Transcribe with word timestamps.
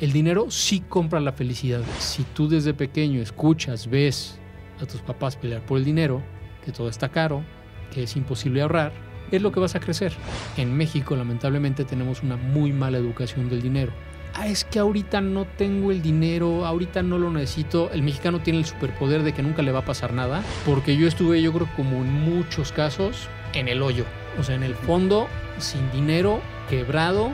El 0.00 0.10
dinero 0.10 0.50
sí 0.50 0.80
compra 0.80 1.20
la 1.20 1.30
felicidad. 1.30 1.80
Si 2.00 2.24
tú 2.24 2.48
desde 2.48 2.74
pequeño 2.74 3.20
escuchas, 3.22 3.88
ves 3.88 4.40
a 4.82 4.86
tus 4.86 5.00
papás 5.00 5.36
pelear 5.36 5.64
por 5.64 5.78
el 5.78 5.84
dinero, 5.84 6.20
que 6.64 6.72
todo 6.72 6.88
está 6.88 7.10
caro, 7.10 7.44
que 7.92 8.02
es 8.02 8.16
imposible 8.16 8.60
ahorrar, 8.60 8.92
es 9.30 9.40
lo 9.40 9.52
que 9.52 9.60
vas 9.60 9.76
a 9.76 9.78
crecer. 9.78 10.12
En 10.56 10.76
México 10.76 11.14
lamentablemente 11.14 11.84
tenemos 11.84 12.24
una 12.24 12.34
muy 12.34 12.72
mala 12.72 12.98
educación 12.98 13.48
del 13.48 13.62
dinero. 13.62 13.92
Ah, 14.34 14.48
es 14.48 14.64
que 14.64 14.80
ahorita 14.80 15.20
no 15.20 15.44
tengo 15.44 15.92
el 15.92 16.02
dinero, 16.02 16.66
ahorita 16.66 17.04
no 17.04 17.16
lo 17.16 17.30
necesito. 17.30 17.92
El 17.92 18.02
mexicano 18.02 18.40
tiene 18.40 18.58
el 18.58 18.64
superpoder 18.64 19.22
de 19.22 19.32
que 19.32 19.44
nunca 19.44 19.62
le 19.62 19.70
va 19.70 19.78
a 19.78 19.84
pasar 19.84 20.12
nada, 20.12 20.42
porque 20.66 20.96
yo 20.96 21.06
estuve, 21.06 21.40
yo 21.40 21.52
creo, 21.52 21.68
como 21.76 21.98
en 21.98 22.12
muchos 22.12 22.72
casos, 22.72 23.28
en 23.52 23.68
el 23.68 23.80
hoyo. 23.80 24.04
O 24.40 24.42
sea, 24.42 24.56
en 24.56 24.64
el 24.64 24.74
fondo, 24.74 25.28
sin 25.58 25.88
dinero, 25.92 26.40
quebrado, 26.68 27.32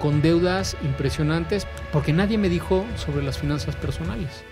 con 0.00 0.22
deudas 0.22 0.76
impresionantes, 0.82 1.66
porque 1.92 2.12
nadie 2.12 2.38
me 2.38 2.48
dijo 2.48 2.84
sobre 2.96 3.22
las 3.22 3.38
finanzas 3.38 3.76
personales. 3.76 4.42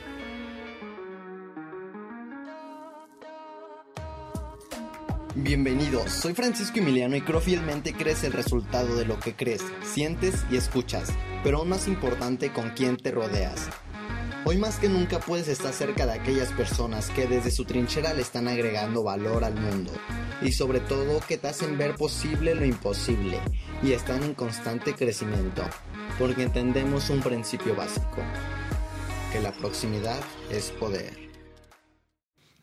Bienvenidos, 5.35 6.11
soy 6.11 6.35
Francisco 6.35 6.79
Emiliano 6.79 7.17
y 7.17 7.23
creo 7.23 7.41
fielmente 7.41 7.95
crees 7.95 8.25
el 8.25 8.33
resultado 8.33 8.97
de 8.97 9.05
lo 9.05 9.19
que 9.19 9.35
crees, 9.35 9.65
sientes 9.83 10.45
y 10.51 10.57
escuchas, 10.57 11.11
pero 11.43 11.59
aún 11.59 11.71
más 11.71 11.89
importante 11.89 12.53
con 12.53 12.71
quién 12.71 12.97
te 12.97 13.13
rodeas. 13.13 13.69
Hoy 14.45 14.57
más 14.57 14.79
que 14.79 14.89
nunca 14.89 15.19
puedes 15.19 15.49
estar 15.49 15.73
cerca 15.73 16.07
de 16.07 16.13
aquellas 16.13 16.53
personas 16.53 17.11
que 17.11 17.27
desde 17.27 17.51
su 17.51 17.65
trinchera 17.65 18.15
le 18.15 18.23
están 18.23 18.49
agregando 18.49 19.03
valor 19.03 19.45
al 19.45 19.55
mundo 19.55 19.93
y 20.41 20.53
sobre 20.53 20.81
todo 20.81 21.21
que 21.27 21.37
te 21.37 21.49
hacen 21.49 21.77
ver 21.77 21.97
posible 21.97 22.55
lo 22.55 22.65
imposible 22.65 23.41
y 23.83 23.93
están 23.93 24.23
en 24.23 24.35
constante 24.35 24.95
crecimiento, 24.95 25.63
porque 26.19 26.45
entendemos 26.45 27.11
un 27.11 27.21
principio 27.21 27.75
básico, 27.75 28.23
que 29.33 29.41
la 29.41 29.53
proximidad 29.53 30.21
es 30.51 30.71
poder. 30.71 31.28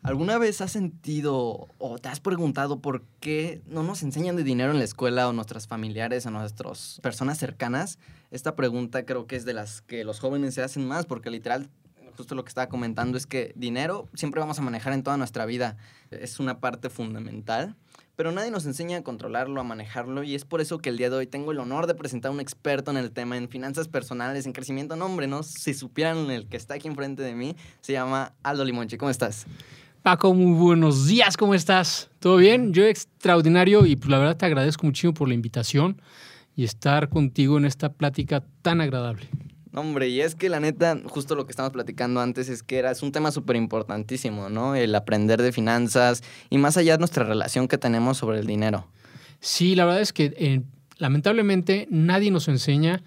¿Alguna 0.06 0.38
vez 0.38 0.60
has 0.60 0.70
sentido 0.70 1.66
o 1.78 1.98
te 1.98 2.08
has 2.08 2.20
preguntado 2.20 2.78
por 2.78 3.02
qué 3.18 3.60
no 3.66 3.82
nos 3.82 4.04
enseñan 4.04 4.36
de 4.36 4.44
dinero 4.44 4.70
en 4.70 4.78
la 4.78 4.84
escuela 4.84 5.28
o 5.28 5.32
nuestras 5.32 5.66
familiares 5.66 6.24
o 6.26 6.30
nuestras 6.30 7.00
personas 7.02 7.38
cercanas? 7.38 7.98
Esta 8.30 8.54
pregunta 8.54 9.04
creo 9.04 9.26
que 9.26 9.34
es 9.34 9.44
de 9.44 9.52
las 9.52 9.82
que 9.82 10.04
los 10.04 10.20
jóvenes 10.20 10.54
se 10.54 10.62
hacen 10.62 10.86
más 10.86 11.06
porque 11.06 11.28
literal, 11.28 11.68
justo 12.16 12.36
lo 12.36 12.44
que 12.44 12.50
estaba 12.50 12.68
comentando 12.68 13.18
es 13.18 13.26
que 13.26 13.52
dinero 13.56 14.08
siempre 14.14 14.38
vamos 14.38 14.60
a 14.60 14.62
manejar 14.62 14.92
en 14.92 15.02
toda 15.02 15.16
nuestra 15.16 15.44
vida. 15.44 15.76
Es 16.12 16.38
una 16.38 16.60
parte 16.60 16.88
fundamental 16.88 17.74
pero 18.16 18.32
nadie 18.32 18.50
nos 18.50 18.64
enseña 18.64 18.96
a 18.96 19.02
controlarlo, 19.02 19.60
a 19.60 19.64
manejarlo, 19.64 20.22
y 20.22 20.34
es 20.34 20.46
por 20.46 20.62
eso 20.62 20.78
que 20.78 20.88
el 20.88 20.96
día 20.96 21.10
de 21.10 21.16
hoy 21.16 21.26
tengo 21.26 21.52
el 21.52 21.58
honor 21.58 21.86
de 21.86 21.94
presentar 21.94 22.30
a 22.30 22.32
un 22.32 22.40
experto 22.40 22.90
en 22.90 22.96
el 22.96 23.12
tema, 23.12 23.36
en 23.36 23.50
finanzas 23.50 23.88
personales, 23.88 24.46
en 24.46 24.54
crecimiento. 24.54 24.96
nombre, 24.96 25.26
¿no? 25.26 25.42
Si 25.42 25.74
supieran 25.74 26.30
el 26.30 26.48
que 26.48 26.56
está 26.56 26.74
aquí 26.74 26.88
enfrente 26.88 27.22
de 27.22 27.34
mí, 27.34 27.56
se 27.82 27.92
llama 27.92 28.32
Aldo 28.42 28.64
Limonche. 28.64 28.96
¿Cómo 28.96 29.10
estás? 29.10 29.46
Paco, 30.06 30.34
muy 30.34 30.56
buenos 30.56 31.08
días, 31.08 31.36
¿cómo 31.36 31.52
estás? 31.52 32.10
¿Todo 32.20 32.36
bien? 32.36 32.72
Yo 32.72 32.84
extraordinario 32.84 33.84
y 33.86 33.96
pues 33.96 34.08
la 34.08 34.18
verdad 34.18 34.36
te 34.36 34.46
agradezco 34.46 34.86
muchísimo 34.86 35.12
por 35.12 35.26
la 35.26 35.34
invitación 35.34 36.00
y 36.54 36.62
estar 36.62 37.08
contigo 37.08 37.58
en 37.58 37.64
esta 37.64 37.92
plática 37.92 38.44
tan 38.62 38.80
agradable. 38.80 39.26
Hombre, 39.74 40.08
y 40.08 40.20
es 40.20 40.36
que 40.36 40.48
la 40.48 40.60
neta, 40.60 40.96
justo 41.06 41.34
lo 41.34 41.44
que 41.44 41.50
estamos 41.50 41.72
platicando 41.72 42.20
antes 42.20 42.48
es 42.48 42.62
que 42.62 42.78
era, 42.78 42.92
es 42.92 43.02
un 43.02 43.10
tema 43.10 43.32
súper 43.32 43.56
importantísimo, 43.56 44.48
¿no? 44.48 44.76
El 44.76 44.94
aprender 44.94 45.42
de 45.42 45.50
finanzas 45.50 46.22
y 46.50 46.58
más 46.58 46.76
allá 46.76 46.92
de 46.92 46.98
nuestra 46.98 47.24
relación 47.24 47.66
que 47.66 47.76
tenemos 47.76 48.16
sobre 48.16 48.38
el 48.38 48.46
dinero. 48.46 48.86
Sí, 49.40 49.74
la 49.74 49.86
verdad 49.86 50.02
es 50.02 50.12
que 50.12 50.32
eh, 50.36 50.60
lamentablemente 50.98 51.88
nadie 51.90 52.30
nos 52.30 52.46
enseña 52.46 53.02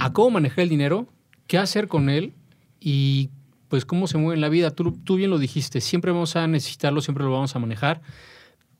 a 0.00 0.12
cómo 0.12 0.30
manejar 0.30 0.64
el 0.64 0.70
dinero, 0.70 1.06
qué 1.46 1.56
hacer 1.56 1.86
con 1.86 2.10
él 2.10 2.34
y 2.80 3.30
pues 3.70 3.86
cómo 3.86 4.08
se 4.08 4.18
mueve 4.18 4.34
en 4.34 4.40
la 4.42 4.50
vida. 4.50 4.72
Tú, 4.72 4.92
tú 4.92 5.16
bien 5.16 5.30
lo 5.30 5.38
dijiste, 5.38 5.80
siempre 5.80 6.10
vamos 6.10 6.36
a 6.36 6.46
necesitarlo, 6.46 7.00
siempre 7.00 7.24
lo 7.24 7.30
vamos 7.30 7.54
a 7.54 7.58
manejar, 7.60 8.02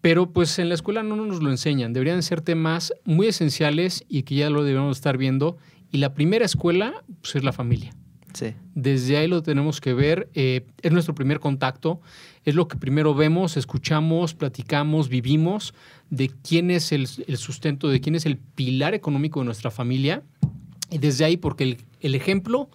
pero 0.00 0.32
pues 0.32 0.58
en 0.58 0.68
la 0.68 0.74
escuela 0.74 1.02
no 1.02 1.16
nos 1.16 1.40
lo 1.40 1.50
enseñan. 1.50 1.92
Deberían 1.92 2.22
ser 2.22 2.40
temas 2.40 2.92
muy 3.04 3.28
esenciales 3.28 4.04
y 4.08 4.24
que 4.24 4.34
ya 4.34 4.50
lo 4.50 4.64
debemos 4.64 4.96
estar 4.96 5.16
viendo. 5.16 5.56
Y 5.92 5.98
la 5.98 6.12
primera 6.12 6.44
escuela 6.44 7.04
pues, 7.22 7.36
es 7.36 7.44
la 7.44 7.52
familia. 7.52 7.94
Sí. 8.34 8.54
Desde 8.74 9.16
ahí 9.16 9.28
lo 9.28 9.42
tenemos 9.42 9.80
que 9.80 9.94
ver. 9.94 10.28
Eh, 10.34 10.66
es 10.82 10.92
nuestro 10.92 11.14
primer 11.14 11.38
contacto. 11.38 12.00
Es 12.44 12.56
lo 12.56 12.66
que 12.66 12.76
primero 12.76 13.14
vemos, 13.14 13.56
escuchamos, 13.56 14.34
platicamos, 14.34 15.08
vivimos 15.08 15.72
de 16.10 16.30
quién 16.30 16.70
es 16.72 16.90
el, 16.90 17.06
sustento, 17.06 17.88
de 17.88 18.00
quién 18.00 18.16
es 18.16 18.26
el 18.26 18.38
pilar 18.38 18.94
económico 18.94 19.40
de 19.40 19.46
nuestra 19.46 19.70
familia. 19.70 20.24
Y 20.90 20.98
desde 20.98 21.24
ahí, 21.24 21.36
porque 21.36 21.62
el, 21.62 21.76
el 22.00 22.16
ejemplo, 22.16 22.70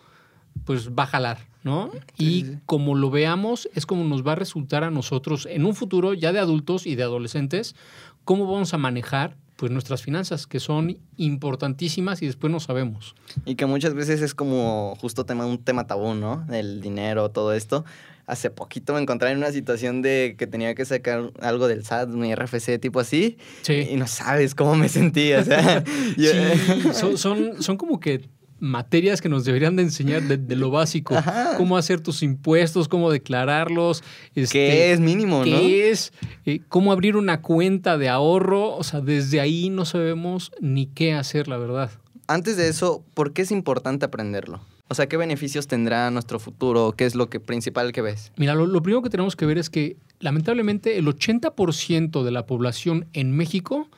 pues 0.63 0.91
va 0.91 1.03
a 1.03 1.07
jalar. 1.07 1.54
¿No? 1.65 1.89
y 2.15 2.57
como 2.67 2.93
lo 2.93 3.09
veamos, 3.09 3.67
es 3.73 3.87
como 3.87 4.03
nos 4.03 4.25
va 4.25 4.33
a 4.33 4.35
resultar 4.35 4.83
a 4.83 4.91
nosotros 4.91 5.47
en 5.49 5.65
un 5.65 5.73
futuro, 5.73 6.13
ya 6.13 6.31
de 6.31 6.37
adultos 6.37 6.85
y 6.85 6.95
de 6.95 7.01
adolescentes, 7.01 7.75
cómo 8.23 8.49
vamos 8.49 8.73
a 8.75 8.77
manejar 8.77 9.35
pues 9.55 9.71
nuestras 9.71 10.03
finanzas, 10.03 10.47
que 10.47 10.59
son 10.59 10.97
importantísimas 11.17 12.21
y 12.21 12.27
después 12.27 12.51
no 12.51 12.59
sabemos. 12.59 13.15
Y 13.45 13.55
que 13.55 13.65
muchas 13.65 13.93
veces 13.93 14.21
es 14.21 14.35
como 14.35 14.95
justo 14.99 15.25
tema, 15.25 15.45
un 15.45 15.63
tema 15.63 15.87
tabú, 15.87 16.13
¿no? 16.13 16.45
El 16.51 16.81
dinero, 16.81 17.31
todo 17.31 17.53
esto. 17.53 17.83
Hace 18.27 18.49
poquito 18.49 18.93
me 18.93 19.01
encontré 19.01 19.31
en 19.31 19.37
una 19.37 19.51
situación 19.51 20.01
de 20.01 20.35
que 20.37 20.45
tenía 20.45 20.75
que 20.75 20.83
sacar 20.83 21.31
algo 21.39 21.67
del 21.67 21.85
SAT, 21.85 22.09
mi 22.09 22.35
RFC, 22.35 22.79
tipo 22.79 22.99
así. 22.99 23.37
Sí. 23.61 23.87
Y 23.89 23.95
no 23.95 24.07
sabes 24.07 24.55
cómo 24.55 24.75
me 24.75 24.89
sentía. 24.89 25.39
O 25.39 25.43
sea, 25.43 25.83
son, 26.93 27.17
son, 27.17 27.63
son 27.63 27.77
como 27.77 27.99
que 27.99 28.27
materias 28.59 29.21
que 29.21 29.29
nos 29.29 29.45
deberían 29.45 29.75
de 29.75 29.83
enseñar 29.83 30.23
de, 30.23 30.55
lo 30.55 30.71
básico. 30.71 31.15
Cómo 31.57 31.77
hacer 31.77 32.01
tus 32.01 32.23
impuestos, 32.23 32.87
cómo 32.87 33.11
declararlos. 33.11 34.03
Este, 34.33 34.53
¿Qué 34.53 34.91
es 34.91 34.99
mínimo, 34.99 35.43
qué 35.43 35.51
no? 35.51 35.57
es? 35.57 36.13
Eh, 36.45 36.61
cómo 36.67 36.91
abrir 36.91 37.15
una 37.15 37.41
cuenta 37.41 37.97
de 37.97 38.09
ahorro. 38.09 38.75
O 38.75 38.83
sea, 38.83 39.01
desde 39.01 39.39
ahí 39.39 39.69
no 39.69 39.85
sabemos 39.85 40.51
ni 40.59 40.87
qué 40.87 41.13
hacer, 41.13 41.47
la 41.47 41.57
verdad. 41.57 41.91
Antes 42.27 42.57
de 42.57 42.67
eso, 42.67 43.03
¿por 43.13 43.33
qué 43.33 43.43
es 43.43 43.51
importante 43.51 44.05
aprenderlo? 44.05 44.61
O 44.87 44.93
sea, 44.93 45.07
¿qué 45.07 45.17
beneficios 45.17 45.67
tendrá 45.67 46.11
nuestro 46.11 46.39
futuro? 46.39 46.93
¿Qué 46.95 47.05
es 47.05 47.15
lo 47.15 47.29
que 47.29 47.39
principal 47.39 47.91
que 47.91 48.01
ves? 48.01 48.31
Mira, 48.37 48.53
lo, 48.53 48.67
lo 48.67 48.81
primero 48.81 49.01
que 49.01 49.09
tenemos 49.09 49.35
que 49.35 49.45
ver 49.45 49.57
es 49.57 49.69
que 49.69 49.97
lamentablemente 50.19 50.97
el 50.97 51.07
80% 51.07 52.23
de 52.23 52.31
la 52.31 52.45
población 52.45 53.07
en 53.13 53.31
México 53.31 53.89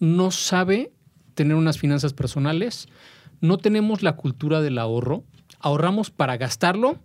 no 0.00 0.30
sabe 0.30 0.90
tener 1.34 1.54
unas 1.54 1.78
finanzas 1.78 2.12
personales, 2.12 2.88
no 3.40 3.58
tenemos 3.58 4.02
la 4.02 4.16
cultura 4.16 4.60
del 4.60 4.78
ahorro. 4.78 5.24
Ahorramos 5.60 6.10
para 6.10 6.36
gastarlo 6.36 6.98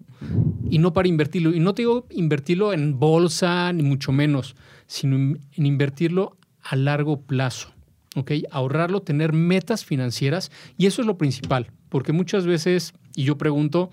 y 0.70 0.80
no 0.80 0.94
para 0.94 1.08
invertirlo. 1.08 1.54
Y 1.54 1.60
no 1.60 1.74
te 1.74 1.84
invertirlo 2.12 2.74
en 2.74 3.00
bolsa, 3.00 3.72
ni 3.74 3.84
mucho 3.84 4.12
menos, 4.12 4.56
sino 4.88 5.16
en 5.16 5.66
invertirlo 5.66 6.38
a 6.64 6.76
largo 6.76 7.22
plazo. 7.22 7.70
¿ok? 8.16 8.32
Ahorrarlo, 8.52 9.02
tener 9.02 9.34
metas 9.34 9.86
financieras. 9.86 10.52
Y 10.78 10.86
eso 10.86 11.02
es 11.02 11.08
lo 11.08 11.18
principal, 11.18 11.72
porque 11.90 12.14
muchas 12.14 12.46
veces, 12.46 12.94
y 13.16 13.24
yo 13.24 13.38
pregunto, 13.38 13.90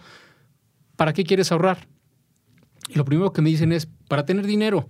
¿para 0.96 1.12
qué 1.12 1.24
quieres 1.24 1.52
ahorrar? 1.52 1.86
Y 2.88 2.94
lo 2.94 3.04
primero 3.04 3.32
que 3.32 3.42
me 3.42 3.50
dicen 3.50 3.72
es, 3.72 3.86
para 4.08 4.24
tener 4.24 4.46
dinero. 4.46 4.88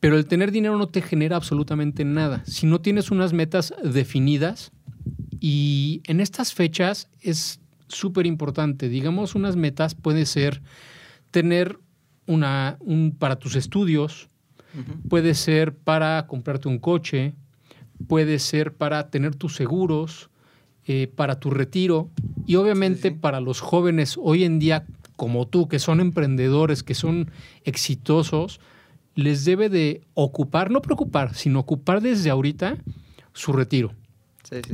Pero 0.00 0.16
el 0.16 0.26
tener 0.26 0.52
dinero 0.52 0.76
no 0.76 0.86
te 0.86 1.02
genera 1.02 1.36
absolutamente 1.36 2.04
nada. 2.04 2.44
Si 2.46 2.66
no 2.66 2.80
tienes 2.80 3.10
unas 3.10 3.32
metas 3.32 3.74
definidas, 3.82 4.70
y 5.40 6.02
en 6.04 6.20
estas 6.20 6.54
fechas 6.54 7.08
es 7.20 7.60
súper 7.88 8.26
importante. 8.26 8.88
Digamos, 8.88 9.34
unas 9.34 9.56
metas 9.56 9.94
puede 9.94 10.26
ser 10.26 10.62
tener 11.30 11.78
una, 12.26 12.76
un, 12.80 13.14
para 13.18 13.36
tus 13.36 13.56
estudios, 13.56 14.28
puede 15.08 15.34
ser 15.34 15.74
para 15.74 16.26
comprarte 16.26 16.68
un 16.68 16.78
coche, 16.78 17.34
puede 18.06 18.38
ser 18.38 18.74
para 18.74 19.10
tener 19.10 19.34
tus 19.34 19.56
seguros, 19.56 20.30
eh, 20.86 21.10
para 21.14 21.40
tu 21.40 21.50
retiro 21.50 22.10
y 22.46 22.56
obviamente 22.56 23.10
para 23.10 23.40
los 23.40 23.60
jóvenes 23.60 24.16
hoy 24.18 24.44
en 24.44 24.58
día 24.58 24.86
como 25.16 25.48
tú, 25.48 25.68
que 25.68 25.80
son 25.80 26.00
emprendedores, 26.00 26.84
que 26.84 26.94
son 26.94 27.30
exitosos, 27.64 28.60
les 29.16 29.44
debe 29.44 29.68
de 29.68 30.02
ocupar, 30.14 30.70
no 30.70 30.80
preocupar, 30.80 31.34
sino 31.34 31.58
ocupar 31.58 32.00
desde 32.00 32.30
ahorita 32.30 32.78
su 33.32 33.52
retiro. 33.52 33.92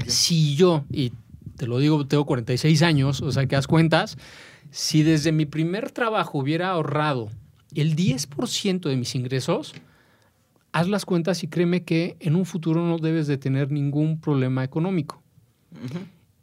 Si 0.06 0.54
yo, 0.56 0.84
y 0.90 1.12
te 1.56 1.66
lo 1.66 1.78
digo, 1.78 2.06
tengo 2.06 2.24
46 2.24 2.82
años, 2.82 3.22
o 3.22 3.32
sea 3.32 3.46
que 3.46 3.56
haz 3.56 3.66
cuentas, 3.66 4.16
si 4.70 5.02
desde 5.02 5.32
mi 5.32 5.46
primer 5.46 5.90
trabajo 5.90 6.38
hubiera 6.38 6.70
ahorrado 6.70 7.30
el 7.74 7.96
10% 7.96 8.88
de 8.88 8.96
mis 8.96 9.14
ingresos, 9.14 9.74
haz 10.72 10.88
las 10.88 11.04
cuentas 11.04 11.42
y 11.42 11.48
créeme 11.48 11.84
que 11.84 12.16
en 12.20 12.34
un 12.34 12.44
futuro 12.44 12.84
no 12.84 12.98
debes 12.98 13.26
de 13.26 13.38
tener 13.38 13.70
ningún 13.70 14.20
problema 14.20 14.64
económico. 14.64 15.22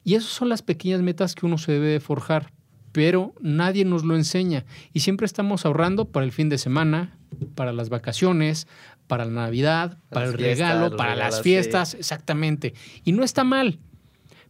Y 0.04 0.16
esas 0.16 0.30
son 0.30 0.50
las 0.50 0.62
pequeñas 0.62 1.02
metas 1.02 1.36
que 1.36 1.46
uno 1.46 1.58
se 1.58 1.74
debe 1.74 1.88
de 1.88 2.00
forjar, 2.00 2.52
pero 2.92 3.34
nadie 3.40 3.86
nos 3.86 4.04
lo 4.04 4.16
enseña. 4.16 4.66
Y 4.94 5.02
siempre 5.02 5.26
estamos 5.26 5.66
ahorrando 5.66 6.06
para 6.06 6.26
el 6.26 6.32
fin 6.32 6.50
de 6.50 6.58
semana, 6.58 7.18
para 7.56 7.74
las 7.74 7.90
vacaciones, 7.90 8.68
para 9.08 9.26
la 9.26 9.32
Navidad, 9.32 9.98
para 10.10 10.28
el 10.28 10.34
regalo, 10.34 10.96
para 10.96 11.16
las 11.16 11.42
fiestas, 11.42 11.94
exactamente. 11.94 12.74
Y 13.04 13.12
no 13.12 13.24
está 13.24 13.44
mal, 13.44 13.80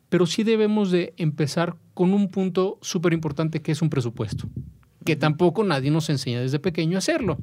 pero 0.10 0.26
sí 0.26 0.44
debemos 0.44 0.92
de 0.92 1.14
empezar 1.18 1.76
con 1.94 2.14
un 2.14 2.30
punto 2.30 2.78
súper 2.82 3.14
importante 3.14 3.62
que 3.62 3.72
es 3.72 3.82
un 3.82 3.90
presupuesto, 3.90 4.50
que 5.06 5.16
tampoco 5.16 5.64
nadie 5.64 5.92
nos 5.92 6.10
enseña 6.10 6.42
desde 6.42 6.60
pequeño 6.60 6.98
a 6.98 7.00
hacerlo. 7.00 7.38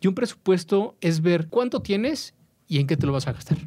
Y 0.00 0.08
un 0.08 0.14
presupuesto 0.14 0.96
es 1.00 1.22
ver 1.22 1.48
cuánto 1.48 1.80
tienes 1.80 2.34
y 2.66 2.80
en 2.80 2.86
qué 2.86 2.96
te 2.96 3.06
lo 3.06 3.12
vas 3.12 3.28
a 3.28 3.32
gastar. 3.32 3.58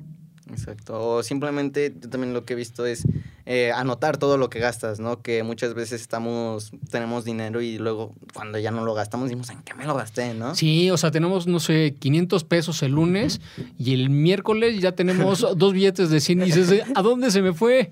Exacto. 0.49 0.99
O 0.99 1.23
simplemente 1.23 1.95
yo 1.99 2.09
también 2.09 2.33
lo 2.33 2.45
que 2.45 2.53
he 2.53 2.55
visto 2.55 2.85
es 2.85 3.07
eh, 3.47 3.71
anotar 3.71 4.17
todo 4.17 4.37
lo 4.37 4.49
que 4.49 4.59
gastas, 4.59 4.99
¿no? 4.99 5.21
Que 5.21 5.43
muchas 5.43 5.75
veces 5.75 6.01
estamos, 6.01 6.71
tenemos 6.89 7.25
dinero 7.25 7.61
y 7.61 7.77
luego 7.77 8.15
cuando 8.33 8.57
ya 8.57 8.71
no 8.71 8.83
lo 8.83 8.93
gastamos 8.95 9.29
decimos, 9.29 9.49
¿en 9.51 9.61
qué 9.61 9.75
me 9.75 9.85
lo 9.85 9.93
gasté, 9.93 10.33
no? 10.33 10.55
Sí, 10.55 10.89
o 10.89 10.97
sea, 10.97 11.11
tenemos, 11.11 11.45
no 11.45 11.59
sé, 11.59 11.95
500 11.99 12.43
pesos 12.43 12.81
el 12.81 12.93
lunes 12.93 13.41
y 13.77 13.93
el 13.93 14.09
miércoles 14.09 14.81
ya 14.81 14.93
tenemos 14.93 15.45
dos 15.57 15.73
billetes 15.73 16.09
de 16.09 16.19
100 16.21 16.41
y 16.41 16.45
dices, 16.45 16.83
¿a 16.95 17.01
dónde 17.03 17.29
se 17.29 17.43
me 17.43 17.53
fue? 17.53 17.91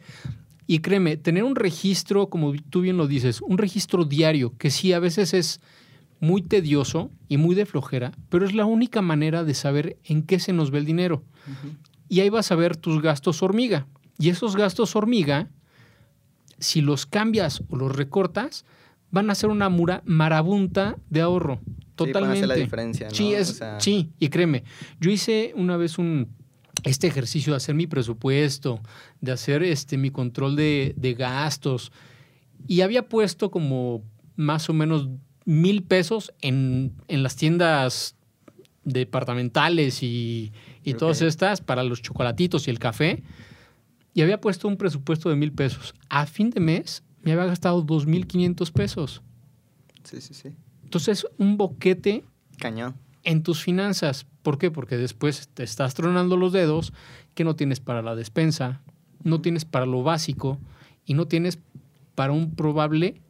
Y 0.66 0.80
créeme, 0.80 1.18
tener 1.18 1.44
un 1.44 1.56
registro, 1.56 2.30
como 2.30 2.54
tú 2.70 2.82
bien 2.82 2.98
lo 2.98 3.08
dices, 3.08 3.42
un 3.42 3.58
registro 3.60 4.06
diario, 4.06 4.54
que 4.58 4.72
sí, 4.72 4.92
a 4.92 5.00
veces 5.00 5.34
es 5.36 5.62
muy 6.20 6.42
tedioso 6.42 7.12
y 7.28 7.38
muy 7.38 7.54
de 7.54 7.66
flojera, 7.66 8.14
pero 8.30 8.46
es 8.46 8.56
la 8.56 8.66
única 8.66 9.02
manera 9.02 9.44
de 9.44 9.54
saber 9.54 9.98
en 10.06 10.24
qué 10.24 10.40
se 10.40 10.54
nos 10.54 10.72
ve 10.72 10.80
el 10.80 10.86
dinero. 10.86 11.24
Y 12.08 12.22
ahí 12.22 12.30
vas 12.30 12.52
a 12.52 12.56
ver 12.56 12.78
tus 12.78 13.02
gastos 13.02 13.44
hormiga. 13.44 13.88
Y 14.18 14.30
esos 14.30 14.56
gastos 14.56 14.96
hormiga, 14.96 15.50
si 16.60 16.82
los 16.82 17.06
cambias 17.06 17.64
o 17.70 17.76
los 17.76 17.96
recortas, 17.96 18.66
van 19.12 19.30
a 19.30 19.36
ser 19.36 19.50
una 19.50 19.70
mura 19.70 20.02
marabunta 20.06 20.98
de 21.10 21.22
ahorro. 21.22 21.60
Totalmente. 21.96 22.42
Sí, 22.42 22.48
la 22.48 22.56
diferencia. 22.56 23.08
¿no? 23.10 23.16
Sí, 23.16 23.34
es, 23.34 23.62
sí, 23.80 24.12
y 24.20 24.30
créeme, 24.30 24.64
yo 25.00 25.12
hice 25.12 25.54
una 25.56 25.78
vez 25.78 26.00
un, 26.00 26.30
este 26.84 27.08
ejercicio 27.08 27.54
de 27.54 27.58
hacer 27.58 27.76
mi 27.76 27.86
presupuesto, 27.86 28.82
de 29.22 29.32
hacer 29.32 29.62
este, 29.64 29.98
mi 29.98 30.10
control 30.10 30.56
de, 30.56 30.94
de 30.98 31.14
gastos, 31.14 31.92
y 32.68 32.82
había 32.82 33.08
puesto 33.10 33.52
como 33.52 34.04
más 34.36 34.70
o 34.70 34.74
menos 34.74 35.10
mil 35.46 35.84
pesos 35.84 36.34
en, 36.42 36.94
las 37.08 37.36
tiendas 37.36 38.16
departamentales 38.84 40.02
y, 40.02 40.52
todas 40.98 41.22
estas 41.22 41.62
para 41.62 41.84
los 41.84 42.02
chocolatitos 42.02 42.68
y 42.68 42.72
el 42.72 42.80
café. 42.80 43.24
Y 44.14 44.22
había 44.22 44.40
puesto 44.40 44.68
un 44.68 44.78
presupuesto 44.78 45.30
de 45.30 45.36
mil 45.36 45.52
pesos. 45.52 45.94
A 46.10 46.26
fin 46.26 46.50
de 46.50 46.60
mes 46.60 47.04
me 47.22 47.32
había 47.32 47.46
gastado 47.46 47.82
dos 47.82 48.06
mil 48.06 48.28
quinientos 48.28 48.72
pesos. 48.72 49.22
Sí, 50.04 50.22
sí, 50.22 50.34
sí. 50.34 50.50
Entonces, 50.84 51.26
un 51.38 51.58
boquete. 51.58 52.24
Cañón. 52.60 52.96
En 53.24 53.42
tus 53.42 53.64
finanzas. 53.64 54.26
¿Por 54.44 54.58
qué? 54.58 54.70
Porque 54.70 54.98
después 54.98 55.48
te 55.54 55.64
estás 55.64 55.94
tronando 55.94 56.38
los 56.38 56.52
dedos 56.52 56.94
que 57.34 57.44
no 57.44 57.56
tienes 57.56 57.80
para 57.80 58.02
la 58.02 58.16
despensa, 58.16 58.82
no 59.24 59.42
tienes 59.42 59.66
para 59.66 59.86
lo 59.86 60.04
básico 60.04 60.60
y 61.06 61.14
no 61.14 61.28
tienes 61.28 61.58
para 62.14 62.34
un 62.34 62.54
probable 62.54 63.22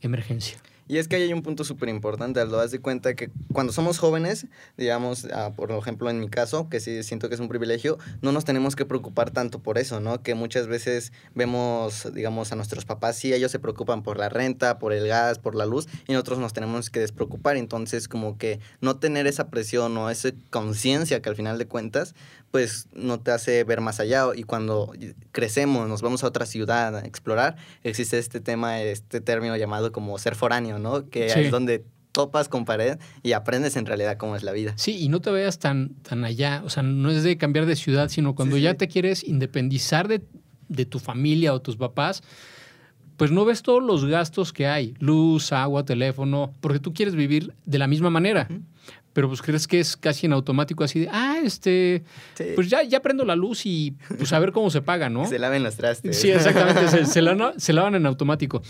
emergencia. 0.00 0.58
Y 0.90 0.98
es 0.98 1.06
que 1.06 1.14
hay 1.14 1.32
un 1.32 1.42
punto 1.42 1.62
súper 1.62 1.88
importante, 1.88 2.44
lo 2.44 2.56
das 2.56 2.72
de 2.72 2.80
cuenta 2.80 3.14
que 3.14 3.30
cuando 3.52 3.72
somos 3.72 4.00
jóvenes, 4.00 4.48
digamos, 4.76 5.24
ah, 5.32 5.52
por 5.54 5.70
ejemplo 5.70 6.10
en 6.10 6.18
mi 6.18 6.28
caso, 6.28 6.68
que 6.68 6.80
sí 6.80 7.04
siento 7.04 7.28
que 7.28 7.36
es 7.36 7.40
un 7.40 7.48
privilegio, 7.48 7.96
no 8.22 8.32
nos 8.32 8.44
tenemos 8.44 8.74
que 8.74 8.84
preocupar 8.84 9.30
tanto 9.30 9.60
por 9.60 9.78
eso, 9.78 10.00
¿no? 10.00 10.20
Que 10.24 10.34
muchas 10.34 10.66
veces 10.66 11.12
vemos, 11.32 12.12
digamos, 12.12 12.50
a 12.50 12.56
nuestros 12.56 12.86
papás, 12.86 13.14
sí, 13.14 13.32
ellos 13.32 13.52
se 13.52 13.60
preocupan 13.60 14.02
por 14.02 14.18
la 14.18 14.30
renta, 14.30 14.80
por 14.80 14.92
el 14.92 15.06
gas, 15.06 15.38
por 15.38 15.54
la 15.54 15.64
luz, 15.64 15.86
y 16.08 16.12
nosotros 16.12 16.40
nos 16.40 16.54
tenemos 16.54 16.90
que 16.90 16.98
despreocupar. 16.98 17.56
Entonces, 17.56 18.08
como 18.08 18.36
que 18.36 18.58
no 18.80 18.96
tener 18.96 19.28
esa 19.28 19.48
presión 19.48 19.96
o 19.96 20.10
esa 20.10 20.30
conciencia 20.50 21.22
que 21.22 21.28
al 21.28 21.36
final 21.36 21.56
de 21.56 21.68
cuentas, 21.68 22.16
pues 22.50 22.88
no 22.92 23.20
te 23.20 23.30
hace 23.30 23.62
ver 23.62 23.80
más 23.80 24.00
allá. 24.00 24.24
Y 24.34 24.42
cuando 24.42 24.92
crecemos, 25.30 25.88
nos 25.88 26.02
vamos 26.02 26.24
a 26.24 26.26
otra 26.26 26.46
ciudad 26.46 26.96
a 26.96 27.00
explorar, 27.00 27.54
existe 27.84 28.18
este 28.18 28.40
tema, 28.40 28.80
este 28.80 29.20
término 29.20 29.56
llamado 29.56 29.92
como 29.92 30.18
ser 30.18 30.34
foráneo, 30.34 30.79
¿no? 30.82 31.08
Que 31.08 31.26
es 31.26 31.50
donde 31.50 31.84
topas 32.12 32.48
con 32.48 32.64
pared 32.64 32.98
y 33.22 33.32
aprendes 33.32 33.76
en 33.76 33.86
realidad 33.86 34.16
cómo 34.16 34.36
es 34.36 34.42
la 34.42 34.52
vida. 34.52 34.74
Sí, 34.76 34.98
y 34.98 35.08
no 35.08 35.20
te 35.20 35.30
veas 35.30 35.58
tan, 35.58 35.90
tan 36.02 36.24
allá, 36.24 36.62
o 36.64 36.70
sea, 36.70 36.82
no 36.82 37.10
es 37.10 37.22
de 37.22 37.36
cambiar 37.36 37.66
de 37.66 37.76
ciudad, 37.76 38.08
sino 38.08 38.34
cuando 38.34 38.56
ya 38.58 38.74
te 38.74 38.88
quieres 38.88 39.24
independizar 39.24 40.08
de, 40.08 40.22
de, 40.68 40.86
tu 40.86 40.98
familia 40.98 41.54
o 41.54 41.60
tus 41.60 41.76
papás, 41.76 42.22
pues 43.16 43.30
no 43.30 43.44
ves 43.44 43.62
todos 43.62 43.82
los 43.82 44.06
gastos 44.06 44.52
que 44.52 44.66
hay, 44.66 44.94
luz, 44.98 45.52
agua, 45.52 45.84
teléfono, 45.84 46.54
porque 46.60 46.78
tú 46.78 46.92
quieres 46.94 47.14
vivir 47.14 47.54
de 47.64 47.78
la 47.78 47.86
misma 47.86 48.10
manera. 48.10 48.48
Pero 49.12 49.26
pues 49.26 49.42
crees 49.42 49.66
que 49.66 49.80
es 49.80 49.96
casi 49.96 50.26
en 50.26 50.32
automático, 50.32 50.84
así 50.84 51.00
de, 51.00 51.08
ah, 51.10 51.38
este, 51.42 52.04
pues 52.54 52.70
ya, 52.70 52.84
ya 52.84 53.02
prendo 53.02 53.24
la 53.24 53.34
luz 53.34 53.66
y 53.66 53.96
pues 54.16 54.32
a 54.32 54.38
ver 54.38 54.52
cómo 54.52 54.70
se 54.70 54.82
paga, 54.82 55.08
¿no? 55.10 55.26
Se 55.28 55.40
laven 55.40 55.64
los 55.64 55.76
trastes. 55.76 56.16
Sí, 56.16 56.30
exactamente, 56.30 56.88
se, 56.88 57.04
se, 57.06 57.72
lavan 57.72 57.96
en 57.96 58.06
automático. 58.06 58.62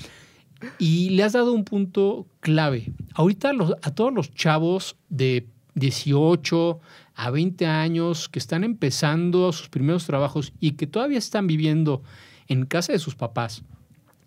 Y 0.78 1.10
le 1.10 1.22
has 1.22 1.32
dado 1.32 1.52
un 1.52 1.64
punto 1.64 2.26
clave. 2.40 2.92
Ahorita 3.14 3.52
a 3.82 3.90
todos 3.92 4.12
los 4.12 4.34
chavos 4.34 4.96
de 5.08 5.46
18 5.74 6.80
a 7.14 7.30
20 7.30 7.66
años 7.66 8.28
que 8.28 8.38
están 8.38 8.64
empezando 8.64 9.52
sus 9.52 9.68
primeros 9.68 10.06
trabajos 10.06 10.52
y 10.60 10.72
que 10.72 10.86
todavía 10.86 11.18
están 11.18 11.46
viviendo 11.46 12.02
en 12.48 12.66
casa 12.66 12.92
de 12.92 12.98
sus 12.98 13.14
papás, 13.14 13.62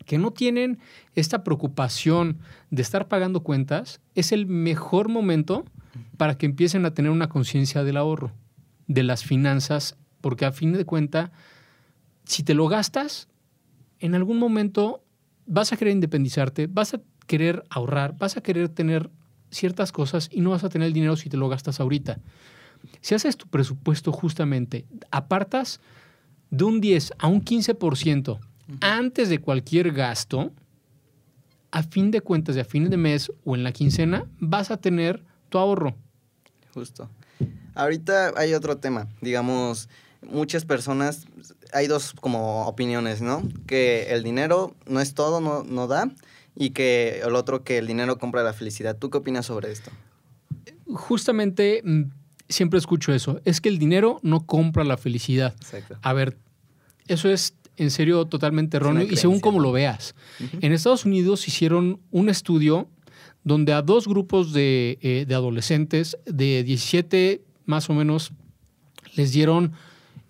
que 0.06 0.18
no 0.18 0.32
tienen 0.32 0.80
esta 1.16 1.44
preocupación 1.44 2.40
de 2.72 2.82
estar 2.82 3.08
pagando 3.08 3.42
cuentas, 3.42 4.00
es 4.16 4.32
el 4.32 4.46
mejor 4.46 5.10
momento 5.10 5.66
para 6.18 6.38
que 6.38 6.46
empiecen 6.46 6.86
a 6.86 6.94
tener 6.94 7.12
una 7.12 7.30
conciencia 7.30 7.84
del 7.84 7.98
ahorro, 7.98 8.32
de 8.88 9.04
las 9.04 9.24
finanzas, 9.24 9.98
porque 10.22 10.46
a 10.46 10.52
fin 10.52 10.74
de 10.74 10.86
cuenta, 10.86 11.32
si 12.26 12.44
te 12.44 12.54
lo 12.54 12.68
gastas, 12.68 13.28
en 14.00 14.16
algún 14.16 14.38
momento 14.38 15.03
vas 15.46 15.74
a 15.74 15.78
querer 15.78 15.94
independizarte, 15.94 16.68
vas 16.68 16.94
a 16.94 17.02
querer 17.28 17.64
ahorrar, 17.70 18.18
vas 18.18 18.38
a 18.38 18.42
querer 18.42 18.70
tener 18.70 19.10
ciertas 19.50 19.92
cosas 19.92 20.30
y 20.32 20.42
no 20.42 20.52
vas 20.52 20.64
a 20.64 20.70
tener 20.70 20.88
el 20.88 20.94
dinero 20.94 21.16
si 21.16 21.30
te 21.30 21.38
lo 21.38 21.50
gastas 21.50 21.80
ahorita. 21.80 22.20
Si 23.02 23.16
haces 23.16 23.38
tu 23.38 23.48
presupuesto 23.48 24.12
justamente, 24.12 24.86
apartas 25.12 25.80
de 26.50 26.64
un 26.64 26.82
10 26.82 27.14
a 27.18 27.28
un 27.28 27.44
15% 27.44 28.40
antes 28.82 29.30
de 29.30 29.40
cualquier 29.40 29.92
gasto, 29.92 30.52
a 31.72 31.84
fin 31.84 32.12
de 32.12 32.22
cuentas, 32.22 32.56
de 32.56 32.62
a 32.62 32.66
fin 32.66 32.90
de 32.90 32.98
mes 32.98 33.32
o 33.46 33.56
en 33.56 33.64
la 33.64 33.72
quincena, 33.72 34.26
vas 34.40 34.72
a 34.72 34.78
tener 34.78 35.24
tu 35.50 35.58
ahorro. 35.58 35.96
Justo. 36.74 37.10
Ahorita 37.76 38.34
hay 38.36 38.54
otro 38.54 38.78
tema, 38.78 39.08
digamos, 39.22 39.90
muchas 40.26 40.66
personas, 40.66 41.26
hay 41.72 41.88
dos 41.88 42.14
como 42.14 42.68
opiniones, 42.68 43.22
¿no? 43.22 43.44
Que 43.68 44.14
el 44.14 44.24
dinero 44.24 44.76
no 44.88 45.00
es 45.00 45.14
todo, 45.14 45.42
no, 45.42 45.64
no 45.64 45.88
da, 45.88 46.10
y 46.56 46.72
que 46.72 47.22
el 47.26 47.36
otro 47.36 47.64
que 47.64 47.78
el 47.78 47.88
dinero 47.88 48.18
compra 48.18 48.44
la 48.44 48.54
felicidad. 48.54 48.98
¿Tú 48.98 49.10
qué 49.10 49.18
opinas 49.18 49.46
sobre 49.46 49.72
esto? 49.72 49.92
Justamente 50.88 51.82
mm, 51.84 52.04
siempre 52.50 52.80
escucho 52.80 53.14
eso, 53.14 53.42
es 53.46 53.62
que 53.62 53.70
el 53.70 53.80
dinero 53.80 54.20
no 54.22 54.46
compra 54.46 54.84
la 54.84 54.98
felicidad. 54.98 55.54
Exacto. 55.60 55.98
A 56.02 56.14
ver, 56.14 56.38
eso 57.08 57.30
es 57.30 57.56
en 57.78 57.90
serio 57.90 58.26
totalmente 58.26 58.78
erróneo 58.78 59.08
y 59.10 59.16
según 59.16 59.40
como 59.40 59.60
lo 59.60 59.72
veas. 59.72 60.16
En 60.62 60.74
Estados 60.74 61.06
Unidos 61.06 61.48
hicieron 61.48 62.00
un 62.12 62.30
estudio 62.30 62.88
donde 63.44 63.74
a 63.74 63.82
dos 63.82 64.08
grupos 64.08 64.54
de, 64.54 65.00
eh, 65.02 65.26
de 65.28 65.36
adolescentes 65.36 66.18
de 66.26 66.64
17 66.64 67.42
más 67.66 67.90
o 67.90 67.94
menos 67.94 68.32
les 69.16 69.32
dieron 69.32 69.74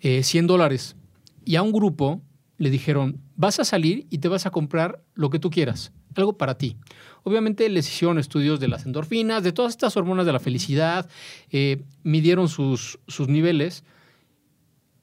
100 0.04 0.44
eh, 0.44 0.46
dólares 0.46 0.96
y 1.44 1.56
a 1.56 1.62
un 1.62 1.72
grupo 1.72 2.22
le 2.58 2.70
dijeron, 2.70 3.20
vas 3.36 3.58
a 3.58 3.64
salir 3.64 4.06
y 4.10 4.18
te 4.18 4.28
vas 4.28 4.46
a 4.46 4.50
comprar 4.50 5.02
lo 5.14 5.30
que 5.30 5.38
tú 5.38 5.50
quieras, 5.50 5.92
algo 6.14 6.36
para 6.36 6.58
ti. 6.58 6.76
Obviamente 7.22 7.68
les 7.70 7.88
hicieron 7.88 8.18
estudios 8.18 8.60
de 8.60 8.68
las 8.68 8.84
endorfinas, 8.84 9.42
de 9.42 9.52
todas 9.52 9.72
estas 9.72 9.96
hormonas 9.96 10.26
de 10.26 10.32
la 10.32 10.40
felicidad, 10.40 11.08
eh, 11.50 11.82
midieron 12.02 12.48
sus, 12.48 12.98
sus 13.08 13.28
niveles 13.28 13.82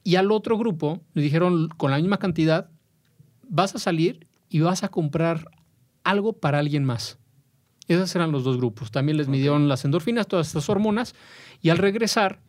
y 0.03 0.15
al 0.15 0.31
otro 0.31 0.58
grupo 0.58 1.01
le 1.13 1.22
dijeron 1.24 1.70
con 1.77 1.91
la 1.91 1.98
misma 1.98 2.17
cantidad, 2.17 2.70
vas 3.50 3.75
a 3.75 3.79
salir 3.79 4.27
y 4.50 4.60
vas 4.60 4.84
a 4.84 4.89
comprar 4.89 5.46
algo 6.03 6.34
para 6.34 6.60
alguien 6.60 6.84
más. 6.84 7.17
Esos 7.88 8.15
eran 8.15 8.31
los 8.31 8.43
dos 8.43 8.58
grupos. 8.58 8.91
También 8.91 9.17
les 9.17 9.27
midieron 9.27 9.67
las 9.67 9.84
endorfinas, 9.84 10.27
todas 10.27 10.48
estas 10.48 10.70
hormonas. 10.70 11.13
Y 11.62 11.70
al 11.70 11.77
regresar, 11.77 12.39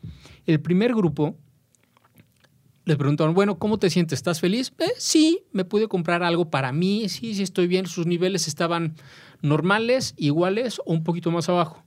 el 0.47 0.61
primer 0.61 0.95
grupo 0.95 1.37
les 2.85 2.97
preguntaron, 2.97 3.35
bueno, 3.35 3.59
¿cómo 3.59 3.79
te 3.79 3.91
sientes? 3.91 4.19
¿Estás 4.19 4.41
feliz? 4.41 4.73
Eh, 4.79 4.93
sí, 4.99 5.45
me 5.53 5.65
pude 5.65 5.89
comprar 5.89 6.23
algo 6.23 6.51
para 6.51 6.73
mí, 6.73 7.09
sí, 7.09 7.35
sí 7.35 7.43
estoy 7.43 7.67
bien. 7.67 7.87
Sus 7.87 8.07
niveles 8.07 8.49
estaban 8.49 8.95
normales, 9.41 10.15
iguales 10.17 10.81
o 10.85 10.93
un 10.93 11.05
poquito 11.05 11.31
más 11.31 11.49
abajo. 11.49 11.85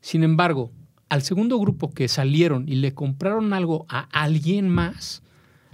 Sin 0.00 0.22
embargo, 0.22 0.70
al 1.08 1.22
segundo 1.22 1.58
grupo 1.58 1.90
que 1.90 2.08
salieron 2.08 2.68
y 2.68 2.76
le 2.76 2.94
compraron 2.94 3.52
algo 3.52 3.86
a 3.88 4.00
alguien 4.12 4.68
más, 4.68 5.22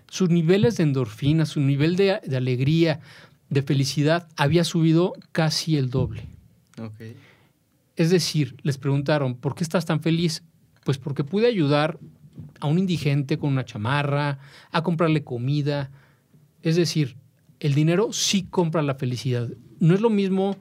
sus 0.08 0.30
niveles 0.30 0.76
de 0.76 0.84
endorfina, 0.84 1.44
su 1.44 1.60
nivel 1.60 1.96
de, 1.96 2.20
de 2.24 2.36
alegría, 2.36 3.00
de 3.50 3.62
felicidad, 3.62 4.28
había 4.36 4.64
subido 4.64 5.12
casi 5.32 5.76
el 5.76 5.90
doble. 5.90 6.22
Es 7.96 8.10
decir, 8.10 8.56
les 8.62 8.78
preguntaron, 8.78 9.34
¿por 9.34 9.54
qué 9.54 9.64
estás 9.64 9.86
tan 9.86 10.00
feliz? 10.00 10.42
Pues 10.84 10.98
porque 10.98 11.24
pude 11.24 11.46
ayudar 11.46 11.98
a 12.60 12.66
un 12.66 12.78
indigente 12.78 13.38
con 13.38 13.52
una 13.52 13.64
chamarra, 13.64 14.38
a 14.70 14.82
comprarle 14.82 15.24
comida. 15.24 15.90
Es 16.62 16.76
decir, 16.76 17.16
el 17.60 17.74
dinero 17.74 18.12
sí 18.12 18.46
compra 18.48 18.82
la 18.82 18.94
felicidad. 18.94 19.48
No 19.78 19.94
es 19.94 20.00
lo 20.00 20.10
mismo 20.10 20.56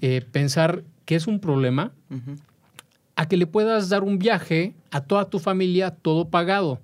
eh, 0.00 0.22
pensar 0.32 0.84
que 1.04 1.16
es 1.16 1.26
un 1.26 1.40
problema 1.40 1.92
a 3.16 3.28
que 3.28 3.36
le 3.36 3.46
puedas 3.46 3.88
dar 3.88 4.02
un 4.02 4.18
viaje 4.18 4.74
a 4.90 5.00
toda 5.00 5.28
tu 5.28 5.38
familia 5.38 5.90
todo 5.90 6.28
pagado. 6.28 6.80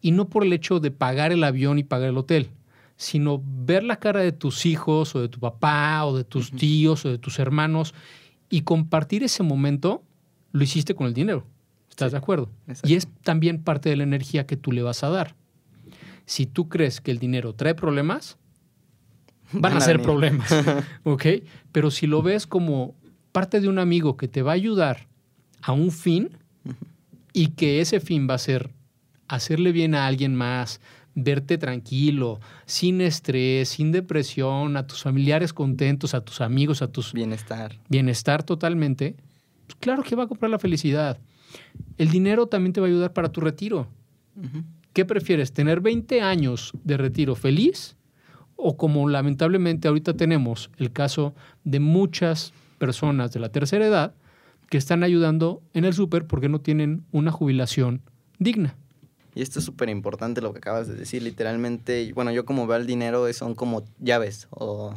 Y 0.00 0.12
no 0.12 0.28
por 0.28 0.44
el 0.44 0.52
hecho 0.52 0.80
de 0.80 0.90
pagar 0.90 1.32
el 1.32 1.44
avión 1.44 1.78
y 1.78 1.84
pagar 1.84 2.10
el 2.10 2.18
hotel, 2.18 2.50
sino 2.96 3.42
ver 3.44 3.82
la 3.84 3.96
cara 3.96 4.20
de 4.20 4.32
tus 4.32 4.66
hijos 4.66 5.14
o 5.14 5.20
de 5.20 5.28
tu 5.28 5.40
papá 5.40 6.04
o 6.04 6.16
de 6.16 6.24
tus 6.24 6.52
tíos 6.52 7.04
o 7.04 7.10
de 7.10 7.18
tus 7.18 7.38
hermanos 7.38 7.94
y 8.50 8.62
compartir 8.62 9.22
ese 9.22 9.42
momento, 9.42 10.02
lo 10.52 10.62
hiciste 10.62 10.94
con 10.94 11.06
el 11.06 11.14
dinero. 11.14 11.44
¿Estás 11.98 12.12
de 12.12 12.18
acuerdo? 12.18 12.48
exacto. 12.68 12.88
Y 12.88 12.94
es 12.94 13.08
también 13.24 13.60
parte 13.60 13.88
de 13.88 13.96
la 13.96 14.04
energía 14.04 14.46
que 14.46 14.56
tú 14.56 14.70
le 14.70 14.82
vas 14.82 15.02
a 15.02 15.08
dar. 15.08 15.34
Si 16.26 16.46
tú 16.46 16.68
crees 16.68 17.00
que 17.00 17.10
el 17.10 17.18
dinero 17.18 17.54
trae 17.54 17.74
problemas, 17.74 18.38
van, 19.52 19.76
a 19.76 19.80
ser 19.80 20.00
problemas. 20.00 20.48
¿Ok? 21.02 21.26
Pero 21.72 21.90
si 21.90 22.06
lo 22.06 22.22
ves 22.22 22.46
como 22.46 22.94
parte 23.32 23.60
de 23.60 23.68
un 23.68 23.80
amigo 23.80 24.16
que 24.16 24.28
te 24.28 24.42
va 24.42 24.52
a 24.52 24.54
ayudar 24.54 25.08
a 25.60 25.72
un 25.72 25.90
fin 25.90 26.30
y 27.32 27.48
que 27.48 27.80
ese 27.80 27.98
fin 27.98 28.28
va 28.30 28.34
a 28.34 28.38
ser 28.38 28.70
hacerle 29.26 29.72
bien 29.72 29.96
a 29.96 30.06
alguien 30.06 30.36
más, 30.36 30.80
verte 31.16 31.58
tranquilo, 31.58 32.38
sin 32.64 33.00
estrés, 33.00 33.70
sin 33.70 33.90
depresión, 33.90 34.76
a 34.76 34.86
tus 34.86 35.02
familiares 35.02 35.52
contentos, 35.52 36.14
a 36.14 36.20
tus 36.20 36.42
amigos, 36.42 36.80
a 36.80 36.92
tus 36.92 37.12
Bienestar. 37.12 37.76
bienestar 37.88 38.44
totalmente, 38.44 39.16
pues 39.66 39.76
claro 39.80 40.04
que 40.04 40.14
va 40.14 40.22
a 40.22 40.28
comprar 40.28 40.48
la 40.48 40.60
felicidad. 40.60 41.18
El 41.96 42.10
dinero 42.10 42.46
también 42.46 42.72
te 42.72 42.80
va 42.80 42.86
a 42.86 42.90
ayudar 42.90 43.12
para 43.12 43.30
tu 43.30 43.40
retiro. 43.40 43.88
¿Qué 44.92 45.04
prefieres? 45.04 45.52
¿Tener 45.52 45.80
20 45.80 46.20
años 46.22 46.72
de 46.84 46.96
retiro 46.96 47.34
feliz? 47.34 47.96
O 48.56 48.76
como 48.76 49.08
lamentablemente 49.08 49.86
ahorita 49.88 50.14
tenemos 50.14 50.70
el 50.78 50.92
caso 50.92 51.34
de 51.64 51.80
muchas 51.80 52.52
personas 52.78 53.32
de 53.32 53.40
la 53.40 53.50
tercera 53.50 53.86
edad 53.86 54.14
que 54.70 54.78
están 54.78 55.02
ayudando 55.02 55.62
en 55.74 55.84
el 55.84 55.94
súper 55.94 56.26
porque 56.26 56.48
no 56.48 56.60
tienen 56.60 57.04
una 57.12 57.30
jubilación 57.32 58.02
digna. 58.38 58.74
Y 59.34 59.42
esto 59.42 59.60
es 59.60 59.64
súper 59.64 59.88
importante 59.88 60.40
lo 60.40 60.52
que 60.52 60.58
acabas 60.58 60.88
de 60.88 60.94
decir, 60.94 61.22
literalmente. 61.22 62.12
Bueno, 62.12 62.32
yo 62.32 62.44
como 62.44 62.66
veo 62.66 62.76
el 62.76 62.86
dinero, 62.86 63.32
son 63.32 63.54
como 63.54 63.84
llaves 64.00 64.48
o 64.50 64.94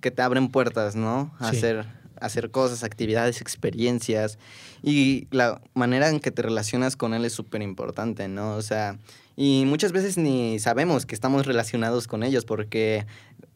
que 0.00 0.10
te 0.10 0.22
abren 0.22 0.48
puertas, 0.48 0.96
¿no? 0.96 1.34
A 1.38 1.50
Sí. 1.50 1.56
hacer, 1.58 1.86
hacer 2.24 2.50
cosas, 2.50 2.84
actividades, 2.84 3.40
experiencias. 3.40 4.38
Y 4.82 5.28
la 5.30 5.60
manera 5.74 6.08
en 6.08 6.20
que 6.20 6.30
te 6.30 6.42
relacionas 6.42 6.96
con 6.96 7.14
él 7.14 7.24
es 7.24 7.32
súper 7.32 7.62
importante, 7.62 8.28
¿no? 8.28 8.56
O 8.56 8.62
sea, 8.62 8.98
y 9.36 9.64
muchas 9.66 9.92
veces 9.92 10.16
ni 10.16 10.58
sabemos 10.58 11.06
que 11.06 11.14
estamos 11.14 11.46
relacionados 11.46 12.06
con 12.06 12.22
ellos 12.22 12.44
porque 12.44 13.06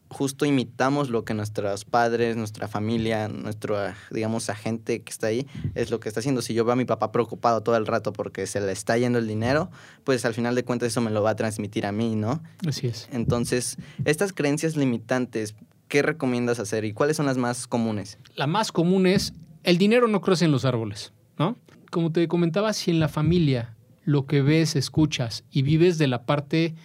justo 0.09 0.45
imitamos 0.45 1.09
lo 1.09 1.23
que 1.23 1.33
nuestros 1.33 1.85
padres, 1.85 2.35
nuestra 2.35 2.67
familia, 2.67 3.27
nuestro, 3.27 3.77
digamos, 4.11 4.49
agente 4.49 5.01
que 5.01 5.11
está 5.11 5.27
ahí, 5.27 5.47
es 5.75 5.91
lo 5.91 5.99
que 5.99 6.09
está 6.09 6.19
haciendo. 6.19 6.41
Si 6.41 6.53
yo 6.53 6.65
veo 6.65 6.73
a 6.73 6.75
mi 6.75 6.85
papá 6.85 7.11
preocupado 7.11 7.61
todo 7.61 7.77
el 7.77 7.85
rato 7.85 8.11
porque 8.11 8.47
se 8.47 8.59
le 8.59 8.71
está 8.71 8.97
yendo 8.97 9.19
el 9.19 9.27
dinero, 9.27 9.69
pues 10.03 10.25
al 10.25 10.33
final 10.33 10.55
de 10.55 10.63
cuentas 10.65 10.87
eso 10.87 11.01
me 11.01 11.11
lo 11.11 11.21
va 11.21 11.31
a 11.31 11.35
transmitir 11.35 11.85
a 11.85 11.91
mí, 11.91 12.15
¿no? 12.15 12.41
Así 12.67 12.87
es. 12.87 13.07
Entonces, 13.11 13.77
estas 14.03 14.33
creencias 14.33 14.75
limitantes, 14.75 15.53
¿qué 15.89 16.01
recomiendas 16.01 16.59
hacer 16.59 16.85
y 16.85 16.93
cuáles 16.93 17.17
son 17.17 17.25
las 17.25 17.37
más 17.37 17.67
comunes? 17.67 18.17
La 18.35 18.47
más 18.47 18.71
común 18.71 19.05
es, 19.05 19.33
el 19.63 19.77
dinero 19.77 20.07
no 20.07 20.21
crece 20.21 20.45
en 20.45 20.51
los 20.51 20.63
árboles, 20.63 21.11
¿no? 21.37 21.57
Como 21.91 22.11
te 22.11 22.27
comentaba, 22.29 22.71
si 22.71 22.91
en 22.91 22.99
la 22.99 23.09
familia 23.09 23.75
lo 24.05 24.25
que 24.25 24.41
ves, 24.41 24.75
escuchas 24.75 25.43
y 25.51 25.63
vives 25.63 25.97
de 25.97 26.07
la 26.07 26.23
parte 26.23 26.75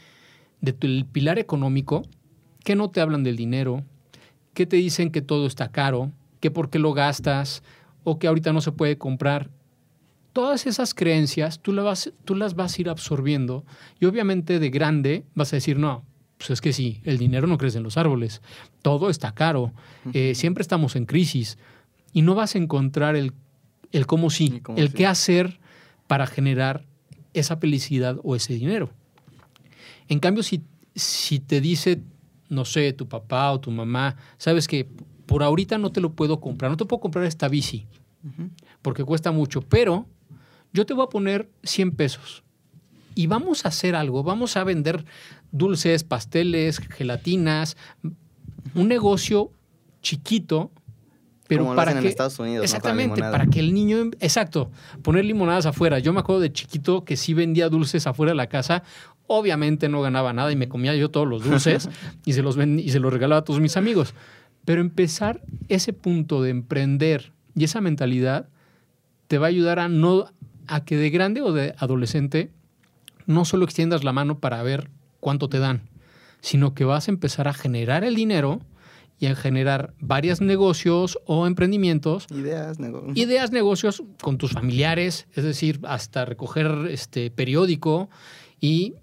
del 0.60 1.06
pilar 1.06 1.38
económico, 1.38 2.02
que 2.64 2.74
no 2.74 2.90
te 2.90 3.00
hablan 3.00 3.22
del 3.22 3.36
dinero, 3.36 3.84
que 4.54 4.66
te 4.66 4.76
dicen 4.76 5.10
que 5.10 5.20
todo 5.20 5.46
está 5.46 5.70
caro, 5.70 6.10
que 6.40 6.50
por 6.50 6.70
qué 6.70 6.78
lo 6.78 6.94
gastas 6.94 7.62
o 8.02 8.18
que 8.18 8.26
ahorita 8.26 8.52
no 8.52 8.62
se 8.62 8.72
puede 8.72 8.96
comprar. 8.96 9.50
Todas 10.32 10.66
esas 10.66 10.94
creencias 10.94 11.60
tú 11.60 11.72
las 11.72 12.54
vas 12.54 12.78
a 12.78 12.80
ir 12.80 12.88
absorbiendo 12.88 13.64
y 14.00 14.06
obviamente 14.06 14.58
de 14.58 14.70
grande 14.70 15.24
vas 15.34 15.52
a 15.52 15.56
decir, 15.56 15.78
no, 15.78 16.04
pues 16.44 16.58
es 16.58 16.60
que 16.60 16.74
sí, 16.74 17.00
el 17.04 17.16
dinero 17.16 17.46
no 17.46 17.56
crece 17.56 17.78
en 17.78 17.84
los 17.84 17.96
árboles, 17.96 18.42
todo 18.82 19.08
está 19.08 19.32
caro, 19.32 19.72
eh, 20.12 20.34
siempre 20.34 20.60
estamos 20.60 20.94
en 20.94 21.06
crisis 21.06 21.56
y 22.12 22.20
no 22.20 22.34
vas 22.34 22.54
a 22.54 22.58
encontrar 22.58 23.16
el, 23.16 23.32
el 23.92 24.06
cómo 24.06 24.28
sí, 24.28 24.48
El 24.52 24.62
cómo 24.62 24.76
el 24.76 24.88
sí. 24.88 24.94
qué 24.94 25.06
hacer 25.06 25.58
para 26.06 26.26
generar 26.26 26.84
esa 27.32 27.56
felicidad 27.56 28.18
o 28.22 28.36
ese 28.36 28.52
dinero. 28.52 28.90
En 30.08 30.20
cambio, 30.20 30.42
si, 30.42 30.62
si 30.94 31.40
te 31.40 31.62
dice, 31.62 32.02
no 32.50 32.66
sé, 32.66 32.92
tu 32.92 33.08
papá 33.08 33.50
o 33.50 33.58
tu 33.58 33.70
mamá, 33.70 34.16
sabes 34.36 34.68
que 34.68 34.86
por 35.24 35.42
ahorita 35.42 35.78
no 35.78 35.92
te 35.92 36.02
lo 36.02 36.12
puedo 36.12 36.40
comprar, 36.40 36.70
no 36.70 36.76
te 36.76 36.84
puedo 36.84 37.00
comprar 37.00 37.24
esta 37.24 37.48
bici 37.48 37.86
porque 38.82 39.02
cuesta 39.02 39.32
mucho, 39.32 39.62
pero 39.62 40.06
yo 40.72 40.84
te 40.84 40.92
voy 40.92 41.04
a 41.04 41.08
poner 41.08 41.50
100 41.62 41.92
pesos 41.92 42.42
y 43.14 43.26
vamos 43.26 43.64
a 43.64 43.68
hacer 43.68 43.94
algo, 43.94 44.22
vamos 44.22 44.56
a 44.56 44.64
vender 44.64 45.04
dulces, 45.54 46.04
pasteles, 46.04 46.78
gelatinas, 46.78 47.76
un 48.74 48.88
negocio 48.88 49.50
chiquito, 50.02 50.70
pero 51.46 51.62
Como 51.62 51.74
lo 51.74 51.76
para 51.76 51.90
hacen 51.90 52.02
que 52.02 52.08
en 52.08 52.10
Estados 52.10 52.38
Unidos, 52.38 52.64
exactamente 52.64 53.20
para 53.20 53.46
que 53.46 53.60
el 53.60 53.72
niño, 53.72 53.98
em- 53.98 54.10
exacto, 54.20 54.70
poner 55.02 55.24
limonadas 55.24 55.66
afuera. 55.66 55.98
Yo 55.98 56.12
me 56.12 56.20
acuerdo 56.20 56.40
de 56.40 56.52
chiquito 56.52 57.04
que 57.04 57.16
sí 57.16 57.34
vendía 57.34 57.68
dulces 57.68 58.06
afuera 58.06 58.32
de 58.32 58.36
la 58.36 58.48
casa. 58.48 58.82
Obviamente 59.26 59.88
no 59.88 60.02
ganaba 60.02 60.32
nada 60.32 60.50
y 60.52 60.56
me 60.56 60.68
comía 60.68 60.94
yo 60.96 61.10
todos 61.10 61.28
los 61.28 61.44
dulces 61.44 61.88
y 62.24 62.32
se 62.32 62.42
los 62.42 62.56
y 62.56 62.88
se 62.90 62.98
los 62.98 63.12
regalaba 63.12 63.40
a 63.40 63.44
todos 63.44 63.60
mis 63.60 63.76
amigos. 63.76 64.14
Pero 64.64 64.80
empezar 64.80 65.42
ese 65.68 65.92
punto 65.92 66.42
de 66.42 66.50
emprender 66.50 67.32
y 67.54 67.64
esa 67.64 67.80
mentalidad 67.80 68.48
te 69.28 69.38
va 69.38 69.46
a 69.46 69.50
ayudar 69.50 69.78
a 69.78 69.88
no 69.88 70.26
a 70.66 70.84
que 70.84 70.96
de 70.96 71.10
grande 71.10 71.42
o 71.42 71.52
de 71.52 71.74
adolescente 71.78 72.50
no 73.26 73.44
solo 73.44 73.64
extiendas 73.64 74.02
la 74.02 74.12
mano 74.12 74.38
para 74.38 74.62
ver 74.62 74.90
cuánto 75.24 75.48
te 75.48 75.58
dan, 75.58 75.88
sino 76.42 76.74
que 76.74 76.84
vas 76.84 77.08
a 77.08 77.10
empezar 77.10 77.48
a 77.48 77.54
generar 77.54 78.04
el 78.04 78.14
dinero 78.14 78.60
y 79.18 79.26
a 79.26 79.34
generar 79.34 79.94
varios 80.00 80.42
negocios 80.42 81.18
o 81.24 81.46
emprendimientos, 81.46 82.26
Ideas, 82.30 82.78
nego- 82.78 83.10
ideas, 83.14 83.50
negocios 83.52 84.02
con 84.20 84.36
tus 84.36 84.52
familiares, 84.52 85.26
es 85.34 85.44
decir, 85.44 85.80
hasta 85.84 86.26
recoger 86.26 86.88
este 86.90 87.30
periódico 87.30 88.10
y 88.60 88.94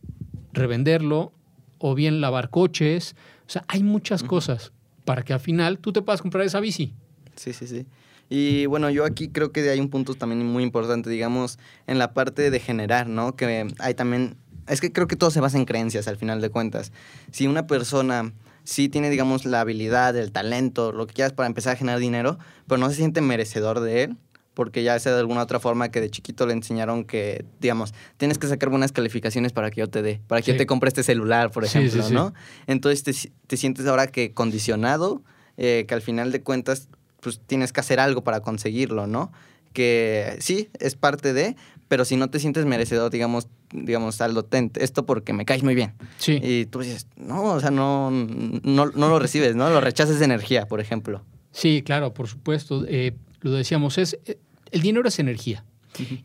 revenderlo 0.54 1.32
o 1.80 1.96
bien 1.96 2.22
lavar 2.22 2.50
coches. 2.52 3.16
O 3.48 3.50
sea, 3.50 3.64
hay 3.68 3.82
muchas 3.82 4.22
cosas 4.22 4.72
para 5.06 5.24
que 5.24 5.34
al 5.34 5.40
final 5.40 5.80
tú 5.80 5.92
te 5.92 6.02
puedas 6.04 6.22
comprar 6.22 6.46
esa 6.46 6.60
bici. 6.60 6.94
Sí, 7.36 7.54
sí, 7.54 7.66
sí. 7.66 7.86
Y 8.30 8.66
bueno, 8.68 8.90
yo 8.92 9.06
aquí 9.06 9.28
creo 9.30 9.52
que 9.52 9.68
hay 9.70 9.80
un 9.80 9.90
punto 9.90 10.14
también 10.14 10.46
muy 10.46 10.62
importante, 10.64 11.10
digamos, 11.10 11.58
en 11.88 11.98
la 11.98 12.14
parte 12.14 12.52
de 12.52 12.60
generar, 12.60 13.08
¿no? 13.08 13.36
Que 13.36 13.68
hay 13.80 13.94
también, 13.96 14.36
es 14.74 14.82
que 14.82 14.92
creo 14.92 15.08
que 15.08 15.16
todo 15.16 15.32
se 15.32 15.40
basa 15.40 15.58
en 15.58 15.66
creencias 15.66 16.08
al 16.08 16.18
final 16.18 16.42
de 16.42 16.50
cuentas. 16.50 16.92
Si 17.32 17.48
una 17.48 17.68
persona 17.68 18.34
sí 18.64 18.90
tiene, 18.90 19.10
digamos, 19.10 19.46
la 19.46 19.62
habilidad, 19.62 20.16
el 20.16 20.32
talento, 20.32 20.92
lo 20.92 21.08
que 21.08 21.14
quieras 21.14 21.34
para 21.34 21.48
empezar 21.48 21.74
a 21.74 21.76
generar 21.78 22.00
dinero, 22.00 22.38
pero 22.68 22.78
no 22.80 22.90
se 22.90 22.96
siente 22.96 23.22
merecedor 23.22 23.80
de 23.80 24.04
él, 24.04 24.18
porque 24.54 24.84
ya 24.84 25.00
sea 25.00 25.14
de 25.14 25.20
alguna 25.20 25.42
otra 25.44 25.60
forma 25.60 25.90
que 25.90 26.02
de 26.02 26.10
chiquito 26.10 26.46
le 26.46 26.54
enseñaron 26.54 27.06
que, 27.06 27.46
digamos, 27.60 27.94
tienes 28.18 28.38
que 28.38 28.48
sacar 28.48 28.70
buenas 28.70 28.92
calificaciones 28.92 29.54
para 29.54 29.72
que 29.72 29.80
yo 29.80 29.90
te 29.90 30.02
dé, 30.02 30.22
para 30.28 30.42
que 30.42 30.46
Sí. 30.48 30.52
yo 30.52 30.58
te 30.58 30.66
compre 30.66 30.90
este 30.90 31.04
celular, 31.04 31.52
por 31.52 31.64
ejemplo, 31.66 32.02
sí, 32.04 32.10
sí. 32.10 32.14
¿no? 32.14 32.34
Entonces 32.68 33.30
te 33.48 33.58
sientes 33.58 33.88
ahora 33.88 34.08
que 34.08 34.34
condicionado, 34.34 35.24
eh, 35.58 35.86
que 35.88 35.94
al 35.94 36.02
final 36.02 36.32
de 36.32 36.42
cuentas 36.44 36.88
pues 37.22 37.40
tienes 37.46 37.72
que 37.72 37.80
hacer 37.80 38.00
algo 38.00 38.24
para 38.24 38.42
conseguirlo, 38.42 39.06
¿no? 39.08 39.32
Que 39.74 40.38
sí, 40.40 40.70
es 40.80 40.96
parte 40.96 41.34
de, 41.34 41.56
pero 41.88 42.06
si 42.06 42.16
no 42.18 42.30
te 42.30 42.40
sientes 42.40 42.66
merecedor, 42.66 43.12
digamos, 43.12 43.48
digamos, 43.74 44.20
Aldo, 44.22 44.44
ten 44.44 44.72
esto 44.76 45.06
porque 45.06 45.34
me 45.34 45.46
caes 45.46 45.64
muy 45.64 45.76
bien. 45.76 45.94
Sí. 46.18 46.40
Y 46.42 46.66
tú 46.66 46.80
dices, 46.80 47.08
no, 47.16 47.44
o 47.44 47.60
sea, 47.60 47.72
no, 47.72 48.12
no, 48.12 48.86
no 48.86 49.10
lo 49.10 49.20
recibes, 49.20 49.56
¿no? 49.56 49.70
Lo 49.70 49.82
rechazas 49.82 50.20
de 50.20 50.26
energía, 50.26 50.68
por 50.68 50.80
ejemplo. 50.82 51.24
Sí, 51.52 51.82
claro, 51.86 52.14
por 52.14 52.28
supuesto. 52.28 52.86
Eh, 52.88 53.16
lo 53.42 53.52
decíamos, 53.52 53.98
es, 53.98 54.18
eh, 54.26 54.38
el 54.72 54.82
dinero 54.82 55.08
es 55.08 55.20
energía. 55.20 55.66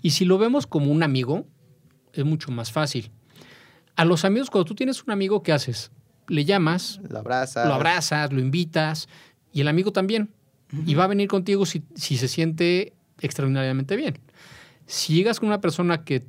Y 0.00 0.10
si 0.10 0.24
lo 0.24 0.38
vemos 0.38 0.66
como 0.66 0.92
un 0.92 1.02
amigo, 1.02 1.46
es 2.12 2.24
mucho 2.24 2.50
más 2.52 2.70
fácil. 2.70 3.10
A 3.96 4.04
los 4.04 4.24
amigos, 4.24 4.50
cuando 4.50 4.64
tú 4.66 4.74
tienes 4.74 5.02
un 5.02 5.10
amigo, 5.10 5.42
¿qué 5.42 5.52
haces? 5.52 5.90
Le 6.28 6.44
llamas, 6.44 7.00
Lo 7.08 7.18
abrazas. 7.18 7.66
lo 7.66 7.74
abrazas, 7.74 8.32
lo 8.32 8.40
invitas, 8.40 9.08
y 9.52 9.60
el 9.62 9.68
amigo 9.68 9.92
también. 9.92 10.30
Y 10.86 10.94
va 10.94 11.04
a 11.04 11.06
venir 11.08 11.28
contigo 11.28 11.64
si, 11.66 11.82
si 11.94 12.16
se 12.16 12.28
siente 12.28 12.92
extraordinariamente 13.20 13.96
bien. 13.96 14.18
Si 14.86 15.14
llegas 15.14 15.40
con 15.40 15.48
una 15.48 15.60
persona 15.60 16.04
que 16.04 16.24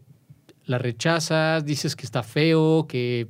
la 0.66 0.78
rechazas, 0.78 1.66
dices 1.66 1.96
que 1.96 2.06
está 2.06 2.24
feo, 2.24 2.88
que 2.88 3.28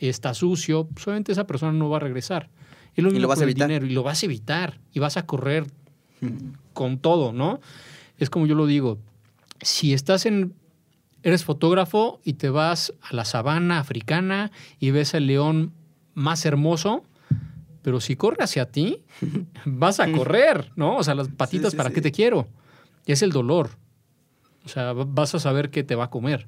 está 0.00 0.34
sucio, 0.34 0.86
pues 0.86 1.06
obviamente 1.06 1.32
esa 1.32 1.46
persona 1.46 1.72
no 1.72 1.88
va 1.90 1.96
a 1.96 2.00
regresar. 2.00 2.50
Es 2.94 3.02
lo 3.02 3.10
Y 3.10 3.14
mismo 3.14 3.22
lo 3.22 3.28
vas 3.28 3.38
con 3.38 3.42
a 3.42 3.44
el 3.44 3.50
evitar. 3.50 3.68
dinero, 3.68 3.86
y 3.86 3.90
lo 3.90 4.02
vas 4.02 4.22
a 4.22 4.26
evitar, 4.26 4.80
y 4.92 5.00
vas 5.00 5.16
a 5.16 5.26
correr 5.26 5.66
con 6.72 6.98
todo, 6.98 7.32
¿no? 7.32 7.60
Es 8.18 8.30
como 8.30 8.46
yo 8.46 8.54
lo 8.54 8.66
digo, 8.66 8.98
si 9.60 9.92
estás 9.92 10.26
en, 10.26 10.54
eres 11.22 11.44
fotógrafo 11.44 12.20
y 12.24 12.34
te 12.34 12.48
vas 12.48 12.92
a 13.02 13.14
la 13.14 13.24
sabana 13.24 13.78
africana 13.78 14.50
y 14.78 14.90
ves 14.90 15.14
al 15.14 15.26
león 15.26 15.72
más 16.14 16.44
hermoso, 16.44 17.04
pero 17.82 18.00
si 18.00 18.16
corre 18.16 18.42
hacia 18.44 18.66
ti, 18.70 19.04
vas 19.64 20.00
a 20.00 20.10
correr, 20.12 20.72
¿no? 20.76 20.96
O 20.96 21.04
sea, 21.04 21.14
las 21.14 21.28
patitas, 21.28 21.72
sí, 21.72 21.76
¿para 21.76 21.88
sí. 21.90 21.94
qué 21.96 22.00
te 22.02 22.12
quiero? 22.12 22.48
Es 23.06 23.22
el 23.22 23.30
dolor. 23.32 23.70
O 24.64 24.68
sea, 24.68 24.92
va- 24.92 25.04
vas 25.06 25.34
a 25.34 25.38
saber 25.38 25.70
qué 25.70 25.82
te 25.82 25.94
va 25.94 26.04
a 26.04 26.10
comer. 26.10 26.46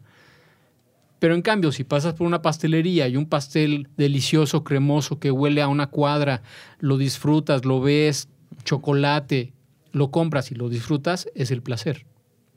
Pero 1.18 1.34
en 1.34 1.42
cambio, 1.42 1.70
si 1.72 1.84
pasas 1.84 2.14
por 2.14 2.26
una 2.26 2.40
pastelería 2.42 3.06
y 3.08 3.16
un 3.16 3.26
pastel 3.26 3.88
delicioso, 3.96 4.64
cremoso, 4.64 5.18
que 5.18 5.30
huele 5.30 5.60
a 5.60 5.68
una 5.68 5.88
cuadra, 5.88 6.42
lo 6.78 6.96
disfrutas, 6.96 7.64
lo 7.66 7.80
ves, 7.80 8.28
chocolate, 8.64 9.52
lo 9.92 10.10
compras 10.10 10.50
y 10.50 10.54
lo 10.54 10.68
disfrutas, 10.70 11.28
es 11.34 11.50
el 11.50 11.62
placer. 11.62 12.06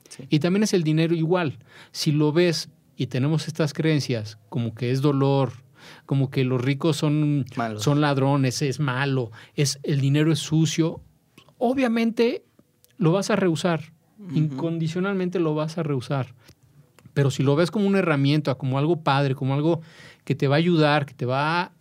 Sí. 0.09 0.25
Y 0.29 0.39
también 0.39 0.63
es 0.63 0.73
el 0.73 0.83
dinero 0.83 1.13
igual. 1.13 1.59
Si 1.91 2.11
lo 2.13 2.31
ves 2.31 2.69
y 2.95 3.07
tenemos 3.07 3.47
estas 3.47 3.73
creencias, 3.73 4.37
como 4.49 4.73
que 4.75 4.91
es 4.91 5.01
dolor, 5.01 5.51
como 6.05 6.29
que 6.29 6.45
los 6.45 6.61
ricos 6.61 6.95
son, 6.95 7.45
Malos. 7.57 7.83
son 7.83 7.99
ladrones, 7.99 8.61
es 8.61 8.79
malo, 8.79 9.31
es, 9.55 9.79
el 9.83 9.99
dinero 9.99 10.31
es 10.31 10.39
sucio, 10.39 11.01
obviamente 11.57 12.45
lo 12.97 13.11
vas 13.11 13.29
a 13.29 13.35
rehusar. 13.35 13.91
Incondicionalmente 14.33 15.39
lo 15.39 15.53
vas 15.55 15.77
a 15.77 15.83
rehusar. 15.83 16.33
Pero 17.13 17.29
si 17.29 17.43
lo 17.43 17.55
ves 17.55 17.71
como 17.71 17.87
una 17.87 17.99
herramienta, 17.99 18.55
como 18.55 18.77
algo 18.77 19.01
padre, 19.01 19.35
como 19.35 19.53
algo 19.53 19.81
que 20.23 20.35
te 20.35 20.47
va 20.47 20.55
a 20.55 20.57
ayudar, 20.57 21.05
que 21.05 21.13
te 21.13 21.25
va 21.25 21.71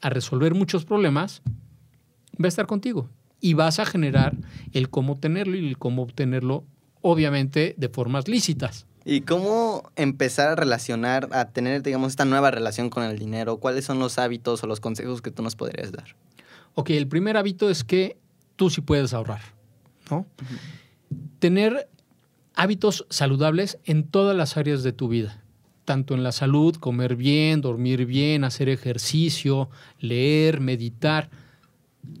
a 0.00 0.10
resolver 0.10 0.54
muchos 0.54 0.84
problemas, 0.84 1.42
va 2.40 2.46
a 2.46 2.48
estar 2.48 2.66
contigo. 2.66 3.08
Y 3.40 3.54
vas 3.54 3.78
a 3.78 3.86
generar 3.86 4.36
el 4.72 4.90
cómo 4.90 5.12
obtenerlo 5.12 5.56
y 5.56 5.68
el 5.68 5.78
cómo 5.78 6.02
obtenerlo, 6.02 6.64
obviamente, 7.02 7.74
de 7.76 7.88
formas 7.88 8.26
lícitas. 8.26 8.86
¿Y 9.04 9.22
cómo 9.22 9.90
empezar 9.96 10.48
a 10.48 10.54
relacionar, 10.54 11.28
a 11.32 11.46
tener, 11.46 11.82
digamos, 11.82 12.10
esta 12.10 12.24
nueva 12.24 12.50
relación 12.50 12.90
con 12.90 13.04
el 13.04 13.18
dinero? 13.18 13.58
¿Cuáles 13.58 13.84
son 13.84 13.98
los 13.98 14.18
hábitos 14.18 14.62
o 14.62 14.66
los 14.66 14.80
consejos 14.80 15.22
que 15.22 15.30
tú 15.30 15.42
nos 15.42 15.56
podrías 15.56 15.92
dar? 15.92 16.16
Ok, 16.74 16.90
el 16.90 17.08
primer 17.08 17.36
hábito 17.36 17.70
es 17.70 17.84
que 17.84 18.18
tú 18.56 18.70
sí 18.70 18.80
puedes 18.80 19.14
ahorrar, 19.14 19.40
Tener 21.38 21.88
hábitos 22.54 23.06
saludables 23.10 23.78
en 23.84 24.04
todas 24.04 24.36
las 24.36 24.56
áreas 24.56 24.82
de 24.82 24.92
tu 24.92 25.08
vida, 25.08 25.42
tanto 25.84 26.14
en 26.14 26.22
la 26.22 26.32
salud, 26.32 26.76
comer 26.76 27.16
bien, 27.16 27.60
dormir 27.60 28.04
bien, 28.06 28.44
hacer 28.44 28.68
ejercicio, 28.68 29.70
leer, 30.00 30.60
meditar. 30.60 31.30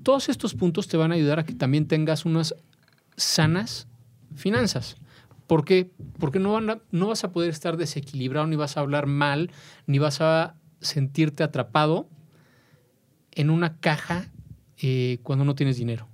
Todos 0.02 0.28
estos 0.28 0.54
puntos 0.54 0.88
te 0.88 0.96
van 0.96 1.12
a 1.12 1.16
ayudar 1.16 1.40
a 1.40 1.44
que 1.44 1.54
también 1.54 1.86
tengas 1.86 2.24
unas 2.24 2.54
sanas 3.16 3.88
finanzas. 4.36 4.96
¿Por 5.46 5.64
qué? 5.64 5.90
Porque 6.18 6.38
no 6.38 7.06
vas 7.08 7.24
a 7.24 7.32
poder 7.32 7.50
estar 7.50 7.76
desequilibrado, 7.76 8.46
ni 8.46 8.56
vas 8.56 8.76
a 8.76 8.80
hablar 8.80 9.06
mal, 9.06 9.50
ni 9.86 9.98
vas 9.98 10.20
a 10.20 10.54
sentirte 10.80 11.42
atrapado 11.42 12.08
en 13.32 13.50
una 13.50 13.78
caja 13.78 14.30
eh, 14.78 15.18
cuando 15.22 15.44
no 15.44 15.54
tienes 15.54 15.76
dinero. 15.76 16.06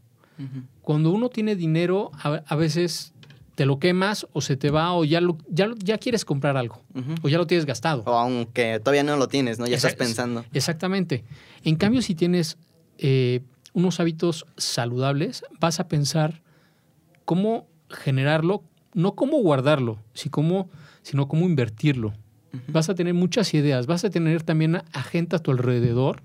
Cuando 0.84 1.10
uno 1.10 1.28
tiene 1.30 1.56
dinero, 1.56 2.10
a, 2.22 2.42
a 2.46 2.56
veces 2.56 3.12
te 3.54 3.66
lo 3.66 3.78
quemas 3.78 4.26
o 4.32 4.40
se 4.40 4.56
te 4.56 4.70
va 4.70 4.92
o 4.92 5.04
ya, 5.04 5.20
lo, 5.20 5.38
ya, 5.48 5.68
ya 5.78 5.96
quieres 5.98 6.24
comprar 6.24 6.56
algo 6.56 6.82
o 7.22 7.28
ya 7.28 7.38
lo 7.38 7.46
tienes 7.46 7.66
gastado. 7.66 8.02
O 8.06 8.12
aunque 8.14 8.80
todavía 8.80 9.02
no 9.04 9.16
lo 9.16 9.28
tienes, 9.28 9.58
¿no? 9.58 9.66
Ya 9.66 9.76
estás 9.76 9.94
pensando. 9.94 10.44
Exactamente. 10.52 11.24
En 11.62 11.76
cambio, 11.76 12.02
si 12.02 12.14
tienes 12.14 12.58
eh, 12.98 13.40
unos 13.72 14.00
hábitos 14.00 14.44
saludables, 14.56 15.44
vas 15.60 15.78
a 15.80 15.88
pensar 15.88 16.42
cómo 17.24 17.66
generarlo, 17.88 18.64
no 18.92 19.14
cómo 19.14 19.38
guardarlo, 19.38 19.98
si 20.14 20.28
cómo- 20.30 20.68
sino 21.02 21.28
cómo 21.28 21.46
invertirlo. 21.46 22.12
Vas 22.68 22.88
a 22.88 22.94
tener 22.94 23.14
muchas 23.14 23.52
ideas, 23.54 23.86
vas 23.86 24.04
a 24.04 24.10
tener 24.10 24.42
también 24.42 24.76
a, 24.76 24.84
a 24.92 25.02
gente 25.02 25.34
a 25.36 25.38
tu 25.40 25.50
alrededor, 25.50 26.22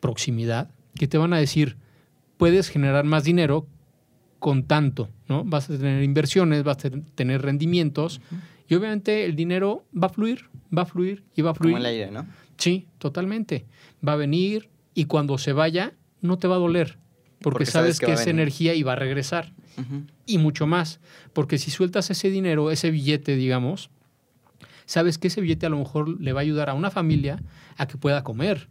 proximidad, 0.00 0.70
que 0.98 1.06
te 1.08 1.18
van 1.18 1.32
a 1.32 1.38
decir, 1.38 1.76
puedes 2.44 2.68
generar 2.68 3.04
más 3.06 3.24
dinero 3.24 3.66
con 4.38 4.64
tanto, 4.64 5.08
¿no? 5.28 5.44
Vas 5.44 5.70
a 5.70 5.78
tener 5.78 6.02
inversiones, 6.02 6.62
vas 6.62 6.76
a 6.84 6.90
ten- 6.90 7.04
tener 7.14 7.40
rendimientos 7.40 8.20
y 8.68 8.74
obviamente 8.74 9.24
el 9.24 9.34
dinero 9.34 9.86
va 9.96 10.08
a 10.08 10.10
fluir, 10.10 10.50
va 10.76 10.82
a 10.82 10.84
fluir 10.84 11.24
y 11.34 11.40
va 11.40 11.52
a 11.52 11.54
fluir. 11.54 11.72
Como 11.76 11.78
el 11.78 11.86
aire, 11.86 12.10
¿no? 12.10 12.26
Sí, 12.58 12.86
totalmente. 12.98 13.64
Va 14.06 14.12
a 14.12 14.16
venir 14.16 14.68
y 14.94 15.06
cuando 15.06 15.38
se 15.38 15.54
vaya 15.54 15.94
no 16.20 16.36
te 16.38 16.46
va 16.46 16.56
a 16.56 16.58
doler 16.58 16.98
porque, 17.40 17.60
Porque 17.60 17.64
sabes, 17.66 17.96
sabes 17.96 18.00
que 18.00 18.06
que 18.06 18.12
es 18.12 18.26
energía 18.26 18.74
y 18.74 18.82
va 18.82 18.92
a 18.92 18.96
regresar 18.96 19.54
y 20.26 20.36
mucho 20.36 20.66
más. 20.66 21.00
Porque 21.32 21.56
si 21.56 21.70
sueltas 21.70 22.10
ese 22.10 22.28
dinero, 22.28 22.70
ese 22.70 22.90
billete, 22.90 23.36
digamos, 23.36 23.88
sabes 24.84 25.16
que 25.16 25.28
ese 25.28 25.40
billete 25.40 25.64
a 25.64 25.70
lo 25.70 25.78
mejor 25.78 26.20
le 26.20 26.32
va 26.34 26.40
a 26.40 26.42
ayudar 26.42 26.68
a 26.68 26.74
una 26.74 26.90
familia 26.90 27.42
a 27.78 27.86
que 27.86 27.96
pueda 27.96 28.22
comer. 28.22 28.68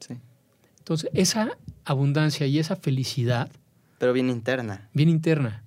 Sí. 0.00 0.14
Entonces, 0.86 1.10
esa 1.14 1.58
abundancia 1.84 2.46
y 2.46 2.60
esa 2.60 2.76
felicidad, 2.76 3.50
Pero 3.98 4.12
bien 4.12 4.30
interna. 4.30 4.88
bien 4.94 5.08
interna, 5.08 5.64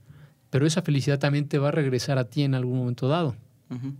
pero 0.50 0.66
esa 0.66 0.82
felicidad 0.82 1.20
también 1.20 1.46
te 1.50 1.58
va 1.58 1.68
a 1.68 1.72
regresar 1.72 2.18
a 2.18 2.24
ti 2.24 2.44
en 2.44 2.56
algún 2.56 2.78
momento 2.78 3.10
dado. 3.10 3.36
Ujú. 3.70 3.96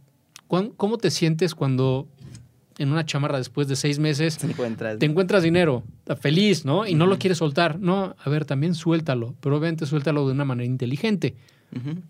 ¿Cuán- 0.48 0.70
¿Cómo 0.70 0.98
te 0.98 1.12
sientes 1.12 1.56
cuando 1.56 2.08
en 2.78 2.94
una 2.94 3.06
chamarra 3.06 3.38
después 3.38 3.68
de 3.68 3.76
seis 3.76 4.00
meses 4.00 4.38
Te 4.38 4.48
encuentras. 4.48 4.98
te 4.98 5.06
encuentras 5.06 5.44
dinero, 5.44 5.84
feliz, 6.22 6.64
¿no? 6.64 6.88
Y 6.88 6.96
no 6.96 7.06
lo 7.06 7.20
quieres 7.20 7.40
soltar. 7.40 7.78
No, 7.82 8.16
a 8.18 8.30
ver, 8.30 8.46
también 8.46 8.74
suéltalo, 8.74 9.36
pero 9.42 9.58
obviamente 9.58 9.86
suéltalo 9.86 10.26
de 10.26 10.32
una 10.32 10.46
manera 10.46 10.66
inteligente. 10.68 11.36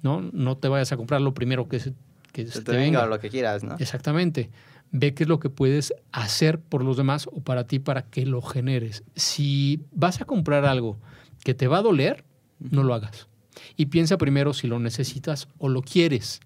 ¿no? 0.04 0.22
No 0.22 0.56
te 0.56 0.68
vayas 0.68 0.92
a 0.92 0.98
comprar 0.98 1.20
lo 1.22 1.34
primero 1.34 1.68
que 1.68 1.80
se, 1.80 1.94
que 2.32 2.46
Se 2.46 2.52
se 2.52 2.60
te 2.60 2.66
te 2.66 2.72
venga 2.78 3.00
venga. 3.00 3.04
o 3.06 3.08
lo 3.08 3.20
que 3.20 3.30
quieras, 3.32 3.64
¿no? 3.64 3.76
Exactamente. 3.80 4.52
Ve 4.92 5.14
qué 5.14 5.24
es 5.24 5.30
lo 5.30 5.40
que 5.40 5.50
puedes 5.50 5.94
hacer 6.12 6.60
por 6.60 6.84
los 6.84 6.98
demás 6.98 7.28
o 7.32 7.42
para 7.42 7.68
ti 7.68 7.80
para 7.80 8.04
que 8.04 8.26
lo 8.26 8.42
generes. 8.42 9.04
Si 9.16 9.82
vas 9.92 10.22
a 10.22 10.26
comprar 10.26 10.66
algo 10.66 10.98
que 11.44 11.54
te 11.54 11.68
va 11.68 11.80
a 11.80 11.82
doler, 11.82 12.26
no 12.60 12.84
lo 12.84 12.94
hagas. 12.94 13.28
Y 13.76 13.88
piensa 13.88 14.18
primero 14.18 14.54
si 14.54 14.68
lo 14.68 14.80
necesitas 14.80 15.48
o 15.58 15.70
lo 15.70 15.82
quieres, 15.82 16.40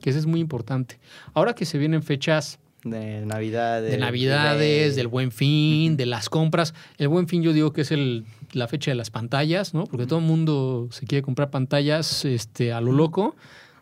que 0.00 0.10
eso 0.10 0.18
es 0.18 0.26
muy 0.26 0.40
importante. 0.40 0.98
Ahora 1.34 1.54
que 1.54 1.64
se 1.64 1.78
vienen 1.78 2.02
fechas 2.02 2.58
De 2.84 3.24
Navidad. 3.24 3.82
de 3.82 3.96
Navidades, 3.96 4.96
del 4.96 5.08
Buen 5.08 5.32
Fin, 5.32 5.96
de 5.96 6.04
las 6.06 6.28
compras. 6.28 6.74
El 6.98 7.08
Buen 7.08 7.28
Fin 7.28 7.42
yo 7.42 7.52
digo 7.52 7.72
que 7.72 7.80
es 7.80 7.90
el, 7.90 8.26
la 8.52 8.68
fecha 8.68 8.90
de 8.90 8.94
las 8.94 9.10
pantallas, 9.10 9.72
¿no? 9.72 9.84
Porque 9.84 10.06
todo 10.06 10.18
el 10.18 10.24
mundo 10.26 10.88
se 10.90 11.06
quiere 11.06 11.22
comprar 11.22 11.50
pantallas 11.50 12.24
este, 12.24 12.72
a 12.72 12.80
lo 12.80 12.92
loco. 12.92 13.36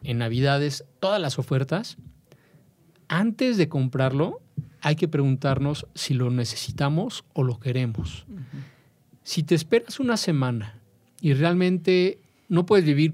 En 0.04 0.18
Navidades, 0.18 0.84
todas 1.00 1.20
las 1.20 1.38
ofertas. 1.38 1.96
Antes 3.14 3.58
de 3.58 3.68
comprarlo, 3.68 4.40
hay 4.80 4.96
que 4.96 5.06
preguntarnos 5.06 5.86
si 5.94 6.14
lo 6.14 6.30
necesitamos 6.30 7.24
o 7.34 7.42
lo 7.42 7.60
queremos. 7.60 8.24
Si 9.22 9.42
te 9.42 9.54
esperas 9.54 10.00
una 10.00 10.16
semana 10.16 10.78
y 11.20 11.34
realmente 11.34 12.20
no 12.48 12.64
puedes 12.64 12.86
vivir 12.86 13.12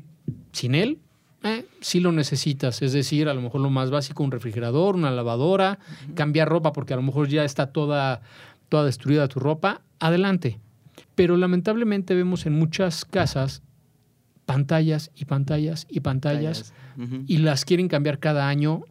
sin 0.52 0.76
él, 0.76 1.00
eh, 1.42 1.66
sí 1.80 1.98
lo 1.98 2.12
necesitas. 2.12 2.80
Es 2.80 2.92
decir, 2.92 3.28
a 3.28 3.34
lo 3.34 3.42
mejor 3.42 3.60
lo 3.60 3.70
más 3.70 3.90
básico, 3.90 4.22
un 4.22 4.30
refrigerador, 4.30 4.94
una 4.94 5.10
lavadora, 5.10 5.80
cambiar 6.14 6.48
ropa 6.48 6.72
porque 6.72 6.94
a 6.94 6.96
lo 6.96 7.02
mejor 7.02 7.26
ya 7.26 7.42
está 7.42 7.72
toda, 7.72 8.22
toda 8.68 8.84
destruida 8.84 9.26
tu 9.26 9.40
ropa, 9.40 9.82
adelante. 9.98 10.60
Pero 11.16 11.36
lamentablemente 11.36 12.14
vemos 12.14 12.46
en 12.46 12.52
muchas 12.52 13.04
casas 13.04 13.62
pantallas 14.46 15.10
y 15.16 15.24
pantallas 15.24 15.88
y 15.90 15.98
pantallas 15.98 16.72
y 17.26 17.38
las 17.38 17.64
quieren 17.64 17.88
cambiar 17.88 18.20
cada 18.20 18.48
año. 18.48 18.84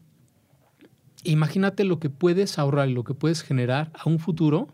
Imagínate 1.24 1.84
lo 1.84 2.00
que 2.00 2.10
puedes 2.10 2.58
ahorrar 2.60 2.90
y 2.90 2.94
lo 2.94 3.04
que 3.04 3.14
puedes 3.14 3.42
generar 3.44 3.92
a 3.94 4.08
un 4.08 4.20
futuro 4.20 4.68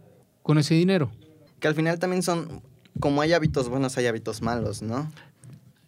con 0.44 0.58
ese 0.58 0.76
dinero. 0.76 1.12
Que 1.60 1.68
al 1.68 1.76
final 1.76 2.00
también 2.00 2.22
son. 2.24 2.62
Como 3.00 3.22
hay 3.22 3.34
hábitos 3.34 3.70
buenos, 3.70 3.98
hay 3.98 4.06
hábitos 4.06 4.42
malos, 4.42 4.82
¿no? 4.82 5.12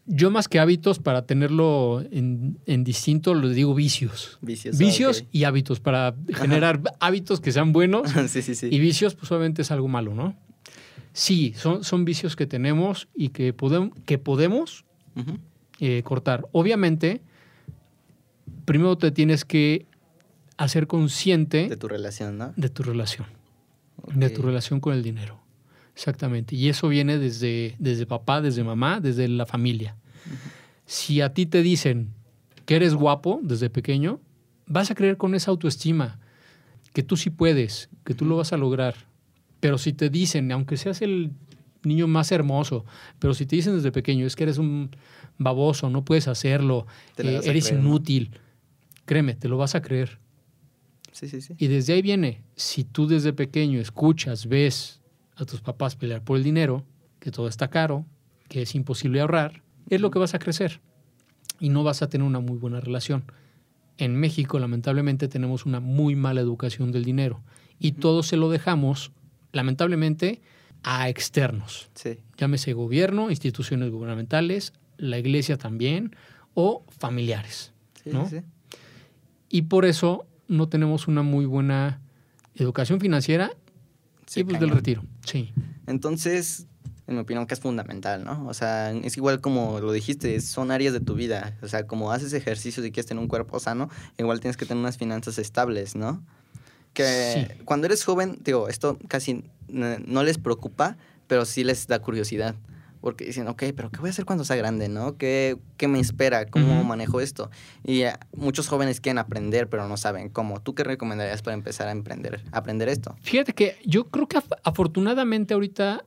Yo 0.08 0.30
más 0.32 0.48
que 0.48 0.60
hábitos 0.60 1.00
para 1.00 1.26
tenerlo 1.26 2.04
en, 2.12 2.60
en 2.68 2.84
distinto, 2.84 3.34
lo 3.34 3.50
digo 3.50 3.74
vicios. 3.76 4.38
Vicios. 4.42 4.78
Vicios 4.78 5.26
y 5.32 5.44
hábitos 5.46 5.80
para 5.80 6.16
generar 6.34 6.80
hábitos 7.00 7.40
que 7.42 7.52
sean 7.52 7.74
buenos 7.74 8.10
sí, 8.28 8.42
sí, 8.44 8.54
sí. 8.56 8.68
y 8.72 8.80
vicios 8.80 9.16
pues 9.16 9.32
obviamente 9.32 9.64
es 9.64 9.72
algo 9.72 9.88
malo, 9.88 10.14
¿no? 10.14 10.36
Sí, 11.12 11.54
son, 11.58 11.84
son 11.84 12.06
vicios 12.06 12.36
que 12.36 12.46
tenemos 12.46 13.08
y 13.16 13.30
que, 13.30 13.56
podem- 13.56 13.94
que 14.06 14.18
podemos 14.20 14.86
eh, 15.80 16.02
cortar. 16.04 16.46
Obviamente, 16.52 17.22
primero 18.66 18.98
te 18.98 19.12
tienes 19.12 19.46
que 19.46 19.86
hacer 20.58 20.88
consciente 20.88 21.68
De 21.68 21.78
tu 21.78 21.88
relación, 21.88 22.38
¿no? 22.38 22.54
de 22.56 22.70
tu 22.70 22.84
relación, 22.84 23.28
de 24.14 24.30
tu 24.30 24.42
relación 24.42 24.80
con 24.80 24.94
el 24.94 25.04
dinero. 25.04 25.40
Exactamente. 25.96 26.56
Y 26.56 26.68
eso 26.70 26.90
viene 26.90 27.18
desde, 27.18 27.76
desde 27.80 28.06
papá, 28.06 28.42
desde 28.42 28.64
mamá, 28.64 29.00
desde 29.00 29.28
la 29.28 29.46
familia. 29.46 29.96
Si 30.86 31.22
a 31.22 31.34
ti 31.34 31.46
te 31.46 31.62
dicen 31.62 32.10
que 32.66 32.76
eres 32.76 32.94
guapo 32.94 33.40
desde 33.42 33.70
pequeño, 33.70 34.20
vas 34.68 34.92
a 34.92 34.96
creer 34.96 35.18
con 35.18 35.36
esa 35.36 35.52
autoestima 35.52 36.20
que 36.94 37.04
tú 37.04 37.16
sí 37.16 37.30
puedes, 37.30 37.90
que 38.04 38.14
tú 38.14 38.26
lo 38.26 38.38
vas 38.38 38.52
a 38.52 38.58
lograr. 38.58 38.96
Pero 39.60 39.78
si 39.78 39.94
te 39.94 40.10
dicen, 40.10 40.52
aunque 40.52 40.78
seas 40.78 41.02
el 41.02 41.32
niño 41.84 42.08
más 42.08 42.32
hermoso, 42.32 42.86
pero 43.20 43.34
si 43.34 43.46
te 43.46 43.56
dicen 43.56 43.76
desde 43.76 43.92
pequeño, 43.92 44.26
es 44.26 44.36
que 44.36 44.44
eres 44.44 44.58
un 44.58 44.92
baboso, 45.38 45.90
no 45.90 46.04
puedes 46.04 46.28
hacerlo, 46.28 46.88
eh, 47.18 47.28
a 47.28 47.50
eres 47.50 47.68
creer, 47.68 47.82
¿no? 47.82 47.90
inútil, 47.90 48.32
créeme, 49.06 49.36
te 49.36 49.48
lo 49.48 49.58
vas 49.58 49.76
a 49.76 49.82
creer. 49.82 50.20
Sí, 51.16 51.30
sí, 51.30 51.40
sí. 51.40 51.54
Y 51.58 51.68
desde 51.68 51.94
ahí 51.94 52.02
viene, 52.02 52.42
si 52.58 52.84
tú 52.84 53.08
desde 53.08 53.32
pequeño 53.32 53.80
escuchas, 53.80 54.48
ves 54.48 55.00
a 55.38 55.46
tus 55.46 55.62
papás 55.62 55.96
pelear 55.96 56.22
por 56.22 56.36
el 56.36 56.44
dinero, 56.44 56.84
que 57.22 57.32
todo 57.32 57.48
está 57.48 57.70
caro, 57.70 58.06
que 58.50 58.64
es 58.64 58.76
imposible 58.76 59.22
ahorrar, 59.22 59.64
es 59.90 60.02
lo 60.02 60.12
que 60.12 60.20
vas 60.20 60.34
a 60.34 60.40
crecer 60.40 60.82
y 61.58 61.70
no 61.70 61.84
vas 61.84 62.02
a 62.02 62.10
tener 62.10 62.28
una 62.28 62.42
muy 62.42 62.58
buena 62.58 62.82
relación. 62.82 63.24
En 63.98 64.18
México, 64.18 64.60
lamentablemente, 64.60 65.30
tenemos 65.30 65.66
una 65.66 65.80
muy 65.80 66.18
mala 66.18 66.42
educación 66.42 66.92
del 66.92 67.06
dinero 67.06 67.42
y 67.80 67.94
todo 67.94 68.22
se 68.22 68.36
lo 68.36 68.50
dejamos, 68.50 69.14
lamentablemente, 69.54 70.42
a 70.84 71.08
externos. 71.08 71.90
Sí. 71.96 72.20
Llámese 72.38 72.74
gobierno, 72.74 73.30
instituciones 73.30 73.90
gubernamentales, 73.90 74.74
la 74.98 75.18
iglesia 75.18 75.58
también, 75.58 76.14
o 76.56 76.84
familiares. 76.90 77.72
Sí, 78.04 78.10
¿no? 78.12 78.28
sí. 78.30 78.42
Y 79.50 79.64
por 79.64 79.86
eso 79.86 80.26
no 80.48 80.68
tenemos 80.70 81.08
una 81.08 81.22
muy 81.24 81.46
buena 81.46 82.02
educación 82.56 83.00
financiera 83.00 83.52
Sí, 84.28 84.40
y 84.40 84.44
pues 84.44 84.60
del 84.60 84.72
retiro. 84.72 85.04
Sí. 85.26 85.54
Entonces, 85.86 86.66
en 87.08 87.16
mi 87.16 87.22
opinión, 87.22 87.46
que 87.46 87.54
es 87.54 87.60
fundamental, 87.60 88.24
¿no? 88.24 88.48
O 88.48 88.54
sea, 88.56 88.92
es 88.92 89.18
igual 89.18 89.40
como 89.40 89.80
lo 89.80 89.92
dijiste, 89.92 90.42
son 90.42 90.72
áreas 90.72 90.94
de 90.94 91.00
tu 91.00 91.14
vida. 91.14 91.56
O 91.62 91.68
sea, 91.68 91.86
como 91.86 92.12
haces 92.12 92.34
ejercicio 92.34 92.84
y 92.84 92.92
quieres 92.92 93.06
tener 93.06 93.22
un 93.22 93.28
cuerpo 93.28 93.60
sano, 93.60 93.90
igual 94.18 94.40
tienes 94.40 94.58
que 94.58 94.66
tener 94.66 94.82
unas 94.82 94.98
finanzas 94.98 95.38
estables, 95.38 95.96
¿no? 95.96 96.24
Que 96.94 97.48
Sí. 97.56 97.62
cuando 97.66 97.86
eres 97.88 98.04
joven, 98.04 98.40
digo, 98.44 98.68
esto 98.68 98.98
casi 99.08 99.44
no 99.68 100.24
les 100.24 100.38
preocupa, 100.40 100.98
pero 101.28 101.46
sí 101.46 101.64
les 101.64 101.86
da 101.88 102.00
curiosidad. 102.00 102.56
Porque 103.06 103.24
dicen, 103.24 103.48
ok, 103.48 103.66
pero 103.76 103.92
¿qué 103.92 104.00
voy 104.00 104.08
a 104.08 104.10
hacer 104.10 104.26
cuando 104.26 104.44
sea 104.46 104.56
grande, 104.56 104.90
no? 104.90 105.16
¿Qué, 105.16 105.58
qué 105.78 105.88
me 105.88 106.00
espera? 106.00 106.48
¿Cómo 106.48 106.84
manejo 106.84 107.22
esto? 107.22 107.52
Y 107.84 108.02
eh, 108.02 108.14
muchos 108.36 108.68
jóvenes 108.68 109.00
quieren 109.00 109.20
aprender, 109.20 109.70
pero 109.70 109.88
no 109.88 109.96
saben 109.96 110.28
cómo. 110.30 110.60
¿Tú 110.60 110.74
qué 110.74 110.84
recomendarías 110.84 111.44
para 111.44 111.54
empezar 111.54 111.88
a 111.88 111.92
emprender, 111.92 112.42
aprender 112.52 112.90
esto? 112.90 113.16
Fíjate 113.22 113.54
que 113.54 113.78
yo 113.86 114.06
creo 114.06 114.28
que 114.28 114.38
af- 114.40 114.58
afortunadamente 114.64 115.54
ahorita 115.54 116.04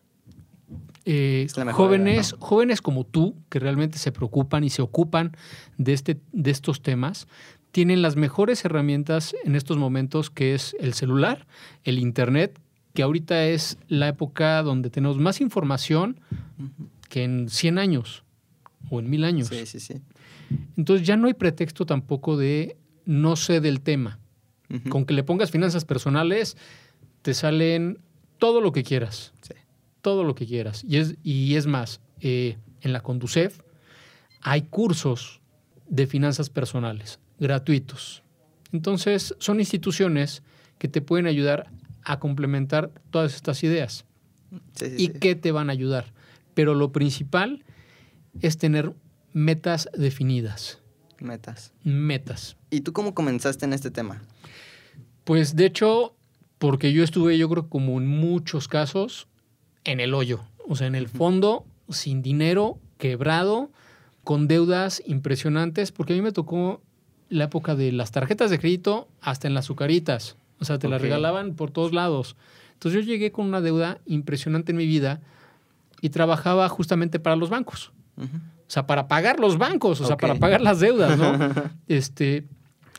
eh, 1.05 1.47
jóvenes, 1.73 2.31
era, 2.33 2.39
jóvenes 2.41 2.83
como 2.83 3.05
tú, 3.05 3.37
que 3.49 3.61
realmente 3.61 3.99
se 3.99 4.11
preocupan 4.11 4.65
y 4.65 4.71
se 4.71 4.83
ocupan 4.83 5.37
de, 5.77 5.93
este, 5.93 6.19
de 6.33 6.51
estos 6.51 6.83
temas, 6.83 7.29
tienen 7.71 8.03
las 8.03 8.17
mejores 8.17 8.65
herramientas 8.65 9.37
en 9.45 9.55
estos 9.55 9.77
momentos, 9.77 10.31
que 10.31 10.55
es 10.55 10.75
el 10.81 10.95
celular, 10.95 11.47
el 11.85 12.01
internet, 12.01 12.59
que 12.95 13.03
ahorita 13.03 13.47
es 13.47 13.79
la 13.89 14.09
época 14.09 14.63
donde 14.63 14.91
tenemos 14.91 15.19
más 15.19 15.41
información 15.41 16.21
que 17.09 17.25
en 17.25 17.49
100 17.49 17.79
años 17.79 18.25
o 18.91 19.01
en 19.01 19.11
mil 19.11 19.25
años. 19.25 19.49
Sí, 19.49 19.67
sí, 19.67 19.81
sí. 19.81 19.95
Entonces 20.77 21.07
ya 21.07 21.17
no 21.17 21.27
hay 21.27 21.35
pretexto 21.35 21.87
tampoco 21.87 22.37
de 22.37 22.77
no 23.05 23.37
sé 23.37 23.61
del 23.61 23.81
tema. 23.81 24.19
Con 24.91 25.07
que 25.07 25.15
le 25.15 25.23
pongas 25.23 25.51
finanzas 25.51 25.87
personales, 25.87 26.59
te 27.23 27.33
salen 27.33 28.01
todo 28.37 28.61
lo 28.61 28.73
que 28.73 28.83
quieras. 28.83 29.33
Sí. 29.41 29.55
Todo 30.03 30.25
lo 30.25 30.35
que 30.35 30.47
quieras. 30.47 30.85
Y 30.87 30.99
es, 30.99 31.17
y 31.23 31.55
es 31.55 31.67
más, 31.67 32.03
eh, 32.21 32.59
en 32.83 32.93
la 32.93 33.01
Conducef 33.01 33.61
hay 34.43 34.63
cursos 34.63 35.41
de 35.89 36.07
finanzas 36.07 36.51
personales 36.51 37.19
gratuitos. 37.39 38.23
Entonces, 38.73 39.35
son 39.39 39.59
instituciones 39.59 40.43
que 40.79 40.89
te 40.89 41.01
pueden 41.01 41.27
ayudar 41.27 41.71
a 42.09 42.19
complementar 42.19 42.91
todas 43.11 43.35
estas 43.35 43.63
ideas. 43.63 44.07
Sí, 44.75 44.87
sí, 44.87 44.95
¿Y 44.97 45.07
sí. 45.09 45.13
qué 45.21 45.35
te 45.35 45.53
van 45.53 45.69
a 45.69 45.73
ayudar? 45.75 46.07
Pero 46.55 46.75
lo 46.75 46.91
principal 46.91 47.65
es 48.41 48.57
tener 48.57 48.95
metas 49.35 49.91
definidas. 49.93 50.79
Metas. 51.21 51.75
Metas. 51.85 52.57
¿Y 52.71 52.81
tú 52.81 52.95
cómo 52.95 53.15
comenzaste 53.15 53.67
en 53.67 53.75
este 53.75 53.91
tema? 53.91 54.23
Pues 55.25 55.55
de 55.55 55.67
hecho, 55.67 56.17
porque 56.59 56.95
yo 56.95 57.05
estuve, 57.05 57.37
yo 57.37 57.49
creo, 57.51 57.69
como 57.69 57.99
en 57.99 58.07
muchos 58.07 58.69
casos, 58.69 59.29
en 59.85 60.01
el 60.01 60.15
hoyo. 60.15 60.41
O 60.67 60.77
sea, 60.77 60.87
en 60.87 60.95
el 60.95 61.09
fondo, 61.09 61.67
sin 61.91 62.23
dinero, 62.23 62.79
quebrado, 62.97 63.71
con 64.25 64.49
deudas 64.49 65.03
impresionantes, 65.05 65.93
porque 65.93 66.15
a 66.15 66.17
mí 66.17 66.23
me 66.23 66.33
tocó 66.33 66.81
la 67.29 67.45
época 67.45 67.75
de 67.75 67.93
las 67.93 68.13
tarjetas 68.13 68.51
de 68.51 68.59
crédito 68.59 69.09
hasta 69.21 69.47
en 69.47 69.53
las 69.53 69.67
azucaritas. 69.67 70.38
O 70.61 70.65
sea, 70.65 70.79
te 70.79 70.87
Ok. 70.87 70.99
regalaban 70.99 71.55
por 71.55 71.71
todos 71.71 71.93
lados. 71.93 72.37
Entonces 72.75 73.05
yo 73.05 73.11
llegué 73.13 73.33
con 73.33 73.47
una 73.47 73.61
deuda 73.61 73.99
impresionante 74.07 74.73
en 74.73 74.79
mi 74.79 74.87
vida 74.87 75.21
y 76.01 76.11
trabajaba 76.11 76.69
justamente 76.69 77.19
para 77.19 77.37
los 77.37 77.51
bancos. 77.51 77.93
O 78.17 78.71
sea, 78.71 78.87
para 78.87 79.09
pagar 79.09 79.41
los 79.41 79.59
bancos, 79.59 80.01
o 80.01 80.05
sea, 80.05 80.17
para 80.17 80.35
pagar 80.35 80.61
las 80.61 80.81
deudas, 80.81 81.19
¿no? 81.19 81.33
este, 81.89 82.45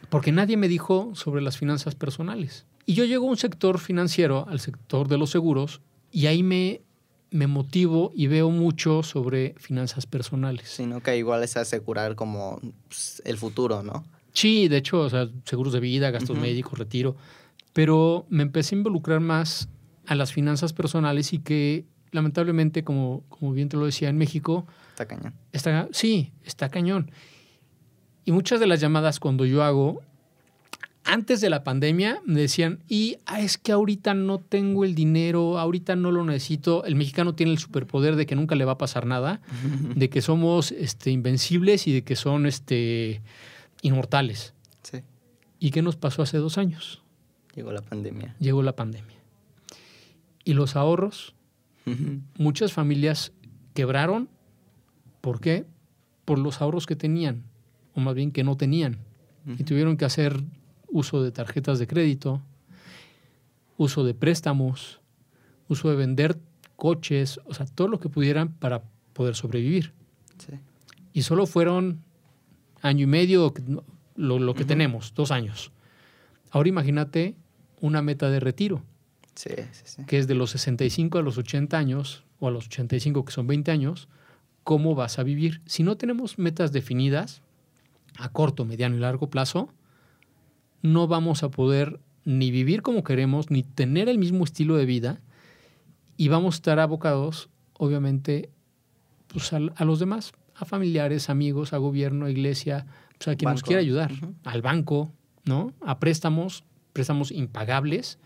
porque 0.10 0.32
nadie 0.32 0.58
me 0.58 0.68
dijo 0.68 1.12
sobre 1.14 1.42
las 1.42 1.58
finanzas 1.58 1.96
personales. 1.96 2.66
Y 2.86 2.94
yo 2.94 3.06
llego 3.06 3.28
a 3.28 3.30
un 3.30 3.38
sector 3.38 3.80
financiero, 3.80 4.46
al 4.50 4.60
sector 4.60 5.08
de 5.08 5.18
los 5.18 5.30
seguros, 5.30 5.82
y 6.12 6.26
ahí 6.26 6.42
me, 6.42 6.82
me 7.30 7.46
motivo 7.48 8.12
y 8.16 8.28
veo 8.28 8.50
mucho 8.50 9.04
sobre 9.04 9.54
finanzas 9.58 10.06
personales. 10.08 10.70
Sino 10.70 11.02
que 11.02 11.16
igual 11.18 11.44
es 11.44 11.56
asegurar 11.56 12.16
como 12.16 12.60
pues, 12.88 13.22
el 13.26 13.38
futuro, 13.38 13.84
¿no? 13.84 14.04
Sí, 14.34 14.68
de 14.70 14.78
hecho, 14.78 15.02
o 15.02 15.10
sea, 15.10 15.28
seguros 15.46 15.74
de 15.74 15.80
vida, 15.82 16.10
gastos 16.12 16.38
médicos, 16.38 16.80
retiro. 16.80 17.16
Pero 17.80 18.26
me 18.28 18.44
empecé 18.44 18.76
a 18.76 18.80
involucrar 18.80 19.22
más 19.22 19.70
a 20.06 20.14
las 20.14 20.34
finanzas 20.34 20.74
personales 20.74 21.32
y 21.32 21.40
que, 21.40 21.86
lamentablemente, 22.12 22.84
como, 22.84 23.24
como 23.30 23.54
bien 23.54 23.70
te 23.70 23.78
lo 23.78 23.86
decía, 23.86 24.10
en 24.10 24.18
México, 24.18 24.68
Está 24.90 25.06
cañón. 25.06 25.34
Está, 25.54 25.88
sí, 25.94 26.34
está 26.44 26.68
cañón. 26.68 27.10
Y 28.26 28.34
muchas 28.34 28.60
de 28.60 28.68
las 28.68 28.82
llamadas 28.82 29.22
cuando 29.22 29.46
yo 29.46 29.64
hago, 29.64 30.02
antes 31.06 31.40
de 31.40 31.50
la 31.50 31.64
pandemia, 31.64 32.22
me 32.26 32.42
decían, 32.42 32.84
y 32.90 33.16
ah, 33.26 33.40
es 33.40 33.58
que 33.58 33.72
ahorita 33.72 34.14
no 34.14 34.40
tengo 34.40 34.84
el 34.84 34.94
dinero, 34.94 35.58
ahorita 35.58 35.96
no 35.96 36.12
lo 36.12 36.26
necesito. 36.26 36.84
El 36.84 36.96
mexicano 36.96 37.34
tiene 37.34 37.54
el 37.54 37.60
superpoder 37.60 38.18
de 38.18 38.26
que 38.26 38.36
nunca 38.36 38.56
le 38.56 38.66
va 38.66 38.74
a 38.74 38.78
pasar 38.78 39.06
nada, 39.06 39.40
de 39.96 40.10
que 40.10 40.22
somos 40.22 40.74
este, 40.74 41.12
invencibles 41.12 41.88
y 41.88 41.94
de 41.94 42.04
que 42.04 42.18
son 42.18 42.46
este, 42.46 43.22
inmortales. 43.84 44.54
Sí. 44.84 44.98
¿Y 45.60 45.72
qué 45.72 45.82
nos 45.82 45.96
pasó 45.96 46.24
hace 46.24 46.40
dos 46.40 46.58
años? 46.58 47.04
Llegó 47.56 47.72
la 47.72 47.82
pandemia. 47.82 48.36
Llegó 48.40 48.64
la 48.64 48.76
pandemia. 48.76 49.18
Y 50.44 50.54
los 50.54 50.76
ahorros, 50.76 51.36
muchas 52.38 52.74
familias 52.74 53.32
quebraron. 53.74 54.30
¿Por 55.22 55.42
qué? 55.42 55.66
Por 56.26 56.40
los 56.40 56.62
ahorros 56.62 56.86
que 56.86 56.96
tenían, 56.96 57.44
o 57.94 58.00
más 58.00 58.16
bien 58.16 58.32
que 58.32 58.44
no 58.44 58.58
tenían. 58.58 59.00
Y 59.58 59.64
tuvieron 59.64 59.98
que 59.98 60.06
hacer 60.06 60.44
uso 60.88 61.24
de 61.24 61.32
tarjetas 61.32 61.80
de 61.80 61.88
crédito, 61.88 62.42
uso 63.78 64.04
de 64.04 64.14
préstamos, 64.14 65.00
uso 65.68 65.90
de 65.90 65.96
vender 65.96 66.40
coches, 66.76 67.40
o 67.46 67.54
sea, 67.54 67.66
todo 67.66 67.88
lo 67.88 68.00
que 68.00 68.10
pudieran 68.10 68.54
para 68.54 68.84
poder 69.14 69.36
sobrevivir. 69.36 69.94
Sí. 70.38 70.54
Y 71.14 71.24
solo 71.24 71.46
fueron 71.46 72.04
año 72.82 73.04
y 73.04 73.08
medio 73.08 73.54
lo, 74.16 74.40
lo 74.40 74.54
que 74.54 74.66
tenemos, 74.66 75.14
dos 75.14 75.32
años. 75.32 75.72
Ahora 76.52 76.70
imagínate 76.70 77.36
una 77.82 78.02
meta 78.02 78.30
de 78.30 78.40
retiro 78.40 78.84
Sí, 79.36 79.52
sí, 79.72 79.84
sí. 79.86 80.04
que 80.06 80.18
es 80.18 80.28
de 80.28 80.36
los 80.36 80.52
65 80.52 81.18
a 81.18 81.22
los 81.22 81.38
80 81.38 81.78
años, 81.78 82.24
o 82.40 82.48
a 82.48 82.52
los 82.52 82.66
85 82.66 83.26
que 83.26 83.32
son 83.32 83.48
20 83.48 83.72
años, 83.72 84.10
¿cómo 84.64 84.96
vas 84.96 85.20
a 85.20 85.24
vivir? 85.24 85.62
Si 85.66 85.84
no 85.84 85.98
tenemos 85.98 86.38
metas 86.38 86.72
definidas 86.72 87.42
a 88.18 88.30
corto, 88.30 88.66
mediano 88.66 88.96
y 88.96 89.00
largo 89.00 89.30
plazo, 89.30 89.74
no 90.82 91.08
vamos 91.08 91.44
a 91.44 91.50
poder 91.52 92.00
ni 92.26 92.52
vivir 92.52 92.82
como 92.82 93.04
queremos, 93.04 93.50
ni 93.50 93.64
tener 93.64 94.10
el 94.10 94.18
mismo 94.18 94.44
estilo 94.44 94.76
de 94.76 94.86
vida, 94.86 95.22
y 96.18 96.28
vamos 96.28 96.56
a 96.56 96.58
estar 96.58 96.80
abocados, 96.80 97.50
obviamente, 97.78 98.50
pues, 99.28 99.54
a, 99.54 99.60
a 99.76 99.86
los 99.86 100.00
demás, 100.00 100.34
a 100.54 100.66
familiares, 100.66 101.30
amigos, 101.30 101.72
a 101.72 101.78
gobierno, 101.78 102.26
a 102.26 102.30
iglesia, 102.30 102.86
pues, 103.18 103.30
a 103.30 103.36
quien 103.38 103.52
nos 103.52 103.64
quiera 103.64 103.80
ayudar, 103.82 104.12
al 104.44 104.62
banco, 104.62 105.14
¿no? 105.50 105.74
A 105.86 106.00
préstamos, 106.00 106.64
préstamos 106.94 107.32
impagables, 107.32 108.18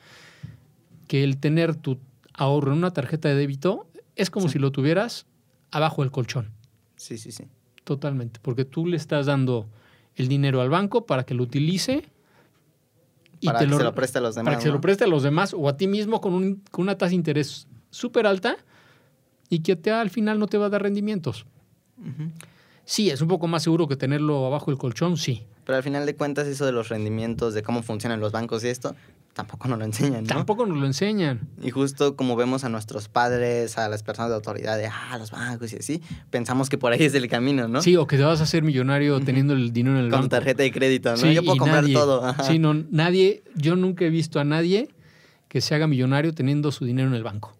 que 1.07 1.23
el 1.23 1.37
tener 1.37 1.75
tu 1.75 1.97
ahorro 2.33 2.71
en 2.73 2.77
una 2.79 2.91
tarjeta 2.91 3.29
de 3.29 3.35
débito 3.35 3.87
es 4.15 4.29
como 4.29 4.47
Sí. 4.47 4.53
si 4.53 4.59
lo 4.59 4.71
tuvieras 4.71 5.25
abajo 5.71 6.03
del 6.03 6.11
colchón, 6.11 6.51
Sí, 6.97 7.17
sí, 7.17 7.31
sí. 7.31 7.45
totalmente, 7.83 8.39
porque 8.43 8.65
tú 8.65 8.85
le 8.85 8.97
estás 8.97 9.25
dando 9.25 9.65
el 10.15 10.27
dinero 10.27 10.61
al 10.61 10.69
banco 10.69 11.05
para 11.07 11.23
que 11.23 11.33
lo 11.33 11.43
utilice 11.43 12.03
y 13.39 13.47
Para 13.47 13.59
te 13.59 13.65
que 13.65 13.71
lo, 13.71 13.77
se 13.77 13.83
lo 13.83 13.95
preste 13.95 14.17
a 14.19 14.21
los 14.21 14.35
demás. 14.35 14.45
para 14.45 14.57
que 14.57 14.63
se 14.63 14.71
lo 14.71 14.79
preste 14.81 15.03
a 15.05 15.07
los 15.07 15.23
demás 15.23 15.53
o 15.57 15.67
a 15.67 15.75
ti 15.77 15.87
mismo 15.87 16.21
con, 16.21 16.33
un- 16.33 16.61
con 16.71 16.83
una 16.83 16.97
tasa 16.97 17.09
de 17.09 17.15
interés 17.15 17.67
súper 17.89 18.27
alta 18.27 18.55
y 19.49 19.59
que 19.59 19.75
te, 19.75 19.91
al 19.91 20.09
final 20.09 20.39
no 20.39 20.47
te 20.47 20.57
va 20.57 20.67
a 20.67 20.69
dar 20.69 20.81
rendimientos. 20.83 21.45
Sí, 22.85 23.09
es 23.09 23.21
un 23.21 23.27
poco 23.29 23.47
más 23.47 23.63
seguro 23.63 23.87
que 23.87 23.95
tenerlo 23.95 24.45
abajo 24.45 24.69
del 24.71 24.77
colchón, 24.77 25.15
sí. 25.17 25.43
Pero 25.65 25.77
al 25.77 25.83
final 25.83 26.05
de 26.05 26.15
cuentas, 26.15 26.47
eso 26.47 26.65
de 26.65 26.71
los 26.71 26.89
rendimientos, 26.89 27.53
de 27.53 27.63
cómo 27.63 27.83
funcionan 27.83 28.19
los 28.19 28.31
bancos 28.31 28.63
y 28.63 28.67
esto, 28.67 28.95
tampoco 29.33 29.67
nos 29.67 29.79
lo 29.79 29.85
enseñan, 29.85 30.23
¿no? 30.23 30.27
Tampoco 30.27 30.65
nos 30.65 30.77
lo 30.77 30.85
enseñan. 30.85 31.47
Y 31.61 31.71
justo 31.71 32.15
como 32.15 32.35
vemos 32.35 32.63
a 32.65 32.69
nuestros 32.69 33.07
padres, 33.07 33.77
a 33.77 33.87
las 33.89 34.03
personas 34.03 34.29
de 34.29 34.35
autoridad, 34.35 34.77
de, 34.77 34.87
ah, 34.87 35.17
los 35.17 35.31
bancos 35.31 35.71
y 35.73 35.77
así, 35.77 36.01
pensamos 36.29 36.69
que 36.69 36.77
por 36.77 36.91
ahí 36.91 37.01
es 37.03 37.13
el 37.15 37.27
camino, 37.29 37.67
¿no? 37.67 37.81
Sí, 37.81 37.95
o 37.95 38.05
que 38.07 38.17
te 38.17 38.23
vas 38.23 38.41
a 38.41 38.43
hacer 38.43 38.63
millonario 38.63 39.19
teniendo 39.21 39.53
el 39.53 39.71
dinero 39.71 39.97
en 39.97 40.05
el 40.05 40.11
Con 40.11 40.19
banco. 40.21 40.29
tarjeta 40.29 40.63
de 40.63 40.71
crédito, 40.71 41.11
¿no? 41.11 41.17
Sí, 41.17 41.33
Yo 41.33 41.41
puedo 41.43 41.55
y 41.55 41.59
comprar 41.59 41.83
nadie- 41.83 41.93
todo. 41.93 42.25
ajá. 42.25 42.43
Sí, 42.43 42.59
no, 42.59 42.73
nadie, 42.73 43.43
yo 43.55 43.75
nunca 43.75 44.05
he 44.05 44.09
visto 44.09 44.39
a 44.39 44.43
nadie 44.43 44.89
que 45.47 45.61
se 45.61 45.73
haga 45.75 45.87
millonario 45.87 46.33
teniendo 46.33 46.71
su 46.71 46.83
dinero 46.85 47.07
en 47.07 47.15
el 47.15 47.23
banco. 47.23 47.55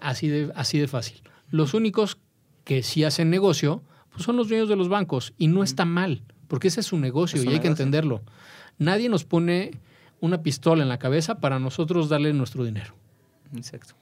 Así 0.00 0.28
de, 0.28 0.52
así 0.54 0.78
de 0.78 0.86
fácil. 0.86 1.22
Los 1.50 1.74
únicos 1.74 2.18
que 2.64 2.82
sí 2.82 3.02
hacen 3.04 3.30
negocio 3.30 3.82
pues 4.10 4.22
son 4.22 4.36
los 4.36 4.48
dueños 4.48 4.68
de 4.68 4.76
los 4.76 4.88
bancos. 4.88 5.32
Y 5.38 5.48
no 5.48 5.62
está 5.62 5.84
mal, 5.84 6.22
porque 6.48 6.68
ese 6.68 6.80
es 6.80 6.86
su 6.86 6.98
negocio 6.98 7.38
Es 7.38 7.44
y 7.44 7.48
hay 7.48 7.60
que 7.60 7.68
entenderlo. 7.68 8.22
Nadie 8.78 9.08
nos 9.08 9.24
pone 9.24 9.72
una 10.20 10.42
pistola 10.42 10.82
en 10.82 10.88
la 10.88 10.98
cabeza 10.98 11.36
para 11.40 11.58
nosotros 11.58 12.08
darle 12.08 12.32
nuestro 12.32 12.64
dinero. 12.64 12.94
Exacto. 13.54 13.94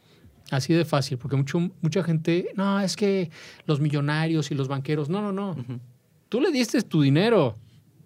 Así 0.50 0.72
de 0.72 0.84
fácil, 0.84 1.18
porque 1.18 1.36
mucho, 1.36 1.70
mucha 1.80 2.04
gente, 2.04 2.52
no, 2.54 2.80
es 2.80 2.96
que 2.96 3.30
los 3.66 3.80
millonarios 3.80 4.50
y 4.50 4.54
los 4.54 4.68
banqueros, 4.68 5.08
no, 5.08 5.20
no, 5.20 5.32
no. 5.32 5.56
Tú 6.28 6.40
le 6.40 6.52
diste 6.52 6.80
tu 6.82 7.02
dinero. 7.02 7.56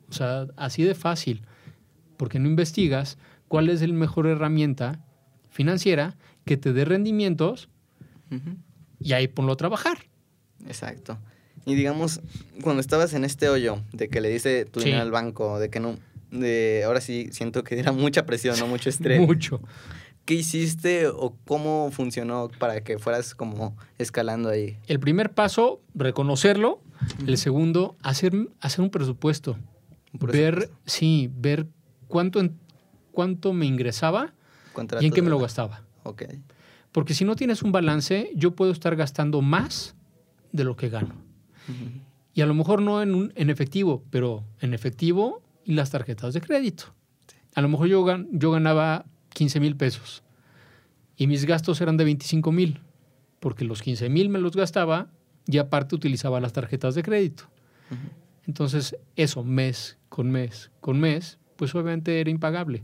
O 0.09 0.13
sea, 0.13 0.47
así 0.57 0.83
de 0.83 0.95
fácil. 0.95 1.43
Porque 2.17 2.39
no 2.39 2.49
investigas 2.49 3.19
cuál 3.49 3.69
es 3.69 3.83
la 3.83 3.93
mejor 3.93 4.27
herramienta 4.27 5.05
financiera 5.51 6.17
que 6.45 6.57
te 6.57 6.73
dé 6.73 6.85
rendimientos 6.85 7.69
y 8.99 9.13
ahí 9.13 9.29
ponlo 9.29 9.53
a 9.53 9.57
trabajar. 9.57 9.99
Exacto. 10.67 11.19
Y 11.67 11.75
digamos, 11.75 12.21
cuando 12.63 12.81
estabas 12.81 13.13
en 13.15 13.25
este 13.25 13.49
hoyo 13.49 13.79
de 13.93 14.09
que 14.09 14.21
le 14.21 14.29
diste 14.29 14.65
tu 14.65 14.81
Sí. 14.81 14.87
dinero 14.87 15.03
al 15.03 15.11
banco, 15.11 15.59
de 15.59 15.69
que 15.71 15.79
no, 15.81 15.97
de 16.31 16.83
ahora 16.87 17.01
sí 17.01 17.29
siento 17.33 17.65
que 17.65 17.79
era 17.79 17.93
mucha 17.93 18.25
presión, 18.27 18.59
no 18.59 18.67
mucho 18.67 18.89
estrés. 18.89 19.21
Mucho. 19.27 19.61
¿Qué 20.25 20.35
hiciste 20.35 21.09
o 21.09 21.35
cómo 21.47 21.91
funcionó 21.91 22.51
para 22.59 22.83
que 22.83 22.99
fueras 22.99 23.35
como 23.35 23.77
escalando 23.99 24.49
ahí? 24.49 24.77
El 24.87 25.01
primer 25.01 25.33
paso, 25.33 25.81
reconocerlo. 25.95 26.81
El 27.27 27.37
segundo, 27.39 27.97
hacer, 28.03 28.33
hacer 28.61 28.83
un 28.83 28.91
presupuesto. 28.91 29.57
Un 30.13 30.29
Ver, 30.31 30.71
sí, 30.87 31.31
ver 31.35 31.67
cuánto, 32.07 32.47
cuánto 33.13 33.53
me 33.53 33.67
ingresaba 33.67 34.33
Contrato 34.73 35.03
y 35.03 35.09
en 35.09 35.13
qué 35.15 35.23
me 35.23 35.31
lo 35.31 35.39
gastaba. 35.39 35.83
Ok. 36.05 36.25
Porque 36.93 37.15
si 37.15 37.25
no 37.25 37.35
tienes 37.37 37.63
un 37.63 37.73
balance, 37.73 38.31
yo 38.37 38.53
puedo 38.55 38.71
estar 38.73 38.95
gastando 38.97 39.41
más 39.41 39.95
de 40.53 40.65
lo 40.65 40.77
que 40.77 40.91
gano. 40.91 41.15
Y 42.35 42.43
a 42.43 42.47
lo 42.47 42.55
mejor 42.55 42.81
no 42.83 43.03
en, 43.03 43.15
un- 43.15 43.33
en 43.37 43.51
efectivo, 43.51 44.05
pero 44.11 44.45
en 44.61 44.73
efectivo 44.75 45.43
y 45.65 45.73
las 45.75 45.91
tarjetas 45.91 46.33
de 46.35 46.41
crédito. 46.41 46.85
A 47.55 47.61
lo 47.61 47.69
mejor 47.69 47.89
yo, 47.89 48.05
gan- 48.05 48.29
yo 48.33 48.51
ganaba 48.53 49.05
15 49.35 49.61
mil 49.61 49.77
pesos 49.77 50.23
y 51.17 51.27
mis 51.27 51.45
gastos 51.45 51.81
eran 51.81 51.97
de 51.97 52.05
25 52.05 52.53
mil, 52.53 52.81
porque 53.41 53.65
los 53.65 53.83
15 53.83 54.09
mil 54.09 54.29
me 54.29 54.39
los 54.39 54.53
gastaba 54.57 55.09
y 55.47 55.59
aparte 55.59 55.95
utilizaba 55.97 56.41
las 56.41 56.53
tarjetas 56.53 56.95
de 56.95 57.03
crédito. 57.03 57.45
Entonces, 58.47 58.97
eso 59.17 59.43
mes 59.45 59.99
con 60.09 60.31
mes 60.31 60.71
con 60.81 60.99
mes, 61.01 61.39
pues 61.57 61.75
obviamente 61.75 62.21
era 62.21 62.31
impagable. 62.31 62.83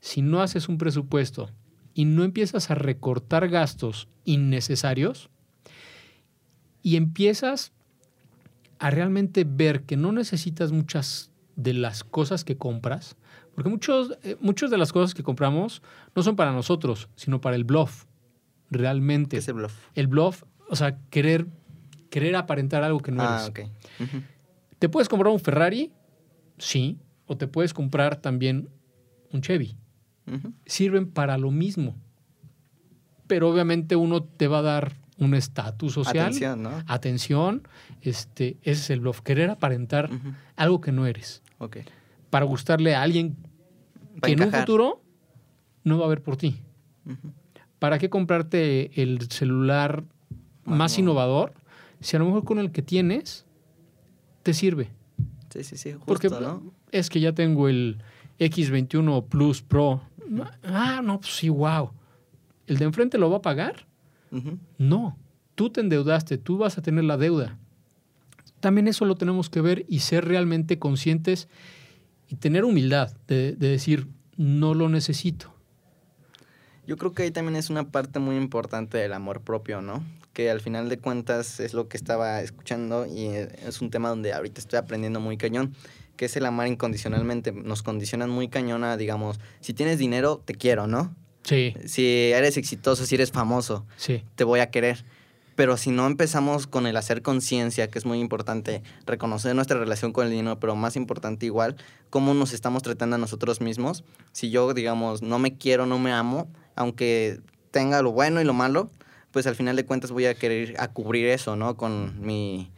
Si 0.00 0.22
no 0.22 0.40
haces 0.42 0.68
un 0.68 0.78
presupuesto 0.78 1.50
y 1.94 2.04
no 2.06 2.24
empiezas 2.24 2.70
a 2.70 2.74
recortar 2.74 3.48
gastos 3.48 4.08
innecesarios 4.24 5.28
y 6.82 6.96
empiezas 6.96 7.72
a 8.82 8.90
realmente 8.90 9.44
ver 9.44 9.84
que 9.84 9.96
no 9.96 10.10
necesitas 10.10 10.72
muchas 10.72 11.30
de 11.54 11.72
las 11.72 12.02
cosas 12.02 12.42
que 12.42 12.56
compras, 12.58 13.16
porque 13.54 13.70
muchos, 13.70 14.18
eh, 14.24 14.36
muchas 14.40 14.72
de 14.72 14.76
las 14.76 14.92
cosas 14.92 15.14
que 15.14 15.22
compramos 15.22 15.82
no 16.16 16.24
son 16.24 16.34
para 16.34 16.50
nosotros, 16.50 17.08
sino 17.14 17.40
para 17.40 17.54
el 17.54 17.62
bluff, 17.62 18.06
realmente. 18.72 19.36
¿Qué 19.36 19.38
es 19.38 19.46
el 19.46 19.54
bluff? 19.54 19.72
El 19.94 20.08
bluff, 20.08 20.42
o 20.68 20.74
sea, 20.74 20.98
querer, 21.10 21.46
querer 22.10 22.34
aparentar 22.34 22.82
algo 22.82 22.98
que 22.98 23.12
no 23.12 23.22
ah, 23.22 23.36
eres. 23.36 23.50
ok. 23.50 23.60
Ujú. 24.00 24.22
¿Te 24.80 24.88
puedes 24.88 25.08
comprar 25.08 25.32
un 25.32 25.38
Ferrari? 25.38 25.92
Sí. 26.58 26.98
O 27.26 27.36
te 27.36 27.46
puedes 27.46 27.72
comprar 27.72 28.16
también 28.16 28.68
un 29.30 29.42
Chevy. 29.42 29.76
Sirven 30.66 31.08
para 31.08 31.38
lo 31.38 31.52
mismo. 31.52 31.94
Pero 33.28 33.48
obviamente 33.48 33.94
uno 33.94 34.24
te 34.24 34.48
va 34.48 34.58
a 34.58 34.62
dar 34.62 35.01
un 35.18 35.34
estatus 35.34 35.92
social. 35.94 36.26
Atención, 36.26 36.62
¿no? 36.62 36.70
Atención. 36.86 37.68
Este, 38.00 38.56
ese 38.62 38.80
es 38.80 38.90
el 38.90 39.00
bluff. 39.00 39.20
Querer 39.20 39.50
aparentar 39.50 40.10
algo 40.56 40.80
que 40.80 40.92
no 40.92 41.06
eres. 41.06 41.42
Ok. 41.58 41.78
Para 42.30 42.44
gustarle 42.44 42.94
a 42.94 43.02
alguien 43.02 43.36
Para 44.20 44.26
que 44.26 44.32
en 44.32 44.48
un 44.48 44.52
futuro 44.52 45.02
no 45.84 45.98
va 45.98 46.06
a 46.06 46.08
ver 46.08 46.22
por 46.22 46.36
ti. 46.36 46.56
¿Para 47.78 47.98
qué 47.98 48.08
comprarte 48.10 49.02
el 49.02 49.28
celular 49.30 50.04
Más 50.64 50.98
innovador 50.98 51.52
si 52.00 52.16
a 52.16 52.18
lo 52.18 52.26
mejor 52.26 52.44
con 52.44 52.58
el 52.58 52.72
que 52.72 52.82
tienes 52.82 53.44
te 54.42 54.54
sirve? 54.54 54.90
Sí, 55.50 55.64
sí, 55.64 55.76
sí, 55.76 55.92
justo, 55.92 56.06
Porque 56.06 56.28
¿no? 56.28 56.72
es 56.90 57.10
que 57.10 57.20
ya 57.20 57.32
tengo 57.32 57.68
el 57.68 57.98
X21 58.38 59.28
Plus 59.28 59.62
Pro. 59.62 60.02
Ah, 60.64 61.00
no, 61.04 61.20
pues 61.20 61.36
sí, 61.36 61.48
wow. 61.48 61.90
¿El 62.66 62.78
de 62.78 62.86
enfrente 62.86 63.18
lo 63.18 63.30
va 63.30 63.36
a 63.36 63.42
pagar? 63.42 63.86
No. 64.78 65.16
Tú 65.54 65.70
te 65.70 65.80
endeudaste, 65.80 66.38
tú 66.38 66.58
vas 66.58 66.78
a 66.78 66.82
tener 66.82 67.04
la 67.04 67.16
deuda. 67.16 67.58
También 68.60 68.88
eso 68.88 69.04
lo 69.04 69.16
tenemos 69.16 69.50
que 69.50 69.60
ver 69.60 69.84
y 69.88 70.00
ser 70.00 70.26
realmente 70.26 70.78
conscientes 70.78 71.48
y 72.28 72.36
tener 72.36 72.64
humildad 72.64 73.12
de, 73.26 73.54
de 73.56 73.68
decir, 73.68 74.08
no 74.36 74.74
lo 74.74 74.88
necesito. 74.88 75.52
Yo 76.86 76.96
creo 76.96 77.12
que 77.12 77.22
ahí 77.22 77.30
también 77.30 77.56
es 77.56 77.70
una 77.70 77.90
parte 77.90 78.18
muy 78.18 78.36
importante 78.36 78.98
del 78.98 79.12
amor 79.12 79.40
propio, 79.42 79.82
¿no? 79.82 80.04
Que 80.32 80.50
al 80.50 80.60
final 80.60 80.88
de 80.88 80.98
cuentas 80.98 81.60
es 81.60 81.74
lo 81.74 81.88
que 81.88 81.96
estaba 81.96 82.40
escuchando 82.40 83.06
y 83.06 83.26
eh, 83.26 83.48
es 83.66 83.80
un 83.80 83.90
tema 83.90 84.08
donde 84.08 84.32
ahorita 84.32 84.60
estoy 84.60 84.78
aprendiendo 84.78 85.20
muy 85.20 85.36
cañón, 85.36 85.74
que 86.16 86.24
es 86.24 86.36
el 86.36 86.44
amar 86.46 86.66
incondicionalmente. 86.66 87.52
Nos 87.52 87.82
condicionan 87.82 88.30
muy 88.30 88.48
cañón 88.48 88.82
a, 88.82 88.96
digamos, 88.96 89.38
si 89.60 89.74
tienes 89.74 89.98
dinero, 89.98 90.42
te 90.44 90.54
quiero, 90.54 90.86
¿no? 90.86 91.14
Sí, 91.44 91.74
Si 91.86 92.04
eres 92.06 92.56
exitoso, 92.56 93.04
si 93.06 93.14
eres 93.16 93.32
famoso, 93.32 93.84
sí. 93.96 94.22
te 94.36 94.44
voy 94.44 94.60
a 94.60 94.70
querer. 94.70 95.04
Pero 95.54 95.76
si 95.76 95.90
no 95.90 96.06
empezamos 96.06 96.66
con 96.66 96.86
el 96.86 96.96
hacer 96.96 97.20
conciencia, 97.20 97.88
que 97.88 97.98
es 97.98 98.06
muy 98.06 98.20
importante, 98.20 98.82
reconocer 99.06 99.54
nuestra 99.54 99.78
relación 99.78 100.12
con 100.12 100.26
el 100.26 100.32
dinero, 100.32 100.58
pero 100.58 100.74
más 100.76 100.96
importante 100.96 101.44
igual, 101.44 101.76
cómo 102.08 102.32
nos 102.32 102.54
estamos 102.54 102.82
tratando 102.82 103.16
a 103.16 103.18
nosotros 103.18 103.60
mismos. 103.60 104.02
Si 104.32 104.50
yo, 104.50 104.72
digamos, 104.72 105.20
no 105.20 105.38
me 105.38 105.58
quiero, 105.58 105.84
no 105.84 105.98
me 105.98 106.10
amo, 106.12 106.48
aunque 106.74 107.40
tenga 107.70 108.00
lo 108.00 108.12
bueno 108.12 108.40
y 108.40 108.44
lo 108.44 108.54
malo, 108.54 108.90
pues 109.30 109.46
al 109.46 109.54
final 109.54 109.76
de 109.76 109.84
cuentas 109.84 110.10
voy 110.10 110.24
a 110.26 110.34
querer 110.34 110.74
a 110.78 110.88
cubrir 110.88 111.26
eso, 111.26 111.54
¿no? 111.54 111.76
Con 111.76 112.20
mi 112.24 112.70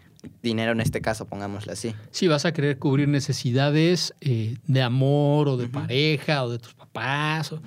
dinero 0.42 0.72
en 0.72 0.80
este 0.80 1.00
caso, 1.00 1.26
pongámoslo 1.26 1.72
así. 1.72 1.94
Sí, 2.10 2.26
vas 2.28 2.44
a 2.44 2.52
querer 2.52 2.78
cubrir 2.78 3.06
necesidades 3.08 4.14
eh, 4.20 4.56
de 4.66 4.82
amor 4.82 5.48
o 5.48 5.56
de 5.56 5.64
Ujú. 5.66 5.72
pareja 5.74 6.42
o 6.44 6.50
de 6.50 6.58
tus 6.58 6.74
papás 6.74 7.52
o 7.52 7.60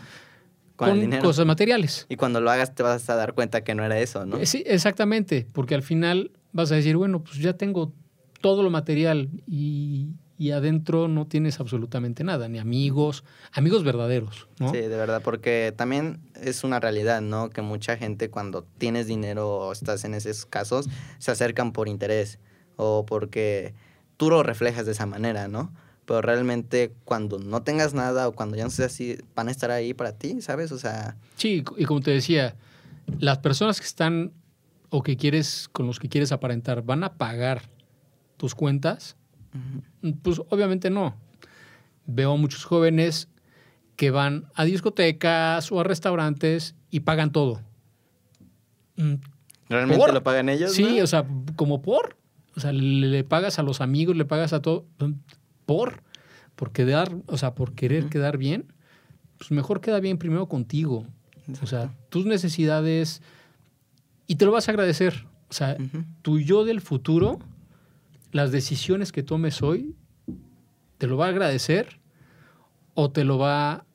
Con, 0.77 1.11
cosas 1.19 1.45
materiales. 1.45 2.05
Y 2.07 2.15
cuando 2.15 2.39
lo 2.39 2.49
hagas 2.51 2.73
te 2.73 2.83
vas 2.83 3.09
a 3.09 3.15
dar 3.15 3.33
cuenta 3.33 3.63
que 3.63 3.75
no 3.75 3.83
era 3.83 3.99
eso, 3.99 4.25
¿no? 4.25 4.37
Eh, 4.37 4.45
Sí, 4.45 4.63
exactamente, 4.65 5.47
porque 5.51 5.75
al 5.75 5.81
final 5.81 6.31
vas 6.53 6.71
a 6.71 6.75
decir, 6.75 6.95
bueno, 6.95 7.23
pues 7.23 7.39
ya 7.39 7.53
tengo 7.53 7.93
todo 8.41 8.61
lo 8.63 8.69
material 8.69 9.29
y, 9.47 10.11
y 10.37 10.51
adentro 10.51 11.07
no 11.07 11.25
tienes 11.25 11.59
absolutamente 11.59 12.23
nada, 12.23 12.47
ni 12.47 12.59
amigos, 12.59 13.23
amigos 13.51 13.83
verdaderos, 13.83 14.47
¿no? 14.59 14.69
Sí, 14.69 14.77
de 14.77 14.87
verdad, 14.89 15.21
porque 15.23 15.73
también 15.75 16.19
es 16.39 16.63
una 16.63 16.79
realidad, 16.79 17.21
¿no? 17.21 17.49
Que 17.49 17.61
mucha 17.61 17.97
gente 17.97 18.29
cuando 18.29 18.63
tienes 18.77 19.07
dinero 19.07 19.49
o 19.49 19.71
estás 19.71 20.05
en 20.05 20.13
esos 20.13 20.45
casos, 20.45 20.87
se 21.17 21.31
acercan 21.31 21.73
por 21.73 21.87
interés 21.87 22.39
o 22.75 23.05
porque 23.05 23.73
tú 24.17 24.29
lo 24.29 24.43
reflejas 24.43 24.85
de 24.85 24.91
esa 24.91 25.07
manera, 25.07 25.47
¿no? 25.47 25.73
Pero 26.07 26.21
realmente 26.21 26.93
cuando 27.03 27.37
no 27.37 27.63
tengas 27.63 27.93
nada 27.93 28.29
o 28.29 28.31
cuando 28.31 28.55
ya 28.55 28.63
no 28.63 28.69
seas 28.69 28.93
así, 28.93 29.17
van 29.35 29.49
a 29.49 29.51
estar 29.51 29.71
ahí 29.71 29.93
para 29.93 30.13
ti, 30.13 30.41
¿sabes? 30.41 30.71
O 30.71 30.79
sea, 30.79 31.17
Sí, 31.35 31.65
y 31.75 31.83
como 31.83 31.99
te 31.99 32.11
decía, 32.11 32.55
las 33.19 33.39
personas 33.39 33.81
que 33.81 33.85
están 33.85 34.31
o 34.89 35.03
que 35.03 35.17
quieres, 35.17 35.67
con 35.73 35.85
los 35.85 35.99
que 35.99 36.07
quieres 36.07 36.31
aparentar, 36.31 36.81
van 36.81 37.03
a 37.03 37.17
pagar 37.17 37.63
tus 38.37 38.55
cuentas, 38.55 39.17
pues 40.23 40.39
obviamente 40.47 40.89
no. 40.89 41.13
Veo 42.05 42.31
a 42.31 42.37
muchos 42.37 42.63
jóvenes 42.63 43.27
que 43.97 44.09
van 44.09 44.45
a 44.55 44.63
discotecas 44.63 45.69
o 45.73 45.81
a 45.81 45.83
restaurantes 45.83 46.73
y 46.89 47.01
pagan 47.01 47.33
todo. 47.33 47.59
Mm, 48.95 49.15
¿realmente 49.67 49.99
¿Por? 49.99 50.13
lo 50.13 50.23
pagan 50.23 50.47
ellos? 50.47 50.71
Sí, 50.71 50.97
no? 50.99 51.03
o 51.03 51.07
sea, 51.07 51.27
como 51.57 51.81
por. 51.81 52.15
O 52.55 52.61
sea, 52.61 52.71
le, 52.71 53.07
le 53.07 53.23
pagas 53.25 53.59
a 53.59 53.63
los 53.63 53.81
amigos, 53.81 54.15
le 54.15 54.23
pagas 54.23 54.53
a 54.53 54.61
todo. 54.61 54.85
Por. 55.67 56.01
Por 56.55 56.71
quedar, 56.71 57.15
o 57.27 57.37
sea, 57.37 57.53
por 57.53 57.75
querer 57.75 58.09
quedar 58.09 58.39
bien. 58.39 58.73
Pues 59.37 59.51
mejor 59.51 59.81
queda 59.81 59.99
bien 59.99 60.17
primero 60.17 60.47
contigo. 60.47 61.05
O 61.61 61.67
sea, 61.67 61.93
tus 62.09 62.25
necesidades. 62.25 63.21
Y 64.25 64.37
te 64.37 64.45
lo 64.45 64.51
vas 64.51 64.67
a 64.67 64.71
agradecer. 64.71 65.27
O 65.49 65.53
sea, 65.53 65.77
tu 66.23 66.39
yo 66.39 66.65
del 66.65 66.81
futuro, 66.81 67.37
las 68.31 68.51
decisiones 68.51 69.11
que 69.11 69.21
tomes 69.21 69.61
hoy, 69.61 69.95
te 70.97 71.05
lo 71.05 71.17
va 71.17 71.27
a 71.27 71.29
agradecer 71.29 71.99
o 72.95 73.11
te 73.11 73.23
lo 73.23 73.37
va 73.37 73.85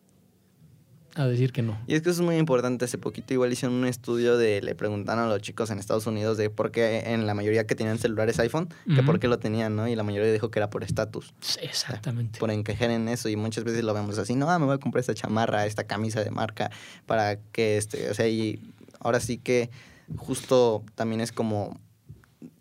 a 1.15 1.27
decir 1.27 1.53
que 1.53 1.63
no. 1.63 1.79
Y 1.87 1.95
es 1.95 2.03
que 2.03 2.11
eso 2.11 2.23
es 2.23 2.27
muy 2.27 2.37
importante. 2.37 2.85
Hace 2.85 2.99
poquito 2.99 3.35
igual 3.35 3.53
hicieron 3.53 3.77
un 3.77 3.87
estudio 3.87 4.37
de, 4.37 4.63
le 4.63 4.75
preguntaron 4.75 5.25
a 5.25 5.29
los 5.29 5.43
chicos 5.43 5.71
en 5.71 5.79
Estados 5.79 6.07
Unidos 6.07 6.37
de 6.39 6.49
por 6.49 6.71
qué 6.71 7.13
en 7.13 7.27
la 7.27 7.35
mayoría 7.35 7.67
que 7.67 7.75
tenían 7.75 7.99
celulares 7.99 8.39
iPhone, 8.39 8.69
que 8.95 9.03
por 9.03 9.21
qué 9.21 9.29
lo 9.29 9.39
tenían, 9.39 9.77
¿no? 9.77 9.89
Y 9.89 9.95
la 9.95 10.03
mayoría 10.03 10.33
dijo 10.33 10.51
que 10.51 10.59
era 10.59 10.71
por 10.71 10.85
estatus. 10.85 11.35
Sí, 11.41 11.61
Exactamente. 11.63 12.39
por 12.39 12.51
encajar 12.51 12.91
en 12.91 13.09
eso 13.09 13.29
y 13.29 13.37
muchas 13.37 13.65
veces 13.65 13.85
lo 13.85 13.93
vemos 13.95 14.19
así, 14.19 14.35
no, 14.35 14.51
ah, 14.51 14.59
me 14.59 14.67
voy 14.67 14.75
a 14.75 14.79
comprar 14.79 15.01
esta 15.01 15.15
chamarra, 15.15 15.67
esta 15.67 15.85
camisa 15.85 16.23
de 16.25 16.31
marca 16.31 16.71
para 17.07 17.37
que 17.37 17.77
este, 17.77 18.11
o 18.11 18.15
sea, 18.15 18.29
y 18.29 18.61
ahora 19.01 19.21
sí 19.21 19.39
que 19.39 19.71
justo 20.17 20.85
también 20.95 21.21
es 21.21 21.33
como, 21.33 21.79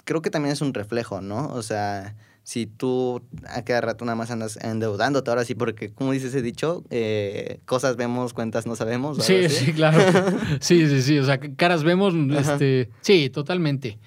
creo 0.04 0.22
que 0.22 0.30
también 0.30 0.54
es 0.54 0.62
un 0.62 0.74
reflejo, 0.74 1.22
¿no? 1.22 1.48
O 1.48 1.64
sea, 1.64 2.16
si 2.44 2.66
tú 2.66 3.22
a 3.48 3.62
cada 3.64 3.82
rato 3.82 4.04
nada 4.06 4.16
más 4.16 4.32
andas 4.32 4.58
endeudándote 4.62 5.30
ahora 5.30 5.46
sí, 5.46 5.56
porque 5.56 5.92
como 5.92 6.12
dice 6.12 6.28
ese 6.28 6.42
dicho, 6.42 6.84
eh, 6.90 7.60
cosas 7.66 7.96
vemos, 7.98 8.34
cuentas 8.34 8.66
no 8.66 8.76
sabemos. 8.76 9.24
Sí, 9.24 9.48
sí, 9.50 9.74
claro. 9.74 10.00
Sí, 10.60 10.88
sí, 10.88 11.02
sí. 11.02 11.20
O 11.20 11.24
sea, 11.26 11.40
caras 11.40 11.84
vemos. 11.84 12.14
Ajá. 12.38 12.54
Este, 12.54 12.90
sí, 13.02 13.30
totalmente. 13.30 14.00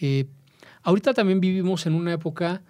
Eh, 0.00 0.26
ahorita 0.82 1.14
también 1.14 1.40
vivimos 1.40 1.86
en 1.86 1.94
una 1.94 2.12
época 2.12 2.62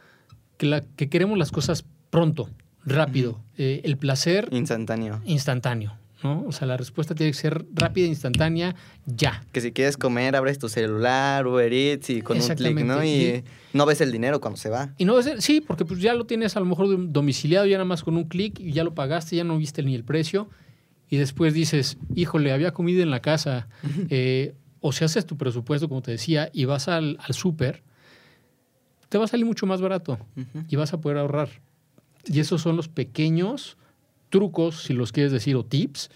que, 0.56 0.66
la, 0.66 0.80
que 0.80 1.08
queremos 1.08 1.38
las 1.38 1.50
cosas 1.50 1.84
pronto, 2.10 2.48
rápido. 2.84 3.40
Eh, 3.56 3.80
el 3.84 3.96
placer 3.96 4.48
Instantáneo. 4.50 5.20
instantáneo. 5.24 5.96
¿No? 6.22 6.44
O 6.46 6.52
sea, 6.52 6.66
la 6.66 6.76
respuesta 6.76 7.14
tiene 7.14 7.32
que 7.32 7.38
ser 7.38 7.64
rápida, 7.74 8.06
instantánea, 8.06 8.74
ya. 9.06 9.44
Que 9.52 9.60
si 9.60 9.72
quieres 9.72 9.96
comer, 9.96 10.36
abres 10.36 10.58
tu 10.58 10.68
celular, 10.68 11.46
Uber 11.46 11.72
Eats 11.72 12.10
y 12.10 12.22
con 12.22 12.36
un 12.36 12.42
clic, 12.56 12.74
¿no? 12.86 13.04
Y 13.04 13.44
no 13.72 13.86
ves 13.86 14.00
el 14.00 14.12
dinero 14.12 14.40
cuando 14.40 14.56
se 14.56 14.68
va. 14.70 14.94
Y 14.98 15.04
no 15.04 15.20
ser- 15.22 15.42
sí, 15.42 15.60
porque 15.60 15.84
pues 15.84 16.00
ya 16.00 16.14
lo 16.14 16.24
tienes 16.26 16.56
a 16.56 16.60
lo 16.60 16.66
mejor 16.66 16.86
domiciliado 17.12 17.66
ya 17.66 17.76
nada 17.76 17.84
más 17.84 18.02
con 18.04 18.16
un 18.16 18.24
clic 18.24 18.58
y 18.60 18.72
ya 18.72 18.84
lo 18.84 18.94
pagaste, 18.94 19.36
ya 19.36 19.44
no 19.44 19.56
viste 19.58 19.82
ni 19.82 19.94
el 19.94 20.04
precio. 20.04 20.48
Y 21.08 21.18
después 21.18 21.52
dices, 21.54 21.98
híjole, 22.14 22.52
había 22.52 22.72
comida 22.72 23.02
en 23.02 23.10
la 23.10 23.20
casa. 23.20 23.68
Eh, 24.08 24.54
o 24.80 24.92
si 24.92 25.04
haces 25.04 25.26
tu 25.26 25.36
presupuesto, 25.36 25.88
como 25.88 26.02
te 26.02 26.10
decía, 26.10 26.50
y 26.52 26.64
vas 26.64 26.88
al, 26.88 27.18
al 27.20 27.34
súper, 27.34 27.82
te 29.08 29.18
va 29.18 29.24
a 29.24 29.28
salir 29.28 29.44
mucho 29.46 29.66
más 29.66 29.80
barato 29.80 30.18
y 30.68 30.76
vas 30.76 30.92
a 30.92 31.00
poder 31.00 31.18
ahorrar. 31.18 31.48
Y 32.24 32.40
esos 32.40 32.62
son 32.62 32.76
los 32.76 32.88
pequeños 32.88 33.76
trucos, 34.32 34.82
si 34.84 34.94
los 34.94 35.12
quieres 35.12 35.30
decir, 35.30 35.54
o 35.56 35.64
tips, 35.64 36.10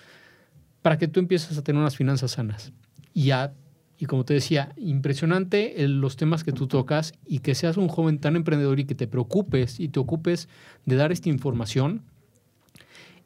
para 0.83 0.97
que 0.97 1.07
tú 1.07 1.21
empieces 1.21 1.57
a 1.59 1.63
tener 1.63 1.79
unas 1.81 1.97
finanzas 1.97 2.33
sanas. 2.33 2.73
Y, 3.13 3.31
a- 3.31 3.53
y 3.99 4.07
como 4.07 4.25
te 4.25 4.35
decía, 4.35 4.73
impresionante 4.79 5.75
los 5.87 6.17
temas 6.17 6.43
que 6.43 6.53
tú 6.53 6.67
tocas 6.67 7.13
y 7.27 7.41
que 7.41 7.55
seas 7.55 7.77
un 7.77 7.89
joven 7.89 8.19
tan 8.19 8.35
emprendedor 8.35 8.81
y 8.81 8.85
que 8.87 8.95
te 8.95 9.07
preocupes 9.07 9.79
y 9.79 9.89
te 9.89 10.01
ocupes 10.01 10.49
de 10.87 10.97
dar 10.97 11.13
esta 11.13 11.29
información, 11.29 12.03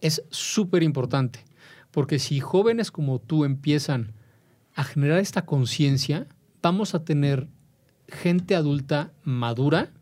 es 0.00 0.22
súper 0.30 0.82
importante. 0.82 1.44
Porque 1.92 2.18
si 2.18 2.40
jóvenes 2.40 2.90
como 2.90 3.20
tú 3.20 3.44
empiezan 3.44 4.12
a 4.74 4.82
generar 4.84 5.18
esta 5.20 5.44
conciencia, 5.46 6.26
vamos 6.62 6.94
a 6.94 7.04
tener 7.04 7.48
gente 8.08 8.56
adulta 8.56 9.12
madura, 9.22 9.92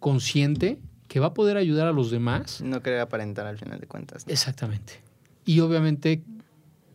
consciente, 0.00 0.78
que 1.12 1.20
va 1.20 1.26
a 1.26 1.34
poder 1.34 1.58
ayudar 1.58 1.86
a 1.86 1.92
los 1.92 2.10
demás. 2.10 2.62
No 2.62 2.80
querer 2.80 3.00
aparentar 3.00 3.44
al 3.44 3.58
final 3.58 3.78
de 3.78 3.86
cuentas. 3.86 4.26
¿no? 4.26 4.32
Exactamente. 4.32 4.94
Y 5.44 5.60
obviamente 5.60 6.22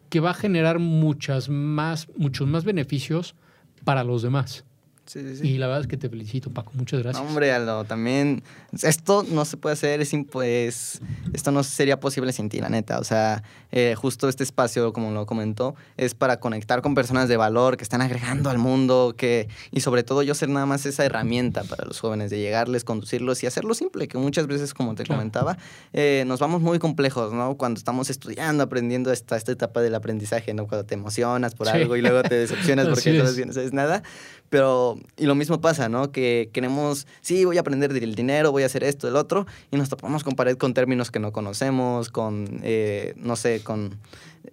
que 0.09 0.19
va 0.19 0.31
a 0.31 0.33
generar 0.33 0.79
muchas 0.79 1.49
más, 1.49 2.07
muchos 2.17 2.47
más 2.47 2.63
beneficios 2.63 3.35
para 3.83 4.03
los 4.03 4.23
demás. 4.23 4.65
Sí, 5.07 5.21
sí, 5.21 5.37
sí. 5.37 5.47
Y 5.47 5.57
la 5.57 5.67
verdad 5.67 5.81
es 5.81 5.87
que 5.87 5.95
te 5.97 6.09
felicito, 6.09 6.49
Paco. 6.51 6.71
Muchas 6.75 7.01
gracias. 7.01 7.25
Hombre, 7.25 7.51
Aldo, 7.53 7.85
también 7.85 8.43
esto 8.83 9.23
no 9.31 9.45
se 9.45 9.55
puede 9.57 9.73
hacer, 9.73 10.01
es 10.01 10.13
imp- 10.13 10.27
pues, 10.29 10.99
esto 11.33 11.51
no 11.51 11.63
sería 11.63 11.99
posible 11.99 12.33
sin 12.33 12.49
ti, 12.49 12.59
la 12.59 12.67
neta. 12.69 12.99
O 12.99 13.03
sea, 13.05 13.41
eh, 13.71 13.95
justo 13.97 14.27
este 14.27 14.43
espacio, 14.43 14.91
como 14.91 15.11
lo 15.11 15.25
comentó, 15.25 15.75
es 15.95 16.13
para 16.13 16.41
conectar 16.41 16.81
con 16.81 16.93
personas 16.93 17.29
de 17.29 17.37
valor 17.37 17.77
que 17.77 17.83
están 17.83 18.01
agregando 18.01 18.49
al 18.49 18.57
mundo, 18.57 19.15
que 19.17 19.47
y 19.71 19.79
sobre 19.79 20.03
todo 20.03 20.23
yo 20.23 20.35
ser 20.35 20.49
nada 20.49 20.65
más 20.65 20.85
esa 20.85 21.05
herramienta 21.05 21.63
para 21.63 21.85
los 21.85 21.99
jóvenes 22.01 22.29
de 22.29 22.39
llegarles, 22.39 22.83
conducirlos 22.83 23.41
y 23.43 23.47
hacerlo 23.47 23.73
simple, 23.75 24.07
que 24.09 24.17
muchas 24.17 24.47
veces, 24.47 24.73
como 24.73 24.93
te 24.93 25.03
Claro. 25.03 25.19
comentaba, 25.19 25.57
eh, 25.93 26.25
nos 26.27 26.39
vamos 26.41 26.61
muy 26.61 26.79
complejos, 26.79 27.31
¿no? 27.31 27.55
Cuando 27.55 27.77
estamos 27.77 28.09
estudiando, 28.09 28.61
aprendiendo 28.63 29.11
esta, 29.13 29.37
esta 29.37 29.53
etapa 29.53 29.81
del 29.81 29.95
aprendizaje, 29.95 30.53
¿no? 30.53 30.67
Cuando 30.67 30.85
te 30.85 30.95
emocionas 30.95 31.55
por 31.55 31.67
Sí. 31.67 31.73
algo 31.77 31.95
y 31.95 32.01
luego 32.01 32.23
te 32.23 32.35
decepcionas 32.75 32.87
porque 32.89 33.13
no 33.13 33.23
es. 33.23 33.29
sabes, 33.31 33.47
no 33.47 33.53
sabes 33.53 33.71
nada. 33.73 34.03
Pero, 34.49 34.97
y 35.17 35.25
lo 35.25 35.35
mismo 35.35 35.59
pasa, 35.59 35.89
¿no? 35.89 36.11
Que 36.11 36.49
queremos, 36.53 37.05
sí, 37.21 37.43
voy 37.43 37.57
a 37.57 37.61
aprender 37.61 37.93
del 37.93 38.15
dinero, 38.15 38.51
voy 38.51 38.63
a 38.63 38.67
hacer 38.67 38.83
esto, 38.83 39.07
el 39.07 39.15
otro, 39.15 39.45
y 39.71 39.77
nos 39.77 39.89
topamos 39.89 40.23
con 40.23 40.35
pared 40.35 40.55
con 40.57 40.73
términos 40.73 41.11
que 41.11 41.19
no 41.19 41.31
conocemos, 41.33 42.09
con, 42.09 42.61
eh, 42.63 43.13
no 43.17 43.35
sé, 43.35 43.61
con 43.61 43.97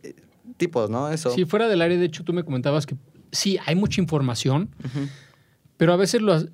eh, 0.02 0.14
tipos, 0.56 0.90
¿no? 0.90 1.10
Eso. 1.10 1.30
Si 1.30 1.44
fuera 1.44 1.68
del 1.68 1.80
área, 1.80 1.96
de 1.96 2.06
hecho, 2.06 2.24
tú 2.24 2.32
me 2.32 2.44
comentabas 2.44 2.86
que 2.86 2.96
sí, 3.30 3.58
hay 3.66 3.74
mucha 3.74 4.00
información, 4.00 4.70
pero 5.76 5.92
a 5.92 5.96
veces 5.96 6.22
los, 6.22 6.48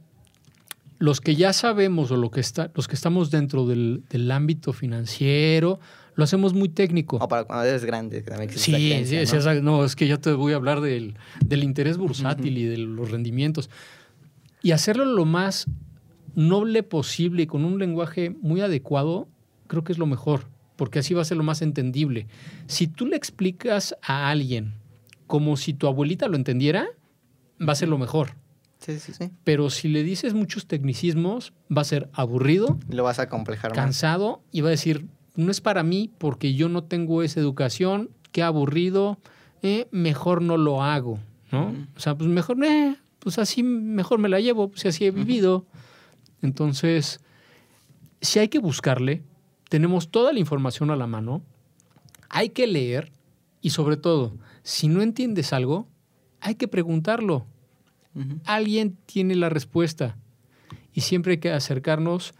los 0.99 1.21
que 1.21 1.37
ya 1.37 1.53
sabemos 1.53 2.11
o 2.11 2.17
lo 2.17 2.31
que 2.31 2.41
está, 2.41 2.71
los 2.75 2.89
que 2.89 2.95
estamos 2.95 3.31
dentro 3.31 3.67
del, 3.67 4.03
del 4.11 4.31
ámbito 4.31 4.73
financiero, 4.73 5.81
lo 6.21 6.25
hacemos 6.25 6.53
muy 6.53 6.69
técnico. 6.69 7.17
O 7.17 7.27
para 7.29 7.45
cuando 7.45 7.65
eres 7.65 7.83
grande, 7.85 8.23
que 8.23 8.31
también 8.31 8.51
existe 8.51 8.71
la 8.73 8.79
Sí, 8.79 8.89
creencia, 8.91 9.19
sí, 9.21 9.25
¿no? 9.25 9.31
sí, 9.31 9.37
esa- 9.39 9.55
no, 9.63 9.85
es 9.87 9.97
que 9.97 10.07
yo 10.07 10.21
te 10.21 10.33
voy 10.35 10.53
a 10.53 10.57
hablar 10.57 10.83
del, 10.83 11.15
del 11.45 11.65
interés 11.65 11.97
bursátil 11.97 12.59
y 12.59 12.65
de 12.65 12.77
los 12.77 13.11
rendimientos. 13.11 13.71
Y 14.63 14.73
hacerlo 14.73 15.07
lo 15.07 15.25
más 15.25 15.67
noble 16.35 16.83
posible 16.83 17.43
y 17.45 17.47
con 17.47 17.65
un 17.65 17.79
lenguaje 17.79 18.37
muy 18.43 18.61
adecuado, 18.61 19.29
creo 19.67 19.83
que 19.83 19.93
es 19.93 19.99
lo 19.99 20.05
mejor, 20.07 20.45
porque 20.77 20.99
así 20.99 21.15
va 21.15 21.23
a 21.23 21.25
ser 21.25 21.39
lo 21.39 21.43
más 21.43 21.63
entendible. 21.63 22.27
Si 22.67 22.87
tú 22.87 23.07
le 23.07 23.17
explicas 23.17 23.97
a 24.03 24.29
alguien 24.31 24.75
como 25.27 25.57
si 25.57 25.73
tu 25.73 25.87
abuelita 25.87 26.29
lo 26.29 26.37
entendiera, 26.37 26.87
va 27.67 27.73
a 27.73 27.77
ser 27.77 27.89
lo 27.89 27.97
mejor. 27.99 28.37
Sí, 28.79 28.99
sí, 28.99 29.13
sí. 29.13 29.31
Pero 29.45 29.71
si 29.71 29.89
le 29.89 30.03
dices 30.03 30.35
muchos 30.35 30.67
tecnicismos, 30.67 31.53
va 31.75 31.83
a 31.83 31.85
ser 31.85 32.09
aburrido, 32.13 32.79
lo 32.91 33.05
vas 33.05 33.19
a 33.19 33.29
complejar 33.29 33.71
más. 33.71 33.77
cansado 33.79 34.43
y 34.53 34.61
va 34.63 34.69
a 34.69 34.71
decir, 34.71 35.07
no 35.41 35.51
es 35.51 35.61
para 35.61 35.83
mí 35.83 36.11
porque 36.19 36.55
yo 36.55 36.69
no 36.69 36.85
tengo 36.85 37.23
esa 37.23 37.41
educación, 37.41 38.11
qué 38.33 38.43
aburrido, 38.43 39.19
eh, 39.63 39.89
mejor 39.91 40.43
no 40.43 40.57
lo 40.57 40.83
hago, 40.83 41.19
¿no? 41.51 41.75
O 41.97 42.01
sea, 42.01 42.15
pues 42.15 42.29
mejor, 42.29 42.63
eh, 42.65 42.97
pues 43.19 43.39
así 43.39 43.63
mejor 43.63 44.19
me 44.19 44.29
la 44.29 44.41
llevo, 44.41 44.69
pues 44.69 44.87
así 44.87 45.05
he 45.05 45.11
vivido. 45.11 45.67
Entonces, 46.43 47.21
si 48.21 48.39
hay 48.39 48.49
que 48.49 48.59
buscarle, 48.59 49.23
tenemos 49.69 50.11
toda 50.11 50.33
la 50.33 50.39
información 50.39 50.91
a 50.91 50.97
la 50.97 51.07
mano, 51.07 51.43
hay 52.29 52.51
que 52.51 52.67
leer 52.67 53.13
y 53.61 53.71
sobre 53.71 53.97
todo, 53.97 54.37
si 54.63 54.89
no 54.89 55.03
entiendes 55.03 55.53
algo, 55.53 55.89
hay 56.41 56.55
que 56.55 56.69
preguntarlo 56.69 57.47
alguien 58.45 58.99
tiene 59.07 59.35
la 59.35 59.49
respuesta. 59.49 60.17
Y 60.93 61.03
siempre 61.03 61.33
hay 61.33 61.39
que 61.39 61.53
acercarnos 61.53 62.35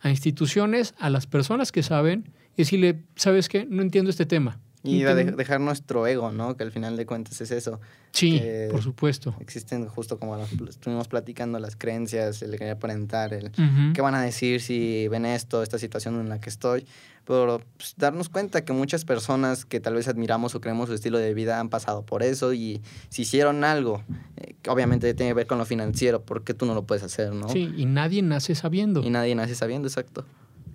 a 0.00 0.10
instituciones, 0.10 0.94
a 0.98 1.10
las 1.10 1.26
personas 1.26 1.70
que 1.70 1.82
saben, 1.82 2.32
y 2.56 2.62
decirle, 2.62 3.02
¿sabes 3.16 3.48
qué? 3.48 3.66
No 3.68 3.82
entiendo 3.82 4.10
este 4.10 4.26
tema. 4.26 4.58
Y 4.84 5.04
a 5.04 5.14
dejar 5.14 5.60
nuestro 5.60 6.08
ego, 6.08 6.32
¿no? 6.32 6.56
Que 6.56 6.64
al 6.64 6.72
final 6.72 6.96
de 6.96 7.06
cuentas 7.06 7.40
es 7.40 7.52
eso. 7.52 7.80
Sí, 8.10 8.32
que- 8.40 8.66
por 8.72 8.82
supuesto. 8.82 9.32
Existen 9.38 9.86
justo 9.86 10.18
como 10.18 10.36
estuvimos 10.68 11.06
platicando, 11.06 11.60
las 11.60 11.76
creencias, 11.76 12.42
el 12.42 12.50
querer 12.58 12.72
aparentar, 12.72 13.32
el 13.32 13.46
Ujú. 13.46 13.92
qué 13.94 14.00
van 14.02 14.16
a 14.16 14.22
decir 14.22 14.60
si 14.60 15.06
ven 15.06 15.24
esto, 15.24 15.62
esta 15.62 15.78
situación 15.78 16.18
en 16.18 16.28
la 16.28 16.40
que 16.40 16.50
estoy. 16.50 16.84
Pero 17.24 17.62
pues, 17.76 17.94
darnos 17.96 18.28
cuenta 18.28 18.64
que 18.64 18.72
muchas 18.72 19.04
personas 19.04 19.64
que 19.64 19.78
tal 19.78 19.94
vez 19.94 20.08
admiramos 20.08 20.56
o 20.56 20.60
creemos 20.60 20.88
su 20.88 20.94
estilo 20.96 21.18
de 21.18 21.32
vida 21.32 21.60
han 21.60 21.68
pasado 21.68 22.04
por 22.04 22.24
eso 22.24 22.52
y 22.52 22.82
si 23.08 23.22
hicieron 23.22 23.62
algo, 23.62 24.02
eh, 24.38 24.56
que 24.62 24.68
obviamente 24.70 25.14
tiene 25.14 25.30
que 25.30 25.34
ver 25.34 25.46
con 25.46 25.58
lo 25.58 25.64
financiero, 25.64 26.22
¿por 26.22 26.42
qué 26.42 26.54
tú 26.54 26.66
no 26.66 26.74
lo 26.74 26.82
puedes 26.88 27.04
hacer, 27.04 27.32
no? 27.32 27.48
Sí, 27.50 27.72
y 27.76 27.86
nadie 27.86 28.20
nace 28.22 28.56
sabiendo. 28.56 29.00
Y 29.04 29.10
nadie 29.10 29.36
nace 29.36 29.54
sabiendo, 29.54 29.86
exacto. 29.86 30.26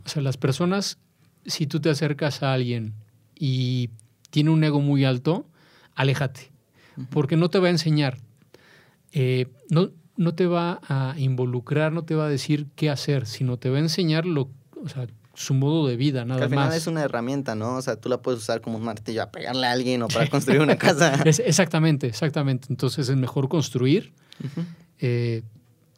O 0.05 0.09
sea, 0.09 0.21
las 0.23 0.37
personas, 0.37 0.97
si 1.47 1.65
tú 1.65 1.79
te 1.79 1.89
acercas 1.89 2.43
a 2.43 2.53
alguien 2.53 2.93
y 3.33 3.89
tiene 4.29 4.51
un 4.51 4.63
ego 4.63 4.81
muy 4.81 5.03
alto, 5.05 5.47
aléjate, 5.95 6.51
porque 7.09 7.35
no 7.37 7.49
te 7.49 7.57
va 7.59 7.67
a 7.67 7.71
enseñar, 7.71 8.17
eh, 9.13 9.47
no, 9.69 9.89
no 10.17 10.35
te 10.35 10.45
va 10.45 10.79
a 10.87 11.15
involucrar, 11.17 11.91
no 11.91 12.03
te 12.03 12.13
va 12.15 12.25
a 12.25 12.29
decir 12.29 12.67
qué 12.75 12.89
hacer, 12.89 13.25
sino 13.25 13.57
te 13.57 13.69
va 13.69 13.77
a 13.77 13.79
enseñar 13.81 14.25
lo, 14.25 14.49
o 14.83 14.89
sea, 14.89 15.07
su 15.33 15.53
modo 15.53 15.87
de 15.87 15.95
vida, 15.97 16.21
Que 16.23 16.27
nada 16.29 16.43
al 16.45 16.49
final 16.49 16.65
más. 16.69 16.75
es 16.75 16.87
una 16.87 17.03
herramienta, 17.03 17.53
¿no? 17.53 17.75
O 17.75 17.81
sea, 17.83 17.95
tú 17.95 18.09
la 18.09 18.21
puedes 18.21 18.41
usar 18.41 18.59
como 18.61 18.77
un 18.77 18.83
martillo 18.83 19.21
a 19.21 19.31
pegarle 19.31 19.67
a 19.67 19.71
alguien 19.71 20.01
o 20.01 20.07
para 20.07 20.27
construir 20.29 20.59
una 20.61 20.77
casa. 20.77 21.13
Es- 21.25 21.39
exactamente, 21.39 22.07
exactamente. 22.07 22.67
Entonces 22.71 23.07
es 23.07 23.15
mejor 23.15 23.47
construir 23.47 24.13
eh, 24.99 25.43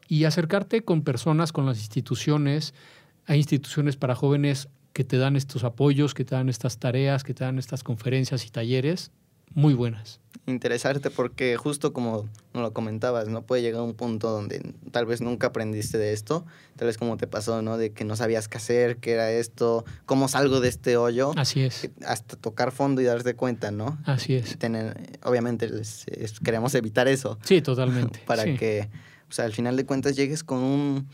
y 0.10 0.26
acercarte 0.26 0.84
con 0.84 1.04
personas, 1.04 1.54
con 1.54 1.66
las 1.66 1.78
instituciones. 1.80 2.74
Hay 3.28 3.38
instituciones 3.38 3.96
para 3.96 4.14
jóvenes 4.14 4.68
que 4.94 5.04
te 5.04 5.18
dan 5.18 5.36
estos 5.36 5.64
apoyos, 5.64 6.14
que 6.14 6.26
te 6.26 6.36
dan 6.36 6.50
estas 6.50 6.78
tareas, 6.78 7.24
que 7.24 7.34
te 7.34 7.44
dan 7.44 7.60
estas 7.60 7.84
conferencias 7.84 8.46
y 8.46 8.50
talleres. 8.50 9.12
muy 9.54 9.74
buenas. 9.74 10.20
Interesarte 10.46 11.10
porque 11.10 11.58
justo 11.58 11.94
como 11.94 12.28
nos 12.54 12.64
lo 12.64 12.74
comentabas, 12.74 13.28
¿no? 13.30 13.44
Puede 13.44 13.62
llegar 13.62 13.82
a 13.82 13.84
un 13.84 13.94
punto 13.94 14.30
donde 14.30 14.74
tal 14.92 15.06
vez 15.06 15.22
nunca 15.22 15.48
aprendiste 15.48 15.98
de 15.98 16.14
esto, 16.14 16.46
tal 16.76 16.88
vez 16.88 16.98
como 16.98 17.18
te 17.18 17.28
pasó, 17.28 17.62
¿no? 17.62 17.78
De 17.78 17.92
que 17.92 18.04
no 18.04 18.16
sabías 18.16 18.48
qué 18.48 18.58
hacer, 18.58 18.98
qué 18.98 19.14
era 19.14 19.32
esto, 19.32 19.86
cómo 20.06 20.28
salgo 20.28 20.60
de 20.60 20.70
este 20.70 20.98
hoyo. 20.98 21.34
Así 21.36 21.62
es. 21.62 21.90
Hasta 22.06 22.36
tocar 22.36 22.72
fondo 22.72 23.02
y 23.02 23.06
darte 23.06 23.36
cuenta, 23.36 23.72
¿no? 23.72 24.00
Así 24.06 24.36
es. 24.36 24.58
Tener, 24.58 25.20
obviamente 25.24 25.70
queremos 26.44 26.74
evitar 26.76 27.08
eso. 27.08 27.38
Sí, 27.44 27.62
totalmente. 27.62 28.20
Para 28.26 28.46
que, 28.46 28.90
o 29.30 29.34
sea, 29.34 29.46
al 29.46 29.54
final 29.54 29.78
de 29.78 29.86
cuentas 29.86 30.16
llegues 30.16 30.44
con 30.44 30.60
un, 30.60 31.08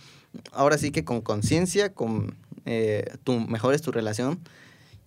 ahora 0.52 0.78
sí 0.78 0.92
que 0.92 1.04
con 1.04 1.22
conciencia, 1.22 1.94
con 1.94 2.36
eh, 2.66 3.06
tu, 3.24 3.40
mejores 3.40 3.82
tu 3.82 3.92
relación 3.92 4.40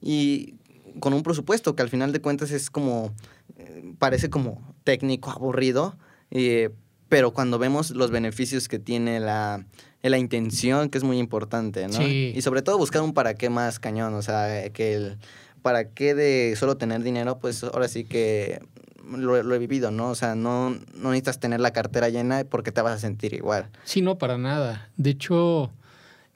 y 0.00 0.54
con 1.00 1.12
un 1.12 1.22
presupuesto 1.22 1.74
que 1.74 1.82
al 1.82 1.88
final 1.88 2.12
de 2.12 2.20
cuentas 2.20 2.50
es 2.50 2.70
como, 2.70 3.12
eh, 3.56 3.94
parece 3.98 4.30
como 4.30 4.74
técnico, 4.84 5.30
aburrido, 5.30 5.96
eh, 6.30 6.70
pero 7.08 7.32
cuando 7.32 7.58
vemos 7.58 7.90
los 7.90 8.10
beneficios 8.10 8.68
que 8.68 8.78
tiene 8.78 9.20
la, 9.20 9.64
la 10.02 10.18
intención, 10.18 10.90
que 10.90 10.98
es 10.98 11.04
muy 11.04 11.18
importante, 11.18 11.88
¿no? 11.88 12.06
Y 12.06 12.40
sobre 12.42 12.62
todo 12.62 12.78
buscar 12.78 13.02
un 13.02 13.14
para 13.14 13.34
qué 13.34 13.48
más 13.48 13.78
cañón, 13.78 14.14
o 14.14 14.22
sea, 14.22 14.68
que 14.70 14.94
el 14.94 15.18
para 15.62 15.90
qué 15.90 16.14
de 16.14 16.54
solo 16.56 16.76
tener 16.76 17.02
dinero, 17.02 17.38
pues 17.38 17.64
ahora 17.64 17.88
sí 17.88 18.04
que 18.04 18.60
lo, 19.04 19.54
he 19.54 19.58
vivido, 19.58 19.90
¿no? 19.90 20.10
O 20.10 20.14
sea, 20.14 20.34
no, 20.34 20.70
no 20.70 21.10
necesitas 21.10 21.40
tener 21.40 21.60
la 21.60 21.72
cartera 21.72 22.08
llena 22.08 22.44
porque 22.44 22.72
te 22.72 22.82
vas 22.82 22.94
a 22.94 22.98
sentir 22.98 23.34
igual. 23.34 23.68
Sí, 23.84 24.02
no, 24.02 24.18
para 24.18 24.38
nada. 24.38 24.90
De 24.96 25.10
hecho, 25.10 25.72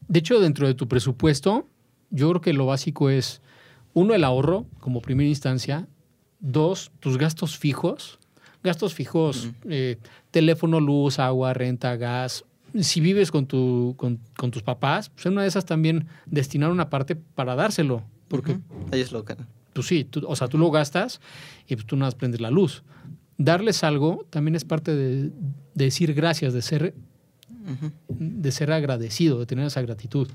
de 0.09 0.19
hecho, 0.19 0.41
dentro 0.41 0.67
de 0.67 0.75
tu 0.75 0.89
presupuesto, 0.89 1.67
yo 2.11 2.29
creo 2.31 2.41
que 2.41 2.53
lo 2.53 2.67
básico 2.67 3.11
es, 3.11 3.41
uno, 3.95 4.15
el 4.15 4.25
ahorro 4.25 4.67
como 4.81 5.01
primera 5.01 5.29
instancia, 5.29 5.87
dos, 6.41 6.93
tus 7.01 7.19
gastos 7.19 7.57
fijos, 7.59 8.19
gastos 8.63 8.95
fijos, 8.95 9.51
eh, 9.69 9.99
teléfono, 10.31 10.81
luz, 10.81 11.19
agua, 11.19 11.55
renta, 11.55 11.97
gas. 11.97 12.45
Si 12.79 13.01
vives 13.01 13.31
con, 13.31 13.47
tu, 13.47 13.95
con, 13.97 14.51
tus 14.51 14.63
papás, 14.63 15.11
pues 15.11 15.27
en 15.27 15.33
una 15.33 15.43
de 15.43 15.49
esas 15.49 15.67
también 15.67 16.07
destinar 16.27 16.71
una 16.71 16.91
parte 16.91 17.17
para 17.17 17.55
dárselo. 17.55 18.03
Porque 18.29 18.59
ellos 18.93 19.13
lo 19.13 19.25
Pues 19.73 19.87
sí, 19.87 20.09
o 20.27 20.37
sea, 20.37 20.49
tú 20.49 20.59
lo 20.59 20.71
gastas 20.71 21.21
y 21.67 21.77
pues 21.77 21.87
tú 21.87 21.97
nada 21.97 22.09
más 22.09 22.15
prendes 22.15 22.41
la 22.41 22.51
luz. 22.51 22.83
Darles 23.39 23.83
algo 23.85 24.27
también 24.31 24.55
es 24.55 24.65
parte 24.65 24.95
de, 24.95 25.23
de 25.25 25.85
decir 25.85 26.13
gracias, 26.15 26.53
de 26.53 26.63
ser 26.63 26.95
de 28.09 28.53
ser 28.53 28.73
agradecido, 28.73 29.39
de 29.39 29.47
tener 29.47 29.67
esa 29.67 29.83
gratitud. 29.83 30.29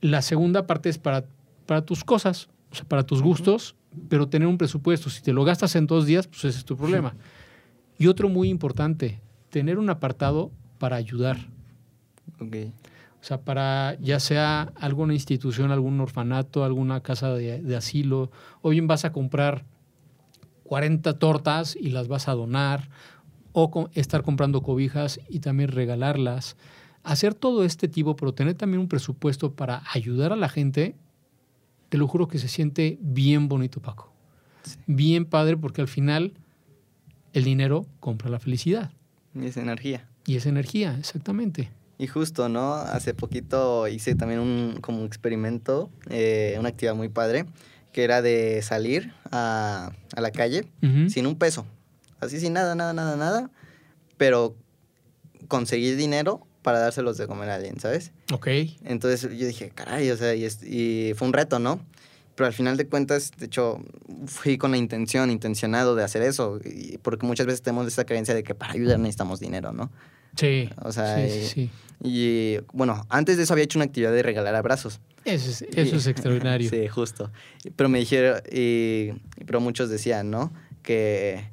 La 0.00 0.22
segunda 0.22 0.66
parte 0.66 0.88
es 0.88 0.98
para, 0.98 1.24
para 1.66 1.84
tus 1.84 2.04
cosas, 2.04 2.48
o 2.72 2.74
sea, 2.74 2.84
para 2.84 3.04
tus 3.04 3.22
gustos, 3.22 3.74
pero 4.08 4.28
tener 4.28 4.48
un 4.48 4.58
presupuesto. 4.58 5.10
Si 5.10 5.22
te 5.22 5.32
lo 5.32 5.44
gastas 5.44 5.76
en 5.76 5.86
dos 5.86 6.06
días, 6.06 6.26
pues 6.26 6.44
ese 6.44 6.58
es 6.58 6.64
tu 6.64 6.76
problema. 6.76 7.14
Y 7.98 8.06
otro 8.06 8.28
muy 8.28 8.48
importante, 8.48 9.20
tener 9.50 9.78
un 9.78 9.90
apartado 9.90 10.50
para 10.78 10.96
ayudar. 10.96 11.48
O 13.20 13.24
sea, 13.24 13.42
para 13.42 13.98
ya 14.00 14.18
sea 14.18 14.72
alguna 14.76 15.12
institución, 15.12 15.70
algún 15.70 16.00
orfanato, 16.00 16.64
alguna 16.64 17.02
casa 17.02 17.34
de, 17.34 17.60
de, 17.60 17.76
asilo, 17.76 18.30
o 18.62 18.70
bien 18.70 18.86
vas 18.86 19.04
a 19.04 19.12
comprar 19.12 19.66
40 20.64 21.18
tortas 21.18 21.76
y 21.76 21.90
las 21.90 22.08
vas 22.08 22.28
a 22.28 22.32
donar, 22.32 22.88
o 23.52 23.90
estar 23.94 24.22
comprando 24.22 24.62
cobijas 24.62 25.20
y 25.28 25.40
también 25.40 25.70
regalarlas. 25.70 26.56
Hacer 27.02 27.34
todo 27.34 27.64
este 27.64 27.88
tipo, 27.88 28.16
pero 28.16 28.34
tener 28.34 28.54
también 28.54 28.80
un 28.80 28.88
presupuesto 28.88 29.54
para 29.54 29.82
ayudar 29.92 30.32
a 30.32 30.36
la 30.36 30.48
gente, 30.48 30.96
te 31.88 31.98
lo 31.98 32.06
juro 32.06 32.28
que 32.28 32.38
se 32.38 32.48
siente 32.48 32.98
bien 33.00 33.48
bonito, 33.48 33.80
Paco. 33.80 34.12
Bien 34.86 35.24
padre, 35.24 35.56
porque 35.56 35.80
al 35.80 35.88
final 35.88 36.34
el 37.32 37.44
dinero 37.44 37.86
compra 37.98 38.30
la 38.30 38.38
felicidad. 38.38 38.92
Y 39.34 39.46
es 39.46 39.56
energía. 39.56 40.08
Y 40.26 40.36
es 40.36 40.46
energía, 40.46 40.96
exactamente. 40.98 41.70
Y 42.00 42.06
justo, 42.06 42.48
¿no? 42.48 42.74
Hace 42.74 43.12
poquito 43.12 43.86
hice 43.86 44.14
también 44.14 44.40
un 44.40 44.78
como 44.80 45.04
experimento, 45.04 45.90
eh, 46.08 46.56
una 46.58 46.70
actividad 46.70 46.94
muy 46.94 47.10
padre, 47.10 47.44
que 47.92 48.04
era 48.04 48.22
de 48.22 48.62
salir 48.62 49.12
a, 49.30 49.92
la 50.16 50.30
calle 50.30 50.64
sin 51.08 51.26
un 51.26 51.36
peso 51.36 51.66
así 52.20 52.38
sin 52.38 52.52
nada, 52.52 52.74
nada, 52.74 52.92
nada, 52.92 53.16
nada, 53.16 53.50
pero 54.16 54.54
conseguir 55.48 55.96
dinero 55.96 56.46
para 56.62 56.78
dárselos 56.78 57.16
de 57.16 57.26
comer 57.26 57.50
a 57.50 57.54
alguien, 57.56 57.80
¿sabes? 57.80 58.12
Ok. 58.32 58.48
Entonces 58.84 59.22
yo 59.22 59.46
dije, 59.46 59.70
caray, 59.74 60.10
o 60.10 60.16
sea, 60.16 60.34
y, 60.34 61.12
fue 61.16 61.26
un 61.26 61.32
reto, 61.32 61.58
¿no? 61.58 61.80
Pero 62.34 62.46
al 62.46 62.52
final 62.52 62.76
de 62.76 62.86
cuentas, 62.86 63.32
de 63.38 63.46
hecho, 63.46 63.82
fui 64.26 64.56
con 64.56 64.70
la 64.70 64.76
intención, 64.76 65.30
intencionado 65.30 65.94
de 65.94 66.04
hacer 66.04 66.22
eso, 66.22 66.60
porque 67.02 67.26
muchas 67.26 67.46
veces 67.46 67.62
tenemos 67.62 67.86
esa 67.86 68.04
creencia 68.04 68.34
de 68.34 68.42
que 68.42 68.54
para 68.54 68.72
ayudar 68.72 68.98
necesitamos 68.98 69.40
dinero, 69.40 69.72
¿no? 69.72 69.90
Sí. 70.36 70.70
O 70.82 70.92
sea, 70.92 71.16
sí, 71.28 71.44
sí, 71.46 71.70
y, 72.02 72.58
bueno, 72.72 73.04
antes 73.08 73.36
de 73.36 73.42
eso 73.42 73.52
había 73.52 73.64
hecho 73.64 73.78
una 73.78 73.84
actividad 73.84 74.12
de 74.12 74.22
regalar 74.22 74.54
abrazos. 74.54 75.00
Eso 75.24 75.50
es, 75.50 75.62
eso 75.62 75.96
es 75.96 76.06
extraordinario. 76.06 76.70
sí, 76.70 76.88
justo. 76.88 77.30
Pero 77.76 77.88
me 77.88 77.98
dijeron, 77.98 78.40
y, 78.50 79.10
pero 79.44 79.60
muchos 79.60 79.90
decían, 79.90 80.30
¿no? 80.30 80.52
Que 80.82 81.44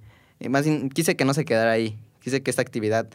más 0.50 0.66
bien, 0.66 0.90
quise 0.90 1.16
que 1.16 1.26
no 1.26 1.34
se 1.34 1.46
quedara 1.46 1.72
ahí. 1.72 1.98
Quise 2.22 2.42
que 2.42 2.50
esta 2.50 2.62
actividad, 2.62 3.08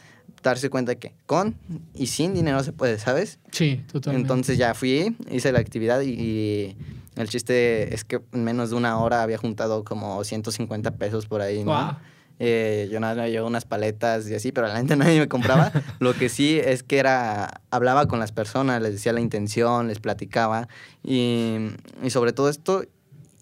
darse 0.43 0.69
cuenta 0.69 0.95
que 0.95 1.13
con 1.25 1.55
y 1.95 2.07
sin 2.07 2.33
dinero 2.33 2.63
se 2.63 2.73
puede, 2.73 2.99
¿sabes? 2.99 3.39
Sí, 3.51 3.83
totalmente. 3.91 4.23
Entonces 4.23 4.57
ya 4.57 4.73
fui, 4.73 5.15
hice 5.31 5.51
la 5.51 5.59
actividad 5.59 6.01
y, 6.01 6.75
el 7.15 7.29
chiste 7.29 7.93
es 7.93 8.03
que 8.03 8.21
en 8.31 8.43
menos 8.43 8.71
de 8.71 8.75
una 8.75 8.97
hora 8.97 9.21
había 9.21 9.37
juntado 9.37 9.83
como 9.83 10.23
150 10.23 10.91
pesos 10.95 11.27
por 11.27 11.41
ahí, 11.41 11.63
¿no? 11.63 11.99
Eh, 12.39 12.89
yo 12.91 12.99
nada, 12.99 13.27
llevo 13.27 13.47
unas 13.47 13.65
paletas 13.65 14.27
y 14.29 14.35
así, 14.35 14.51
pero 14.51 14.67
la 14.67 14.77
gente 14.77 14.95
nadie 14.97 15.19
me 15.19 15.27
compraba. 15.27 15.71
Lo 15.99 16.13
que 16.13 16.29
sí 16.29 16.59
es 16.59 16.83
que 16.83 16.99
era, 16.99 17.61
hablaba 17.71 18.07
con 18.07 18.19
las 18.19 18.31
personas, 18.31 18.81
les 18.81 18.93
decía 18.93 19.13
la 19.13 19.21
intención, 19.21 19.87
les 19.87 19.99
platicaba 19.99 20.67
y, 21.03 21.57
y 22.03 22.09
sobre 22.09 22.33
todo 22.33 22.49
esto 22.49 22.83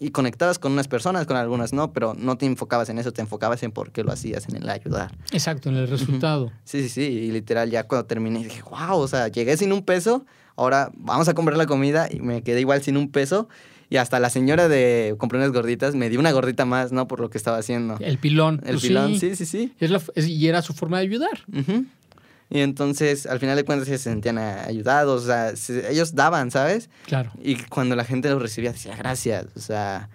y 0.02 0.10
conectabas 0.10 0.58
con 0.58 0.72
unas 0.72 0.88
personas, 0.88 1.26
con 1.26 1.36
algunas 1.36 1.72
no, 1.72 1.92
pero 1.92 2.12
no 2.18 2.36
te 2.36 2.44
enfocabas 2.44 2.88
en 2.88 2.98
eso, 2.98 3.12
te 3.12 3.20
enfocabas 3.20 3.62
en 3.62 3.70
por 3.70 3.92
qué 3.92 4.02
lo 4.02 4.10
hacías, 4.10 4.48
en 4.48 4.56
el 4.56 4.68
ayudar. 4.68 5.16
Exacto, 5.30 5.68
en 5.68 5.76
el 5.76 5.86
resultado. 5.86 6.50
Sí, 6.64 6.82
sí, 6.82 6.88
sí, 6.88 7.02
y 7.02 7.30
literal 7.30 7.70
ya 7.70 7.86
cuando 7.86 8.04
terminé 8.06 8.42
dije, 8.42 8.62
wow, 8.62 8.98
o 8.98 9.06
sea, 9.06 9.28
llegué 9.28 9.56
sin 9.56 9.72
un 9.72 9.84
peso, 9.84 10.26
ahora 10.56 10.90
vamos 10.96 11.28
a 11.28 11.34
comprar 11.34 11.56
la 11.56 11.66
comida 11.66 12.08
y 12.10 12.18
me 12.18 12.42
quedé 12.42 12.58
igual 12.58 12.82
sin 12.82 12.96
un 12.96 13.12
peso. 13.12 13.48
Y 13.92 13.98
hasta 13.98 14.18
la 14.20 14.30
señora 14.30 14.68
de 14.68 15.14
compré 15.18 15.38
unas 15.38 15.52
gorditas 15.52 15.94
me 15.94 16.08
dio 16.08 16.18
una 16.18 16.32
gordita 16.32 16.64
más, 16.64 16.92
¿no? 16.92 17.06
Por 17.06 17.20
lo 17.20 17.28
que 17.28 17.36
estaba 17.36 17.58
haciendo. 17.58 17.98
El 18.00 18.16
pilón. 18.16 18.62
El 18.64 18.76
pues 18.76 18.84
pilón, 18.84 19.18
sí, 19.18 19.36
sí, 19.36 19.44
sí. 19.44 19.74
y 20.16 20.46
era 20.46 20.62
su 20.62 20.72
forma 20.72 20.96
de 20.96 21.02
ayudar. 21.02 21.44
Y 22.48 22.60
entonces, 22.60 23.26
al 23.26 23.38
final 23.38 23.54
de 23.54 23.66
cuentas, 23.66 23.88
se 23.88 23.98
sentían 23.98 24.38
ayudados, 24.38 25.24
o 25.24 25.26
sea, 25.26 25.52
ellos 25.90 26.14
daban, 26.14 26.50
¿sabes? 26.50 26.88
Claro. 27.04 27.32
Y 27.42 27.56
cuando 27.56 27.94
la 27.94 28.06
gente 28.06 28.30
los 28.30 28.40
recibía, 28.40 28.72
decía 28.72 28.96
gracias, 28.96 29.48
o 29.56 29.60
sea, 29.60 30.08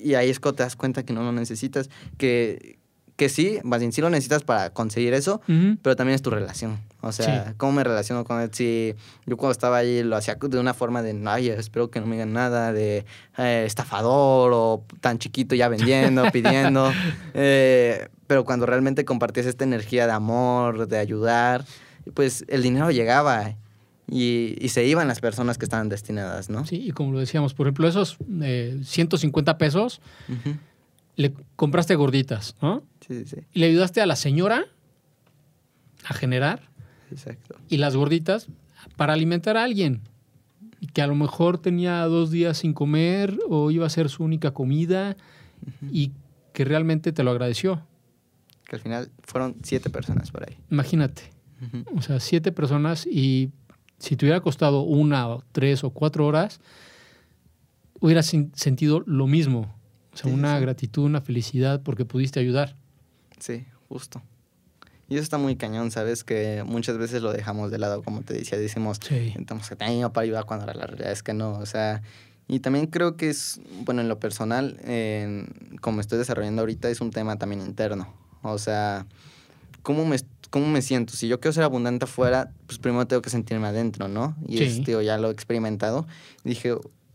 y 0.00 0.14
ahí 0.14 0.30
es 0.30 0.38
cuando 0.38 0.58
te 0.58 0.62
das 0.62 0.76
cuenta 0.76 1.04
que 1.04 1.12
no 1.12 1.24
lo 1.24 1.32
necesitas, 1.32 1.90
que, 2.16 2.78
que 3.16 3.28
sí, 3.28 3.58
más 3.64 3.80
bien 3.80 3.90
sí 3.90 4.02
lo 4.02 4.10
necesitas 4.10 4.44
para 4.44 4.70
conseguir 4.70 5.14
eso, 5.14 5.40
pero 5.82 5.96
también 5.96 6.14
es 6.14 6.22
tu 6.22 6.30
relación. 6.30 6.78
O 7.06 7.12
sea, 7.12 7.54
cómo 7.56 7.72
me 7.72 7.84
relaciono 7.84 8.24
con 8.24 8.40
él. 8.40 8.50
Si 8.52 8.94
yo 9.26 9.36
cuando 9.36 9.52
estaba 9.52 9.78
ahí 9.78 10.02
lo 10.02 10.16
hacía 10.16 10.36
de 10.36 10.58
una 10.58 10.74
forma 10.74 11.02
de, 11.02 11.20
ay, 11.26 11.50
espero 11.50 11.90
que 11.90 12.00
no 12.00 12.06
me 12.06 12.16
digan 12.16 12.32
nada, 12.32 12.72
de 12.72 13.04
eh, 13.38 13.64
estafador 13.66 14.52
o 14.54 14.84
tan 15.00 15.18
chiquito 15.18 15.54
ya 15.54 15.68
vendiendo, 15.68 16.24
pidiendo. 16.32 16.92
Eh, 17.34 18.08
pero 18.26 18.44
cuando 18.44 18.66
realmente 18.66 19.04
compartías 19.04 19.46
esta 19.46 19.64
energía 19.64 20.06
de 20.06 20.12
amor, 20.12 20.88
de 20.88 20.98
ayudar, 20.98 21.64
pues 22.14 22.44
el 22.48 22.62
dinero 22.62 22.90
llegaba. 22.90 23.56
Y, 24.06 24.68
se 24.68 24.84
iban 24.84 25.08
las 25.08 25.20
personas 25.20 25.56
que 25.56 25.64
estaban 25.64 25.88
destinadas, 25.88 26.50
¿no? 26.50 26.66
Sí, 26.66 26.76
y 26.76 26.90
como 26.90 27.12
lo 27.12 27.20
decíamos, 27.20 27.54
por 27.54 27.66
ejemplo, 27.66 27.88
esos 27.88 28.18
150 28.84 29.50
eh, 29.50 29.54
pesos, 29.54 30.02
le 31.16 31.32
compraste 31.56 31.94
gorditas, 31.94 32.54
¿no? 32.60 32.82
Sí, 33.06 33.24
sí. 33.24 33.36
Y 33.52 33.60
le 33.60 33.66
ayudaste 33.66 34.02
a 34.02 34.06
la 34.06 34.16
señora 34.16 34.66
a 36.04 36.14
generar. 36.14 36.68
Exacto. 37.10 37.56
Y 37.68 37.78
las 37.78 37.96
gorditas 37.96 38.48
para 38.96 39.12
alimentar 39.12 39.56
a 39.56 39.64
alguien 39.64 40.02
que 40.92 41.02
a 41.02 41.06
lo 41.06 41.14
mejor 41.14 41.58
tenía 41.58 42.02
dos 42.04 42.30
días 42.30 42.58
sin 42.58 42.72
comer 42.72 43.38
o 43.48 43.70
iba 43.70 43.86
a 43.86 43.90
ser 43.90 44.08
su 44.08 44.22
única 44.22 44.52
comida 44.52 45.16
y 45.90 46.12
que 46.52 46.64
realmente 46.64 47.12
te 47.12 47.22
lo 47.22 47.30
agradeció. 47.30 47.82
Que 48.66 48.76
al 48.76 48.82
final 48.82 49.10
fueron 49.22 49.56
siete 49.62 49.90
personas 49.90 50.30
por 50.30 50.48
ahí. 50.48 50.56
Imagínate. 50.70 51.22
O 51.96 52.02
sea, 52.02 52.20
siete 52.20 52.52
personas 52.52 53.06
y 53.06 53.50
si 53.98 54.16
te 54.16 54.26
hubiera 54.26 54.40
costado 54.40 54.82
una 54.82 55.28
o 55.28 55.42
tres 55.52 55.82
o 55.82 55.90
cuatro 55.90 56.26
horas, 56.26 56.60
hubieras 58.00 58.26
sentido 58.26 59.02
lo 59.06 59.26
mismo. 59.26 59.74
O 60.12 60.16
sea, 60.16 60.30
una 60.30 60.58
gratitud, 60.60 61.04
una 61.04 61.22
felicidad 61.22 61.82
porque 61.82 62.04
pudiste 62.04 62.38
ayudar. 62.38 62.76
Sí, 63.38 63.64
justo. 63.88 64.22
Y 65.08 65.14
eso 65.14 65.22
está 65.22 65.38
muy 65.38 65.56
cañón, 65.56 65.90
¿sabes? 65.90 66.24
Que 66.24 66.62
muchas 66.66 66.96
veces 66.98 67.20
lo 67.22 67.32
dejamos 67.32 67.70
de 67.70 67.78
lado, 67.78 68.02
como 68.02 68.22
te 68.22 68.34
decía, 68.34 68.58
decimos, 68.58 68.98
sí. 69.06 69.34
que 69.68 69.76
tengo 69.76 70.12
para 70.12 70.24
ayudar 70.24 70.44
cuando 70.46 70.66
la 70.66 70.72
realidad 70.72 71.12
es 71.12 71.22
que 71.22 71.34
no. 71.34 71.52
O 71.58 71.66
sea, 71.66 72.02
Y 72.46 72.60
también 72.60 72.86
creo 72.86 73.16
que 73.16 73.30
es, 73.30 73.60
bueno, 73.84 74.00
en 74.02 74.08
lo 74.08 74.18
personal, 74.18 74.78
como 75.80 76.00
estoy 76.00 76.18
desarrollando 76.18 76.60
ahorita, 76.62 76.90
es 76.90 77.00
un 77.00 77.10
tema 77.10 77.36
también 77.36 77.62
interno. 77.62 78.12
O 78.42 78.58
sea, 78.58 79.06
¿cómo 79.82 80.04
me, 80.04 80.16
cómo 80.50 80.66
me 80.68 80.82
siento? 80.82 81.14
Si 81.14 81.26
yo 81.28 81.40
quiero 81.40 81.52
ser 81.54 81.64
abundante 81.64 82.04
afuera, 82.04 82.50
pues 82.66 82.78
primero 82.78 83.06
tengo 83.06 83.22
que 83.22 83.30
sentirme 83.30 83.66
adentro, 83.68 84.08
¿no? 84.08 84.36
Y 84.46 84.58
Sí. 84.58 84.64
es, 84.64 84.84
tío, 84.84 85.00
ya 85.00 85.16
lo 85.18 85.28
he 85.28 85.32
experimentado. 85.32 86.06
Dije, 86.44 86.74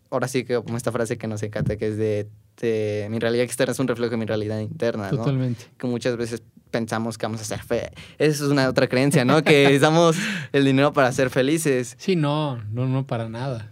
ahora 0.09 0.27
sí 0.27 0.43
que 0.45 0.55
como 0.63 0.77
esta 0.77 0.91
frase 0.91 1.17
que 1.19 1.27
nos 1.27 1.43
encanta, 1.43 1.77
que 1.77 1.87
es 1.89 1.97
de, 1.97 2.27
de, 2.59 3.07
mi 3.09 3.19
realidad 3.19 3.43
externa 3.45 3.71
es 3.71 3.79
un 3.79 3.87
reflejo 3.87 4.11
de 4.11 4.17
mi 4.17 4.25
realidad 4.25 4.59
interna, 4.59 5.09
¿no? 5.11 5.17
Totalmente. 5.17 5.65
que 5.77 5.87
muchas 5.87 6.17
veces 6.17 6.43
pensamos 6.71 7.17
que 7.17 7.25
vamos 7.25 7.41
a 7.41 7.45
ser 7.45 7.63
fe. 7.63 7.91
Esa 8.17 8.45
es 8.45 8.51
una 8.51 8.69
otra 8.69 8.87
creencia, 8.87 9.25
¿no? 9.25 9.41
que 9.43 9.73
usamos 9.77 10.15
el 10.51 10.65
dinero 10.65 10.93
para 10.93 11.11
ser 11.11 11.29
felices. 11.29 11.95
Sí, 11.97 12.15
no, 12.15 12.57
no, 12.71 12.87
no, 12.87 13.07
para 13.07 13.27
nada. 13.29 13.71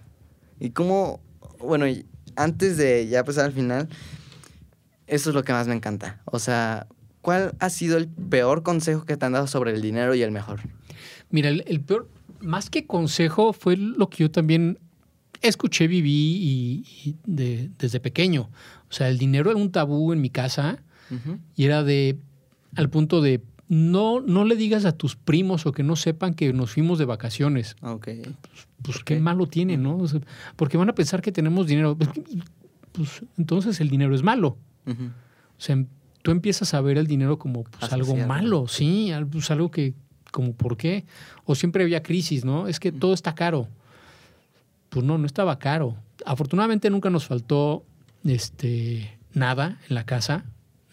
Y 0.60 0.72
cómo, 0.72 1.20
bueno, 1.60 1.86
antes 2.36 2.78
de 2.78 3.08
ya 3.08 3.24
pasar 3.24 3.46
al 3.46 3.52
final, 3.54 3.88
eso 5.06 5.30
es 5.30 5.36
lo 5.36 5.44
que 5.44 5.54
más 5.54 5.68
me 5.68 5.76
encanta. 5.76 6.22
O 6.26 6.40
sea, 6.40 6.88
¿cuál 7.22 7.54
ha 7.60 7.70
sido 7.70 7.98
el 7.98 8.08
peor 8.08 8.64
consejo 8.64 9.06
que 9.06 9.16
te 9.18 9.26
han 9.26 9.34
dado 9.34 9.48
sobre 9.48 9.72
el 9.72 9.82
dinero 9.82 10.16
y 10.16 10.22
el 10.24 10.32
mejor? 10.32 10.60
Mira, 11.30 11.50
el, 11.50 11.64
el 11.68 11.82
peor, 11.82 12.10
más 12.40 12.70
que 12.70 12.86
consejo, 12.88 13.54
fue 13.54 13.78
lo 13.78 14.10
que 14.10 14.24
yo 14.24 14.32
también 14.32 14.80
escuché, 15.42 15.88
viví 15.88 16.12
y, 16.12 16.86
y 17.10 17.16
de- 17.26 17.70
desde 17.78 18.00
pequeño. 18.00 18.50
O 18.90 18.94
sea, 18.94 19.10
el 19.10 19.18
dinero 19.18 19.52
era 19.52 19.60
un 19.60 19.72
tabú 19.72 20.14
en 20.14 20.22
mi 20.22 20.30
casa 20.30 20.80
y 21.56 21.66
era 21.66 21.84
de, 21.84 22.18
al 22.76 22.90
punto 22.90 23.22
de, 23.22 23.42
no, 23.70 24.22
no 24.22 24.46
le 24.46 24.56
digas 24.56 24.86
a 24.86 24.92
tus 24.92 25.16
primos 25.16 25.66
o 25.66 25.72
que 25.72 25.84
no 25.84 25.96
sepan 25.96 26.34
que 26.34 26.52
nos 26.54 26.72
fuimos 26.72 27.00
de 27.00 27.06
vacaciones. 27.06 27.76
Ok. 27.82 28.08
Pues 28.82 28.98
Ok. 28.98 29.04
qué 29.04 29.20
malo 29.20 29.48
tiene, 29.48 29.78
¿no? 29.78 29.98
O 29.98 30.08
sea, 30.08 30.22
porque 30.56 30.78
van 30.78 30.90
a 30.90 30.96
pensar 30.96 31.22
que 31.22 31.32
tenemos 31.32 31.68
dinero. 31.68 31.98
Pues 32.94 33.24
entonces 33.38 33.80
el 33.82 33.90
dinero 33.90 34.16
es 34.16 34.24
malo. 34.24 34.58
O 34.86 35.60
sea, 35.62 35.84
tú 36.22 36.32
empiezas 36.32 36.74
a 36.74 36.82
ver 36.82 36.98
el 36.98 37.08
dinero 37.08 37.38
como 37.38 37.64
pues, 37.64 37.92
algo 37.92 38.16
malo, 38.16 38.68
sí, 38.68 39.12
pues, 39.32 39.52
algo 39.52 39.70
que, 39.72 39.94
como, 40.32 40.54
¿por 40.54 40.78
qué? 40.78 41.06
O 41.46 41.56
siempre 41.56 41.84
había 41.84 42.04
crisis, 42.04 42.46
¿no? 42.46 42.68
Es 42.68 42.80
que 42.80 42.92
todo 42.92 43.14
está 43.14 43.36
caro. 43.36 43.68
Pues 44.90 45.06
no, 45.06 45.18
no 45.18 45.26
estaba 45.26 45.60
caro. 45.60 45.96
Afortunadamente 46.26 46.90
nunca 46.90 47.10
nos 47.10 47.26
faltó 47.28 47.84
este, 48.26 49.18
nada 49.34 49.80
en 49.90 49.96
la 49.96 50.06
casa, 50.06 50.46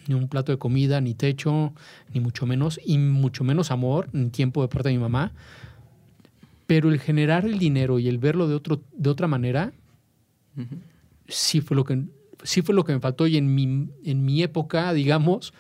ni 0.07 0.15
un 0.15 0.29
plato 0.29 0.53
de 0.53 0.59
comida, 0.59 1.01
ni 1.01 1.15
techo, 1.15 1.73
ni 2.13 2.21
mucho 2.21 2.47
menos, 2.47 2.79
y 2.85 2.99
mucho 2.99 3.45
menos 3.45 3.71
amor, 3.71 4.09
ni 4.13 4.31
tiempo 4.31 4.63
de 4.63 4.69
parte 4.69 4.89
de 4.89 4.95
mi 4.97 5.01
mamá. 5.01 5.33
Pero 6.67 6.91
el 6.91 7.01
generar 7.01 7.45
el 7.45 7.59
dinero 7.59 7.99
y 7.99 8.09
el 8.09 8.19
verlo 8.19 8.49
de, 8.49 8.55
otro, 8.55 8.83
de 8.97 9.11
otra 9.11 9.27
manera, 9.27 9.73
Ujú. 10.57 10.77
sí 11.29 11.61
fue 11.61 11.77
lo 11.77 11.85
que 11.85 12.05
sí 12.43 12.61
fue 12.63 12.75
lo 12.75 12.85
que 12.85 12.93
me 12.93 13.01
faltó 13.01 13.27
y 13.27 13.37
en 13.37 13.55
mi, 13.55 13.89
en 14.05 14.25
mi 14.25 14.43
época, 14.43 14.93
digamos, 14.93 15.55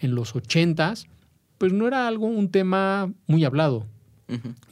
en 0.00 0.14
los 0.14 0.36
ochentas, 0.36 1.06
pues 1.58 1.72
no 1.72 1.88
era 1.88 2.06
algo, 2.06 2.26
un 2.26 2.50
tema 2.50 3.10
muy 3.26 3.44
hablado. 3.44 3.86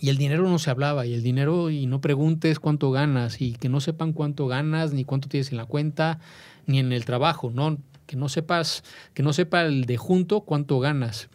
Y 0.00 0.08
el 0.08 0.16
dinero 0.16 0.48
no 0.48 0.58
se 0.58 0.70
hablaba, 0.70 1.06
y 1.06 1.14
el 1.14 1.22
dinero, 1.22 1.70
y 1.70 1.86
no 1.86 2.00
preguntes 2.00 2.58
cuánto 2.58 2.90
ganas, 2.90 3.40
y 3.40 3.52
que 3.52 3.68
no 3.68 3.80
sepan 3.80 4.12
cuánto 4.12 4.46
ganas, 4.48 4.92
ni 4.92 5.04
cuánto 5.04 5.28
tienes 5.28 5.52
en 5.52 5.58
la 5.58 5.64
cuenta, 5.66 6.18
ni 6.66 6.78
en 6.80 6.92
el 6.92 7.04
trabajo, 7.04 7.50
¿no? 7.54 7.78
Que 8.06 8.16
no 8.16 8.28
sepas, 8.28 8.82
que 9.14 9.22
no 9.22 9.32
sepa 9.32 9.62
el 9.62 9.84
de 9.84 9.96
junto 9.96 10.40
cuánto 10.40 10.80
ganas. 10.80 11.28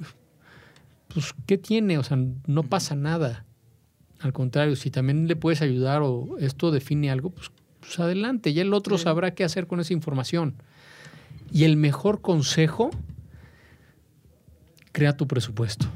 Pues, 1.14 1.34
¿qué 1.48 1.58
tiene? 1.58 1.98
O 1.98 2.04
sea, 2.04 2.18
no 2.46 2.64
pasa 2.64 2.94
nada. 2.96 3.46
Al 4.20 4.34
contrario, 4.34 4.76
si 4.76 4.92
también 4.92 5.28
le 5.28 5.36
puedes 5.38 5.62
ayudar 5.62 6.02
o 6.04 6.38
esto 6.40 6.72
define 6.72 7.10
algo, 7.10 7.30
pues, 7.30 7.52
pues 7.80 7.98
adelante, 8.00 8.54
ya 8.54 8.62
el 8.64 8.74
otro 8.74 8.98
Sí. 8.98 9.06
sabrá 9.06 9.34
qué 9.34 9.46
hacer 9.46 9.66
con 9.66 9.80
esa 9.80 9.94
información. 9.94 10.56
Y 11.54 11.64
el 11.64 11.78
mejor 11.78 12.20
consejo, 12.22 12.92
crea 14.92 15.16
tu 15.16 15.26
presupuesto. 15.28 15.88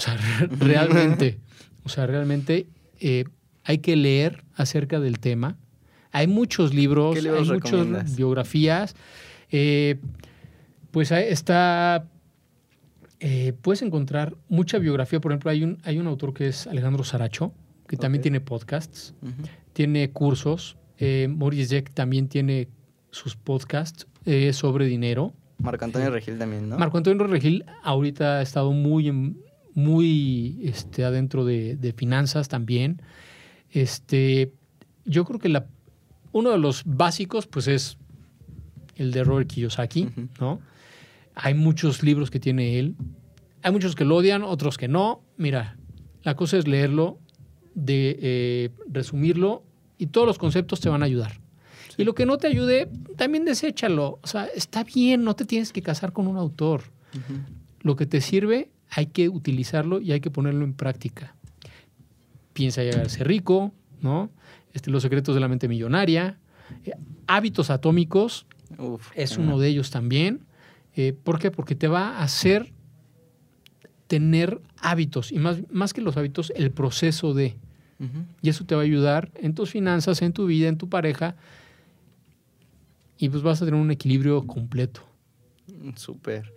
O 0.00 0.02
sea, 0.02 0.16
re- 0.16 0.46
realmente, 0.58 1.38
o 1.84 1.88
sea, 1.90 2.06
realmente 2.06 2.66
eh, 3.00 3.24
hay 3.64 3.78
que 3.78 3.96
leer 3.96 4.44
acerca 4.54 4.98
del 4.98 5.18
tema. 5.20 5.56
Hay 6.10 6.26
muchos 6.26 6.72
libros, 6.74 7.14
¿Qué 7.14 7.22
libros 7.22 7.48
hay 7.50 7.54
muchas 7.54 8.16
biografías. 8.16 8.96
Eh, 9.50 9.98
pues 10.90 11.10
está. 11.12 12.06
eh, 13.20 13.52
puedes 13.60 13.82
encontrar 13.82 14.36
mucha 14.48 14.78
biografía. 14.78 15.20
Por 15.20 15.32
ejemplo, 15.32 15.50
hay 15.50 15.62
un, 15.62 15.78
hay 15.84 15.98
un 15.98 16.06
autor 16.06 16.32
que 16.34 16.48
es 16.48 16.66
Alejandro 16.66 17.04
Saracho, 17.04 17.52
que 17.86 17.96
también 17.96 18.22
tiene 18.22 18.40
podcasts, 18.40 19.14
tiene 19.72 20.10
cursos. 20.10 20.76
Eh, 20.98 21.28
Maurice 21.30 21.74
Jack 21.76 21.92
también 21.92 22.28
tiene 22.28 22.68
sus 23.10 23.36
podcasts 23.36 24.06
eh, 24.24 24.52
sobre 24.52 24.86
dinero. 24.86 25.32
Marco 25.58 25.84
Antonio. 25.84 26.10
Regil 26.10 26.38
también, 26.38 26.68
¿no? 26.68 26.78
Marco 26.78 26.96
Antonio 26.96 27.26
Regil 27.26 27.64
ahorita 27.82 28.38
ha 28.38 28.42
estado 28.42 28.72
muy, 28.72 29.08
en- 29.08 29.36
muy 29.82 30.60
este, 30.62 31.04
adentro 31.04 31.44
de, 31.44 31.76
de 31.76 31.92
finanzas 31.92 32.48
también. 32.48 33.02
Este, 33.70 34.52
yo 35.04 35.24
creo 35.24 35.38
que 35.38 35.48
la, 35.48 35.66
uno 36.32 36.50
de 36.50 36.58
los 36.58 36.82
básicos 36.84 37.46
pues 37.46 37.68
es 37.68 37.98
el 38.96 39.12
de 39.12 39.24
Robert 39.24 39.48
Kiyosaki. 39.48 40.08
¿no? 40.40 40.60
Hay 41.34 41.54
muchos 41.54 42.02
libros 42.02 42.30
que 42.30 42.40
tiene 42.40 42.78
él. 42.78 42.96
Hay 43.62 43.72
muchos 43.72 43.94
que 43.94 44.04
lo 44.04 44.16
odian, 44.16 44.42
otros 44.42 44.76
que 44.76 44.88
no. 44.88 45.22
Mira, 45.36 45.76
la 46.22 46.36
cosa 46.36 46.58
es 46.58 46.68
leerlo, 46.68 47.18
de 47.74 48.18
eh, 48.20 48.70
resumirlo 48.88 49.64
y 49.98 50.06
todos 50.06 50.26
los 50.26 50.38
conceptos 50.38 50.80
te 50.80 50.88
van 50.88 51.02
a 51.02 51.06
ayudar. 51.06 51.40
Y 51.96 52.04
lo 52.04 52.14
que 52.14 52.24
no 52.24 52.38
te 52.38 52.46
ayude, 52.46 52.88
también 53.16 53.44
deséchalo. 53.44 54.18
O 54.22 54.26
sea, 54.26 54.46
está 54.46 54.84
bien, 54.84 55.24
no 55.24 55.34
te 55.34 55.44
tienes 55.44 55.72
que 55.72 55.82
casar 55.82 56.12
con 56.12 56.26
un 56.26 56.36
autor. 56.36 56.84
Lo 57.82 57.96
que 57.96 58.06
te 58.06 58.20
sirve, 58.20 58.70
hay 58.90 59.06
que 59.06 59.28
utilizarlo 59.28 60.00
y 60.00 60.12
hay 60.12 60.20
que 60.20 60.30
ponerlo 60.30 60.64
en 60.64 60.74
práctica. 60.74 61.34
Piensa 62.52 62.82
llegar 62.82 63.06
a 63.06 63.08
ser 63.08 63.28
rico, 63.28 63.72
¿no? 64.00 64.30
Este, 64.72 64.90
los 64.90 65.02
secretos 65.02 65.34
de 65.34 65.40
la 65.40 65.48
mente 65.48 65.68
millonaria. 65.68 66.38
Eh, 66.84 66.92
hábitos 67.26 67.70
atómicos 67.70 68.46
Uf, 68.78 69.10
es 69.14 69.36
uno 69.36 69.58
de 69.58 69.68
ellos 69.68 69.90
también. 69.90 70.40
Eh, 70.96 71.12
¿Por 71.12 71.38
qué? 71.38 71.50
Porque 71.50 71.74
te 71.74 71.88
va 71.88 72.18
a 72.18 72.22
hacer 72.22 72.72
tener 74.06 74.60
hábitos 74.78 75.30
y 75.30 75.38
más, 75.38 75.58
más 75.70 75.92
que 75.92 76.00
los 76.00 76.16
hábitos, 76.16 76.52
el 76.56 76.70
proceso 76.70 77.34
de. 77.34 77.56
Y 78.40 78.48
eso 78.48 78.64
te 78.64 78.74
va 78.74 78.80
a 78.80 78.84
ayudar 78.84 79.30
en 79.34 79.54
tus 79.54 79.70
finanzas, 79.70 80.22
en 80.22 80.32
tu 80.32 80.46
vida, 80.46 80.68
en 80.68 80.78
tu 80.78 80.88
pareja. 80.88 81.36
Y 83.18 83.28
pues 83.28 83.42
vas 83.42 83.60
a 83.60 83.66
tener 83.66 83.78
un 83.78 83.90
equilibrio 83.90 84.46
completo. 84.46 85.02
Súper. 85.96 86.50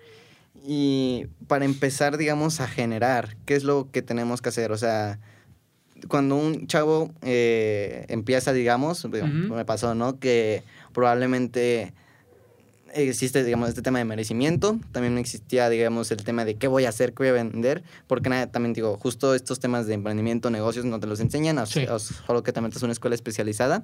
Y 0.65 1.27
para 1.47 1.65
empezar, 1.65 2.17
digamos, 2.17 2.61
a 2.61 2.67
generar, 2.67 3.35
¿qué 3.45 3.55
es 3.55 3.63
lo 3.65 3.89
que 3.91 4.01
tenemos 4.01 4.41
que 4.41 4.49
hacer? 4.49 4.71
O 4.71 4.77
sea, 4.77 5.19
cuando 6.07 6.37
un 6.37 6.67
chavo 6.67 7.11
eh, 7.21 8.05
empieza, 8.07 8.53
digamos, 8.53 9.03
digo, 9.11 9.25
Ujú. 9.25 9.55
me 9.55 9.65
pasó, 9.65 9.93
¿no? 9.93 10.19
Que 10.19 10.63
probablemente 10.93 11.93
existe, 12.93 13.43
digamos, 13.43 13.69
este 13.69 13.81
tema 13.81 13.99
de 13.99 14.05
merecimiento. 14.05 14.79
También 14.93 15.17
existía, 15.17 15.67
digamos, 15.67 16.11
el 16.11 16.23
tema 16.23 16.45
de 16.45 16.55
qué 16.55 16.67
voy 16.67 16.85
a 16.85 16.89
hacer, 16.89 17.09
qué 17.13 17.23
voy 17.23 17.27
a 17.29 17.43
vender. 17.43 17.83
Porque 18.07 18.29
nada, 18.29 18.47
también 18.47 18.71
digo, 18.73 18.97
justo 18.97 19.35
estos 19.35 19.59
temas 19.59 19.85
de 19.87 19.95
emprendimiento, 19.95 20.49
negocios, 20.49 20.85
no 20.85 20.99
te 20.99 21.07
los 21.07 21.19
enseñan, 21.19 21.57
o 21.57 21.65
Sí. 21.65 21.85
o 21.87 21.99
solo 21.99 22.41
que 22.43 22.53
te 22.53 22.61
metas 22.61 22.81
a 22.83 22.85
una 22.85 22.93
escuela 22.93 23.15
especializada. 23.15 23.83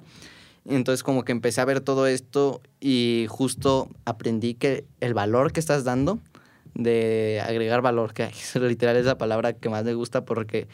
Entonces 0.66 1.02
como 1.02 1.24
que 1.24 1.32
empecé 1.32 1.60
a 1.60 1.64
ver 1.64 1.80
todo 1.80 2.06
esto 2.06 2.60
y 2.80 3.26
justo 3.28 3.88
aprendí 4.04 4.54
que 4.54 4.84
el 5.00 5.14
valor 5.14 5.52
que 5.52 5.60
estás 5.60 5.84
dando, 5.84 6.18
de 6.74 7.42
agregar 7.44 7.82
valor, 7.82 8.12
que 8.12 8.24
es 8.24 8.54
literal 8.60 8.96
es 8.96 9.06
la 9.06 9.18
palabra 9.18 9.52
que 9.52 9.68
más 9.68 9.84
me 9.84 9.94
gusta 9.94 10.24
porque 10.24 10.68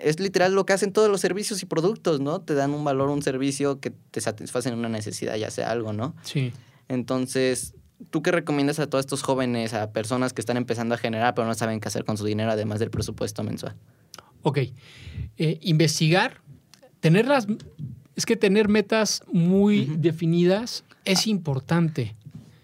es 0.00 0.20
literal 0.20 0.54
lo 0.54 0.66
que 0.66 0.72
hacen 0.72 0.92
todos 0.92 1.08
los 1.08 1.20
servicios 1.20 1.62
y 1.62 1.66
productos, 1.66 2.20
¿no? 2.20 2.40
Te 2.40 2.54
dan 2.54 2.72
un 2.72 2.84
valor, 2.84 3.10
un 3.10 3.22
servicio 3.22 3.80
que 3.80 3.90
te 4.10 4.20
satisfacen 4.20 4.74
una 4.74 4.88
necesidad, 4.88 5.36
ya 5.36 5.50
sea 5.50 5.70
algo, 5.70 5.92
¿no? 5.92 6.14
Sí. 6.22 6.52
Entonces, 6.88 7.74
¿tú 8.10 8.22
qué 8.22 8.32
recomiendas 8.32 8.78
a 8.78 8.86
todos 8.88 9.04
estos 9.04 9.22
jóvenes, 9.22 9.74
a 9.74 9.92
personas 9.92 10.32
que 10.32 10.40
están 10.40 10.56
empezando 10.56 10.94
a 10.94 10.98
generar 10.98 11.34
pero 11.34 11.46
no 11.46 11.54
saben 11.54 11.80
qué 11.80 11.88
hacer 11.88 12.04
con 12.04 12.16
su 12.16 12.24
dinero 12.24 12.50
además 12.50 12.80
del 12.80 12.90
presupuesto 12.90 13.42
mensual? 13.42 13.76
Ok. 14.42 14.58
Eh, 15.38 15.58
investigar, 15.62 16.40
tenerlas, 17.00 17.46
es 18.16 18.26
que 18.26 18.36
tener 18.36 18.68
metas 18.68 19.22
muy 19.32 19.86
definidas 19.98 20.84
es 21.04 21.26
importante. 21.26 22.14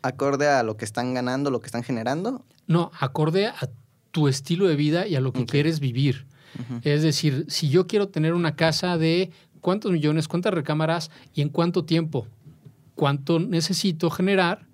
Acorde 0.02 0.48
a 0.48 0.62
lo 0.62 0.76
que 0.76 0.84
están 0.84 1.14
ganando, 1.14 1.50
lo 1.50 1.60
que 1.60 1.66
están 1.66 1.82
generando. 1.82 2.44
No, 2.70 2.90
acorde 2.98 3.46
a 3.48 3.68
tu 4.12 4.28
estilo 4.28 4.66
de 4.68 4.76
vida 4.76 5.06
y 5.06 5.16
a 5.16 5.20
lo 5.20 5.32
que 5.32 5.40
quieres 5.50 5.80
vivir. 5.80 6.26
Es 6.82 7.02
decir, 7.02 7.44
si 7.48 7.68
yo 7.68 7.86
quiero 7.86 8.08
tener 8.08 8.32
una 8.34 8.54
casa 8.56 8.96
de 8.96 9.30
cuántos 9.60 9.90
millones, 9.92 10.28
cuántas 10.28 10.54
recámaras 10.54 11.10
y 11.34 11.42
en 11.42 11.48
cuánto 11.48 11.84
tiempo, 11.84 12.26
cuánto 12.94 13.38
necesito 13.40 14.08
generar 14.10 14.66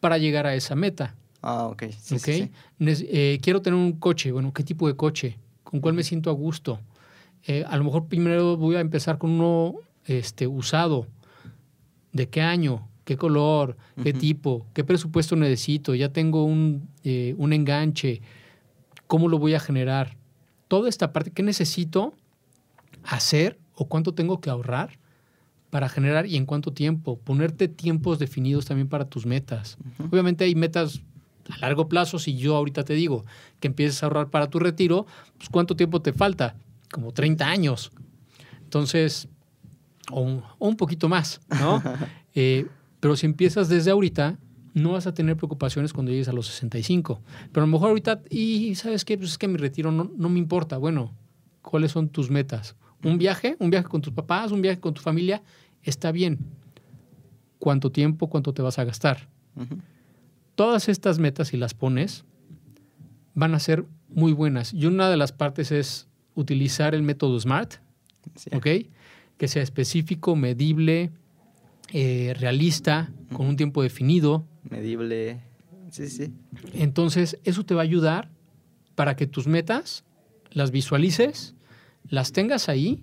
para 0.00 0.18
llegar 0.18 0.46
a 0.46 0.54
esa 0.54 0.74
meta. 0.74 1.14
Ah, 1.42 1.66
ok. 1.66 1.84
Sí, 1.98 2.14
¿ok? 2.16 2.20
sí, 2.24 2.32
sí. 2.32 2.50
Nec- 2.80 3.06
eh, 3.10 3.38
quiero 3.42 3.60
tener 3.62 3.78
un 3.78 3.92
coche, 3.92 4.32
bueno, 4.32 4.52
¿qué 4.52 4.62
tipo 4.64 4.88
de 4.88 4.96
coche? 4.96 5.38
¿Con 5.62 5.80
cuál 5.80 5.94
me 5.94 6.02
siento 6.02 6.30
a 6.30 6.32
gusto? 6.32 6.80
Eh, 7.46 7.64
a 7.68 7.76
lo 7.76 7.84
mejor 7.84 8.06
primero 8.06 8.56
voy 8.56 8.76
a 8.76 8.80
empezar 8.80 9.18
con 9.18 9.30
uno 9.30 9.74
este, 10.06 10.46
usado. 10.46 11.06
¿De 12.12 12.28
qué 12.28 12.40
año? 12.42 12.88
¿Qué 13.06 13.16
color? 13.16 13.76
¿Qué 14.02 14.12
tipo? 14.12 14.66
¿Qué 14.74 14.82
presupuesto 14.82 15.36
necesito? 15.36 15.94
Ya 15.94 16.08
tengo 16.08 16.42
un, 16.42 16.88
eh, 17.04 17.36
un 17.38 17.52
enganche. 17.52 18.20
¿Cómo 19.06 19.28
lo 19.28 19.38
voy 19.38 19.54
a 19.54 19.60
generar? 19.60 20.16
Toda 20.66 20.88
esta 20.88 21.12
parte, 21.12 21.30
¿qué 21.30 21.44
necesito 21.44 22.14
hacer 23.04 23.60
o 23.76 23.86
cuánto 23.86 24.12
tengo 24.12 24.40
que 24.40 24.50
ahorrar 24.50 24.98
para 25.70 25.88
generar 25.88 26.26
y 26.26 26.34
en 26.34 26.46
cuánto 26.46 26.72
tiempo? 26.72 27.16
Ponerte 27.20 27.68
tiempos 27.68 28.18
definidos 28.18 28.64
también 28.66 28.88
para 28.88 29.04
tus 29.04 29.24
metas. 29.24 29.78
Obviamente 30.10 30.42
hay 30.42 30.56
metas 30.56 31.00
a 31.48 31.58
largo 31.58 31.88
plazo. 31.88 32.18
Si 32.18 32.36
yo 32.36 32.56
ahorita 32.56 32.82
te 32.82 32.94
digo 32.94 33.24
que 33.60 33.68
empieces 33.68 34.02
a 34.02 34.06
ahorrar 34.06 34.30
para 34.30 34.50
tu 34.50 34.58
retiro, 34.58 35.06
pues 35.38 35.48
¿cuánto 35.48 35.76
tiempo 35.76 36.02
te 36.02 36.12
falta? 36.12 36.56
Como 36.90 37.12
30 37.12 37.46
años. 37.46 37.92
Entonces, 38.64 39.28
o 40.10 40.22
un, 40.22 40.42
o 40.58 40.66
un 40.66 40.76
poquito 40.76 41.08
más, 41.08 41.40
¿no? 41.60 41.80
Eh, 42.38 42.66
pero 43.00 43.16
si 43.16 43.26
empiezas 43.26 43.68
desde 43.68 43.90
ahorita, 43.90 44.38
no 44.74 44.92
vas 44.92 45.06
a 45.06 45.14
tener 45.14 45.36
preocupaciones 45.36 45.92
cuando 45.92 46.12
llegues 46.12 46.28
a 46.28 46.32
los 46.32 46.46
65. 46.48 47.20
Pero 47.52 47.64
a 47.64 47.66
lo 47.66 47.72
mejor 47.72 47.88
ahorita, 47.90 48.20
y 48.30 48.74
¿sabes 48.74 49.04
qué? 49.04 49.16
Pues 49.16 49.30
es 49.30 49.38
que 49.38 49.48
mi 49.48 49.56
retiro 49.56 49.90
no, 49.90 50.10
no 50.16 50.28
me 50.28 50.38
importa. 50.38 50.76
Bueno, 50.76 51.14
¿cuáles 51.62 51.92
son 51.92 52.08
tus 52.08 52.30
metas? 52.30 52.76
¿Un 53.02 53.16
viaje? 53.18 53.56
¿Un 53.58 53.70
viaje 53.70 53.88
con 53.88 54.02
tus 54.02 54.12
papás? 54.12 54.52
¿Un 54.52 54.60
viaje 54.62 54.80
con 54.80 54.92
tu 54.94 55.00
familia? 55.00 55.42
Está 55.82 56.12
bien. 56.12 56.38
¿Cuánto 57.58 57.90
tiempo? 57.90 58.28
¿Cuánto 58.28 58.52
te 58.52 58.62
vas 58.62 58.78
a 58.78 58.84
gastar? 58.84 59.28
Todas 60.54 60.88
estas 60.88 61.18
metas, 61.18 61.48
si 61.48 61.56
las 61.56 61.74
pones, 61.74 62.24
van 63.34 63.54
a 63.54 63.58
ser 63.60 63.84
muy 64.08 64.32
buenas. 64.32 64.72
Y 64.74 64.86
una 64.86 65.08
de 65.10 65.16
las 65.16 65.32
partes 65.32 65.72
es 65.72 66.06
utilizar 66.34 66.94
el 66.94 67.02
método 67.02 67.38
SMART, 67.38 67.74
Sí. 68.34 68.50
¿ok? 68.54 68.66
Que 69.38 69.48
sea 69.48 69.62
específico, 69.62 70.34
medible, 70.36 71.10
eh, 71.92 72.34
realista, 72.38 73.10
con 73.32 73.46
un 73.46 73.56
tiempo 73.56 73.82
definido. 73.82 74.44
Medible. 74.68 75.40
Sí, 75.90 76.08
sí. 76.08 76.32
Entonces, 76.74 77.38
eso 77.44 77.64
te 77.64 77.74
va 77.74 77.82
a 77.82 77.84
ayudar 77.84 78.28
para 78.94 79.16
que 79.16 79.26
tus 79.26 79.46
metas 79.46 80.04
las 80.50 80.70
visualices, 80.70 81.54
las 82.08 82.32
tengas 82.32 82.68
ahí 82.68 83.02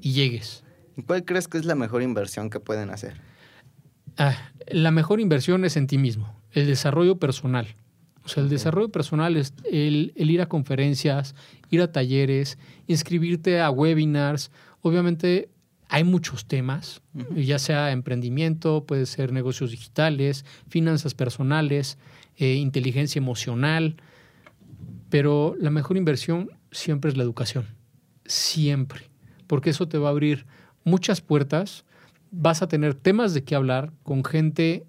y 0.00 0.12
llegues. 0.12 0.64
¿Y 0.96 1.02
cuál 1.02 1.24
crees 1.24 1.46
que 1.46 1.58
es 1.58 1.64
la 1.64 1.74
mejor 1.74 2.02
inversión 2.02 2.50
que 2.50 2.58
pueden 2.58 2.90
hacer? 2.90 3.14
Ah, 4.16 4.36
la 4.68 4.90
mejor 4.90 5.20
inversión 5.20 5.64
es 5.64 5.76
en 5.76 5.86
ti 5.86 5.98
mismo, 5.98 6.34
el 6.52 6.66
desarrollo 6.66 7.18
personal. 7.18 7.76
O 8.24 8.28
sea, 8.28 8.42
el 8.42 8.48
desarrollo 8.48 8.90
personal 8.90 9.36
es 9.36 9.54
el, 9.70 10.12
el 10.16 10.30
ir 10.30 10.42
a 10.42 10.46
conferencias, 10.46 11.34
ir 11.70 11.80
a 11.80 11.90
talleres, 11.90 12.58
inscribirte 12.86 13.60
a 13.60 13.70
webinars. 13.70 14.50
Obviamente 14.82 15.48
hay 15.92 16.04
muchos 16.04 16.46
temas, 16.46 17.02
ya 17.34 17.58
sea 17.58 17.90
emprendimiento, 17.90 18.84
puede 18.86 19.06
ser 19.06 19.32
negocios 19.32 19.72
digitales, 19.72 20.44
finanzas 20.68 21.14
personales, 21.14 21.98
eh, 22.36 22.54
inteligencia 22.54 23.18
emocional, 23.18 23.96
pero 25.08 25.56
la 25.58 25.70
mejor 25.70 25.96
inversión 25.96 26.52
siempre 26.70 27.10
es 27.10 27.16
la 27.16 27.24
educación, 27.24 27.66
siempre, 28.24 29.10
porque 29.48 29.70
eso 29.70 29.88
te 29.88 29.98
va 29.98 30.08
a 30.08 30.12
abrir 30.12 30.46
muchas 30.84 31.20
puertas, 31.20 31.84
vas 32.30 32.62
a 32.62 32.68
tener 32.68 32.94
temas 32.94 33.34
de 33.34 33.42
qué 33.42 33.56
hablar 33.56 33.92
con 34.04 34.22
gente 34.22 34.86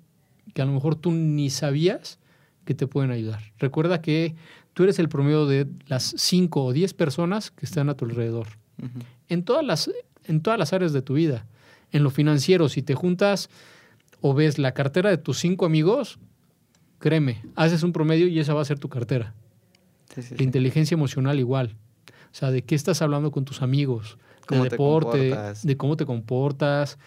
que 0.53 0.61
a 0.61 0.65
lo 0.65 0.71
mejor 0.71 0.95
tú 0.95 1.11
ni 1.11 1.49
sabías 1.49 2.19
que 2.63 2.75
te 2.75 2.85
pueden 2.85 3.09
ayudar. 3.09 3.41
Recuerda 3.57 4.03
que 4.03 4.35
tú 4.73 4.83
eres 4.83 4.99
el 4.99 5.09
promedio 5.09 5.47
de 5.47 5.67
las 5.87 6.13
5 6.15 6.63
o 6.63 6.73
10 6.73 6.93
personas 6.93 7.49
que 7.49 7.65
están 7.65 7.89
a 7.89 7.95
tu 7.95 8.05
alrededor. 8.05 8.47
En 9.29 9.43
todas 9.43 9.65
las, 9.65 9.89
en 10.25 10.41
todas 10.41 10.59
las 10.59 10.73
áreas 10.73 10.93
de 10.93 11.01
tu 11.01 11.13
vida. 11.15 11.45
En 11.91 12.03
lo 12.03 12.09
financiero, 12.09 12.69
si 12.69 12.81
te 12.81 12.95
juntas 12.95 13.49
o 14.21 14.33
ves 14.33 14.57
la 14.59 14.73
cartera 14.73 15.09
de 15.09 15.17
tus 15.17 15.39
cinco 15.39 15.65
amigos, 15.65 16.19
créeme, 16.99 17.41
haces 17.55 17.83
un 17.83 17.91
promedio 17.91 18.27
y 18.27 18.39
esa 18.39 18.53
va 18.53 18.61
a 18.61 18.65
ser 18.65 18.79
tu 18.79 18.87
cartera. 18.89 19.33
Sí, 20.13 20.21
sí, 20.21 20.31
La 20.35 20.37
sí. 20.39 20.43
inteligencia 20.43 20.95
emocional 20.95 21.39
igual. 21.39 21.75
O 22.31 22.33
sea, 22.35 22.51
de 22.51 22.63
qué 22.63 22.75
estás 22.75 23.01
hablando 23.01 23.31
con 23.31 23.43
tus 23.45 23.61
amigos, 23.61 24.17
de 24.49 24.57
te 24.57 24.69
deporte, 24.69 25.35
de 25.63 25.77
cómo 25.77 25.97
te 25.97 26.05
comportas, 26.05 26.97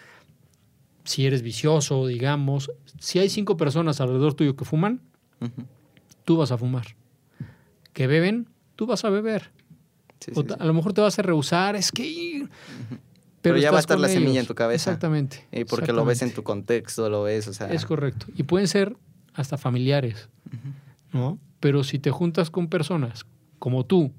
si 1.03 1.25
eres 1.25 1.41
vicioso, 1.41 2.05
digamos. 2.07 2.71
Si 2.99 3.19
hay 3.19 3.29
cinco 3.29 3.57
personas 3.57 4.01
alrededor 4.01 4.33
tuyo 4.33 4.55
que 4.55 4.65
fuman, 4.65 5.01
tú 6.25 6.37
vas 6.37 6.51
a 6.51 6.57
fumar. 6.57 6.95
Que 7.93 8.07
beben, 8.07 8.49
tú 8.75 8.85
vas 8.85 9.03
a 9.05 9.09
beber. 9.09 9.51
Sí, 10.19 10.31
O 10.35 10.41
sí, 10.41 10.47
ta- 10.47 10.55
sí. 10.55 10.59
a 10.61 10.65
lo 10.65 10.73
mejor 10.73 10.93
te 10.93 11.01
vas 11.01 11.17
a 11.17 11.21
rehusar, 11.21 11.75
es 11.75 11.91
que... 11.91 12.47
Pero 13.49 13.57
ya 13.61 13.71
va 13.71 13.77
a 13.77 13.79
estar 13.79 13.99
la 13.99 14.07
semilla 14.09 14.39
en 14.39 14.45
tu 14.47 14.55
cabeza. 14.55 14.91
Exactamente. 14.91 15.45
Y 15.51 15.65
porque 15.65 15.93
lo 15.93 16.05
ves 16.05 16.21
en 16.21 16.33
tu 16.33 16.43
contexto, 16.43 17.09
lo 17.09 17.23
ves, 17.23 17.47
o 17.47 17.53
sea. 17.53 17.71
Es 17.71 17.85
correcto. 17.85 18.27
Y 18.35 18.43
pueden 18.43 18.67
ser 18.67 18.95
hasta 19.33 19.57
familiares, 19.57 20.29
¿no? 21.13 21.39
Pero 21.59 21.83
si 21.83 21.99
te 21.99 22.11
juntas 22.11 22.49
con 22.49 22.67
personas 22.67 23.25
como 23.59 23.85
tú, 23.85 24.11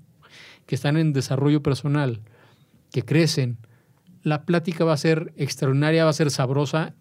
que 0.66 0.74
están 0.74 0.96
en 0.96 1.12
desarrollo 1.12 1.62
personal, 1.62 2.20
que 2.90 3.02
crecen, 3.02 3.58
la 4.22 4.44
plática 4.44 4.84
va 4.84 4.92
a 4.92 4.96
ser 4.96 5.32
extraordinaria, 5.36 6.04
va 6.04 6.10
a 6.10 6.14
ser 6.14 6.30
sabrosa. 6.30 6.94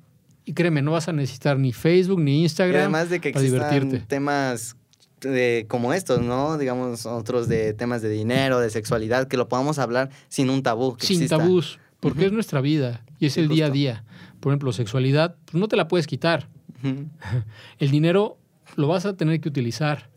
Y 0.46 0.54
créeme, 0.54 0.84
no 0.84 0.92
vas 0.92 1.08
a 1.08 1.14
necesitar 1.14 1.58
ni 1.58 1.74
Facebook 1.74 2.20
ni 2.22 2.42
Y 2.42 2.44
Instagram 2.44 2.82
además 2.82 3.10
de 3.10 3.20
que 3.20 3.32
para 3.32 3.44
existan 3.44 3.72
divertirte. 3.72 4.06
temas 4.06 4.76
de, 5.22 5.66
como 5.68 5.94
estos, 5.94 6.22
¿no? 6.22 6.58
Digamos, 6.60 7.08
otros 7.08 7.48
de 7.48 7.74
temas 7.74 8.04
de 8.04 8.10
dinero, 8.10 8.60
de 8.60 8.70
sexualidad, 8.70 9.28
que 9.28 9.38
lo 9.38 9.50
podamos 9.50 9.80
hablar 9.80 10.12
sin 10.30 10.52
un 10.52 10.62
tabú. 10.62 10.96
Que 10.98 11.08
Sin 11.08 11.18
exista. 11.18 11.38
tabús, 11.38 11.80
porque 12.10 12.26
es 12.26 12.32
nuestra 12.32 12.62
vida 12.62 13.04
y 13.20 13.26
es 13.26 13.34
Sí, 13.34 13.42
el 13.42 13.48
día 13.48 13.68
a 13.68 13.70
día. 13.70 14.04
Por 14.40 14.52
ejemplo, 14.52 14.72
sexualidad, 14.72 15.36
pues 15.46 15.56
no 15.56 15.68
te 15.68 15.76
la 15.76 15.88
puedes 15.88 16.08
quitar. 16.08 16.50
El 17.80 17.92
dinero 17.92 18.38
lo 18.76 18.88
vas 18.88 19.06
a 19.06 19.18
tener 19.18 19.42
que 19.42 19.50
utilizar. 19.50 20.10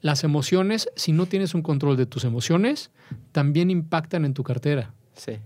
Las 0.00 0.24
emociones, 0.24 0.88
si 0.96 1.12
no 1.12 1.26
tienes 1.26 1.54
un 1.54 1.62
control 1.62 1.96
de 1.96 2.06
tus 2.06 2.24
emociones, 2.24 2.90
también 3.32 3.70
impactan 3.70 4.24
en 4.24 4.34
tu 4.34 4.42
cartera. 4.42 4.94
Sí. 5.14 5.38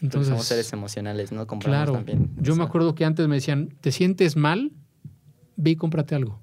Entonces, 0.00 0.28
somos 0.28 0.46
seres 0.46 0.72
emocionales, 0.72 1.32
¿no? 1.32 1.46
Compramos 1.46 1.78
claro, 1.78 1.92
también. 1.92 2.30
yo 2.38 2.52
o 2.52 2.56
me 2.56 2.64
acuerdo 2.64 2.94
que 2.94 3.04
antes 3.04 3.26
me 3.28 3.36
decían, 3.36 3.68
¿te 3.80 3.92
sientes 3.92 4.36
mal? 4.36 4.72
Ve 5.56 5.70
y 5.70 5.76
cómprate 5.76 6.14
algo. 6.14 6.40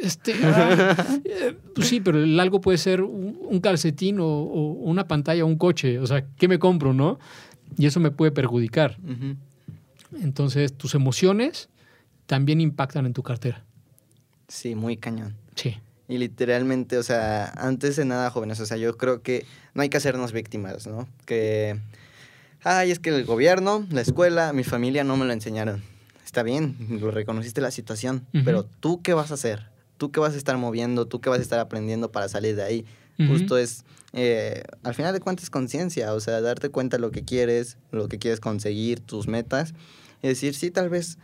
Este, 0.00 0.34
ah, 0.44 1.20
eh, 1.24 1.56
pues 1.74 1.88
sí, 1.88 2.00
pero 2.00 2.22
el 2.22 2.38
algo 2.38 2.60
puede 2.60 2.78
ser 2.78 3.02
un, 3.02 3.60
calcetín 3.60 4.20
o, 4.20 4.26
o 4.26 4.72
una 4.72 5.08
pantalla 5.08 5.44
o 5.44 5.46
un 5.46 5.56
coche. 5.56 5.98
O 5.98 6.06
sea, 6.06 6.24
¿qué 6.36 6.48
me 6.48 6.58
compro, 6.58 6.94
no? 6.94 7.18
Y 7.76 7.86
eso 7.86 8.00
me 8.00 8.10
puede 8.10 8.32
perjudicar. 8.32 8.96
Entonces, 10.20 10.72
tus 10.72 10.94
emociones 10.94 11.68
también 12.26 12.60
impactan 12.60 13.06
en 13.06 13.12
tu 13.12 13.22
cartera. 13.22 13.64
Sí, 14.48 14.74
muy 14.74 14.96
cañón. 14.96 15.34
Sí. 15.54 15.76
Y 16.08 16.16
literalmente, 16.16 16.96
o 16.96 17.02
sea, 17.02 17.52
antes 17.56 17.96
de 17.96 18.04
nada, 18.06 18.30
jóvenes, 18.30 18.58
o 18.60 18.66
sea, 18.66 18.78
yo 18.78 18.96
creo 18.96 19.22
que 19.22 19.44
no 19.74 19.82
hay 19.82 19.90
que 19.90 19.98
hacernos 19.98 20.32
víctimas, 20.32 20.86
¿no? 20.86 21.06
Que, 21.26 21.78
ay, 22.62 22.90
es 22.90 22.98
que 22.98 23.10
el 23.10 23.24
gobierno, 23.26 23.86
la 23.90 24.00
escuela, 24.00 24.54
mi 24.54 24.64
familia 24.64 25.04
no 25.04 25.16
me 25.18 25.26
lo 25.26 25.32
enseñaron. 25.32 25.82
Está 26.24 26.42
bien, 26.42 26.76
lo 27.00 27.10
reconociste 27.10 27.60
la 27.60 27.70
situación, 27.70 28.26
pero 28.44 28.64
tú 28.64 29.02
qué 29.02 29.14
vas 29.14 29.30
a 29.30 29.34
hacer? 29.34 29.66
¿Tú 29.98 30.10
qué 30.10 30.20
vas 30.20 30.34
a 30.34 30.36
estar 30.38 30.56
moviendo? 30.56 31.06
¿Tú 31.06 31.20
qué 31.20 31.28
vas 31.28 31.40
a 31.40 31.42
estar 31.42 31.58
aprendiendo 31.58 32.10
para 32.10 32.28
salir 32.28 32.56
de 32.56 32.62
ahí? 32.62 32.84
Ujú. 33.18 33.32
Justo 33.32 33.58
es, 33.58 33.84
eh, 34.12 34.62
al 34.84 34.94
final 34.94 35.12
de 35.12 35.20
cuentas, 35.20 35.50
conciencia, 35.50 36.14
o 36.14 36.20
sea, 36.20 36.40
darte 36.40 36.70
cuenta 36.70 36.96
de 36.96 37.00
lo 37.02 37.10
que 37.10 37.24
quieres, 37.24 37.76
lo 37.90 38.08
que 38.08 38.18
quieres 38.18 38.40
conseguir, 38.40 39.00
tus 39.00 39.26
metas, 39.28 39.74
y 40.22 40.28
decir, 40.28 40.54
sí, 40.54 40.70
tal 40.70 40.88
vez, 40.88 41.18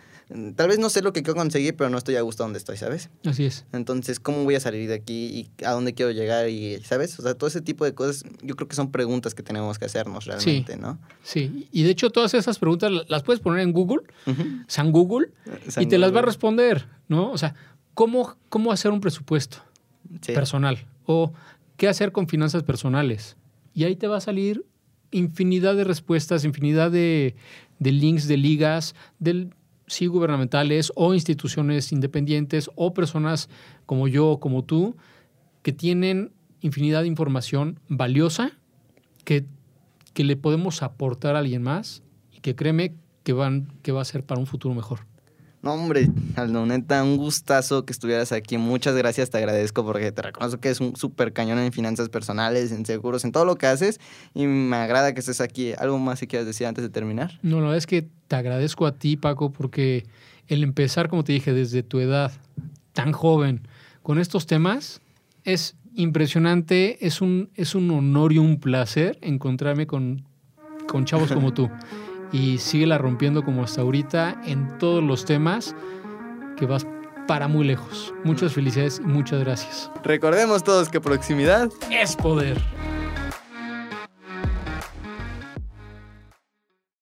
tal 0.56 0.68
vez 0.68 0.78
no 0.78 0.88
sé 0.88 1.02
lo 1.02 1.12
que 1.12 1.22
quiero 1.22 1.36
conseguir, 1.36 1.76
pero 1.76 1.90
no 1.90 1.98
estoy 1.98 2.16
a 2.16 2.22
gusto 2.22 2.42
donde 2.42 2.58
estoy, 2.58 2.76
¿sabes? 2.76 3.10
Así 3.24 3.44
es. 3.44 3.64
Entonces, 3.72 4.18
¿cómo 4.20 4.42
voy 4.44 4.54
a 4.56 4.60
salir 4.60 4.88
de 4.88 4.94
aquí 4.94 5.48
y 5.58 5.64
a 5.64 5.70
dónde 5.72 5.94
quiero 5.94 6.10
llegar? 6.12 6.48
Y, 6.48 6.80
¿sabes? 6.82 7.18
O 7.18 7.22
sea, 7.22 7.34
todo 7.34 7.46
ese 7.48 7.60
tipo 7.60 7.84
de 7.84 7.94
cosas, 7.94 8.24
yo 8.42 8.54
creo 8.56 8.66
que 8.68 8.74
son 8.76 8.90
preguntas 8.90 9.34
que 9.34 9.42
tenemos 9.44 9.78
que 9.78 9.84
hacernos 9.84 10.24
realmente, 10.24 10.76
¿no? 10.76 10.98
Sí. 11.22 11.68
Y 11.72 11.82
de 11.84 11.90
hecho, 11.90 12.10
todas 12.10 12.34
esas 12.34 12.58
preguntas 12.58 12.90
la- 12.90 13.04
las 13.08 13.22
puedes 13.22 13.40
poner 13.40 13.60
en 13.60 13.72
Google. 13.72 14.02
San 14.66 14.90
Google, 14.92 15.28
San 15.68 15.84
y 15.84 15.86
te 15.86 15.98
las 15.98 16.12
va 16.14 16.20
a 16.20 16.22
responder, 16.22 16.86
¿no? 17.08 17.30
O 17.32 17.38
sea, 17.38 17.54
¿cómo, 17.95 18.36
cómo 18.49 18.72
hacer 18.72 18.90
un 18.90 19.01
presupuesto 19.01 19.59
Sí. 20.20 20.32
personal? 20.32 20.86
O 21.07 21.32
qué 21.76 21.88
hacer 21.88 22.12
con 22.12 22.28
finanzas 22.28 22.62
personales. 22.62 23.36
Y 23.74 23.84
ahí 23.84 23.97
te 23.97 24.07
va 24.07 24.18
a 24.18 24.20
salir 24.20 24.64
infinidad 25.11 25.74
de 25.76 25.84
respuestas, 25.84 26.45
infinidad 26.45 26.90
de, 26.90 27.34
de 27.78 27.92
links, 27.92 28.26
de 28.28 28.36
ligas, 28.36 28.95
del, 29.18 29.51
sí 29.86 30.07
gubernamentales 30.07 30.92
o 30.97 31.14
instituciones 31.14 31.92
independientes 31.92 32.70
o 32.74 32.95
personas 32.95 33.49
como 33.86 34.09
yo 34.09 34.28
o 34.28 34.40
como 34.40 34.64
tú 34.64 34.97
que 35.62 35.72
tienen 35.72 36.32
infinidad 36.61 37.03
de 37.03 37.09
información 37.09 37.78
valiosa 37.88 38.53
que, 39.24 39.45
que 40.14 40.24
le 40.24 40.36
podemos 40.36 40.82
aportar 40.82 41.36
a 41.36 41.40
alguien 41.40 41.62
más 41.62 42.03
y 42.32 42.40
que 42.40 42.55
créeme 42.55 42.95
que, 43.24 43.32
van, 43.32 43.68
que 43.82 43.92
va 43.92 44.01
a 44.03 44.05
ser 44.05 44.24
para 44.24 44.40
un 44.40 44.47
futuro 44.47 44.74
mejor. 44.74 45.01
No, 45.64 45.72
hombre, 45.72 46.10
Aldo, 46.36 46.66
neta, 46.66 47.02
un 47.02 47.16
gustazo 47.16 47.86
que 47.86 47.94
estuvieras 47.94 48.32
aquí. 48.32 48.58
Muchas 48.58 48.94
gracias, 48.96 49.30
te 49.30 49.38
agradezco 49.38 49.82
porque 49.82 50.12
te 50.12 50.20
reconozco 50.20 50.60
que 50.60 50.68
es 50.68 50.78
un 50.78 50.94
súper 50.94 51.32
cañón 51.32 51.58
en 51.58 51.72
finanzas 51.72 52.10
personales, 52.10 52.70
en 52.70 52.84
seguros, 52.84 53.24
en 53.24 53.32
todo 53.32 53.46
lo 53.46 53.56
que 53.56 53.66
haces. 53.66 53.98
Y 54.34 54.44
me 54.46 54.76
agrada 54.76 55.14
que 55.14 55.20
estés 55.20 55.40
aquí. 55.40 55.72
¿Algo 55.78 55.98
más 55.98 56.20
que 56.20 56.26
quieras 56.26 56.46
decir 56.46 56.66
antes 56.66 56.84
de 56.84 56.90
terminar? 56.90 57.38
No, 57.40 57.56
la 57.56 57.62
verdad 57.62 57.78
es 57.78 57.86
que 57.86 58.06
te 58.28 58.36
agradezco 58.36 58.86
a 58.86 58.92
ti, 58.92 59.16
Paco, 59.16 59.52
porque 59.52 60.04
el 60.48 60.62
empezar, 60.62 61.08
como 61.08 61.24
te 61.24 61.32
dije, 61.32 61.54
desde 61.54 61.82
tu 61.82 61.98
edad 61.98 62.30
tan 62.92 63.12
joven 63.12 63.66
con 64.02 64.18
estos 64.18 64.44
temas 64.44 65.00
es 65.44 65.76
impresionante. 65.94 67.06
Es 67.06 67.22
un, 67.22 67.48
es 67.54 67.74
un 67.74 67.90
honor 67.90 68.34
y 68.34 68.38
un 68.38 68.60
placer 68.60 69.16
encontrarme 69.22 69.86
con, 69.86 70.24
con 70.86 71.06
chavos 71.06 71.32
como 71.32 71.54
tú. 71.54 71.70
y 72.32 72.58
síguela 72.58 72.98
rompiendo 72.98 73.44
como 73.44 73.64
hasta 73.64 73.82
ahorita 73.82 74.40
en 74.44 74.78
todos 74.78 75.02
los 75.02 75.24
temas 75.24 75.74
que 76.56 76.66
vas 76.66 76.86
para 77.26 77.48
muy 77.48 77.64
lejos. 77.64 78.12
Muchas 78.24 78.52
felicidades 78.52 79.00
y 79.02 79.06
muchas 79.06 79.40
gracias. 79.40 79.90
Recordemos 80.02 80.62
todos 80.62 80.88
que 80.88 81.00
proximidad 81.00 81.70
es 81.90 82.16
poder. 82.16 82.60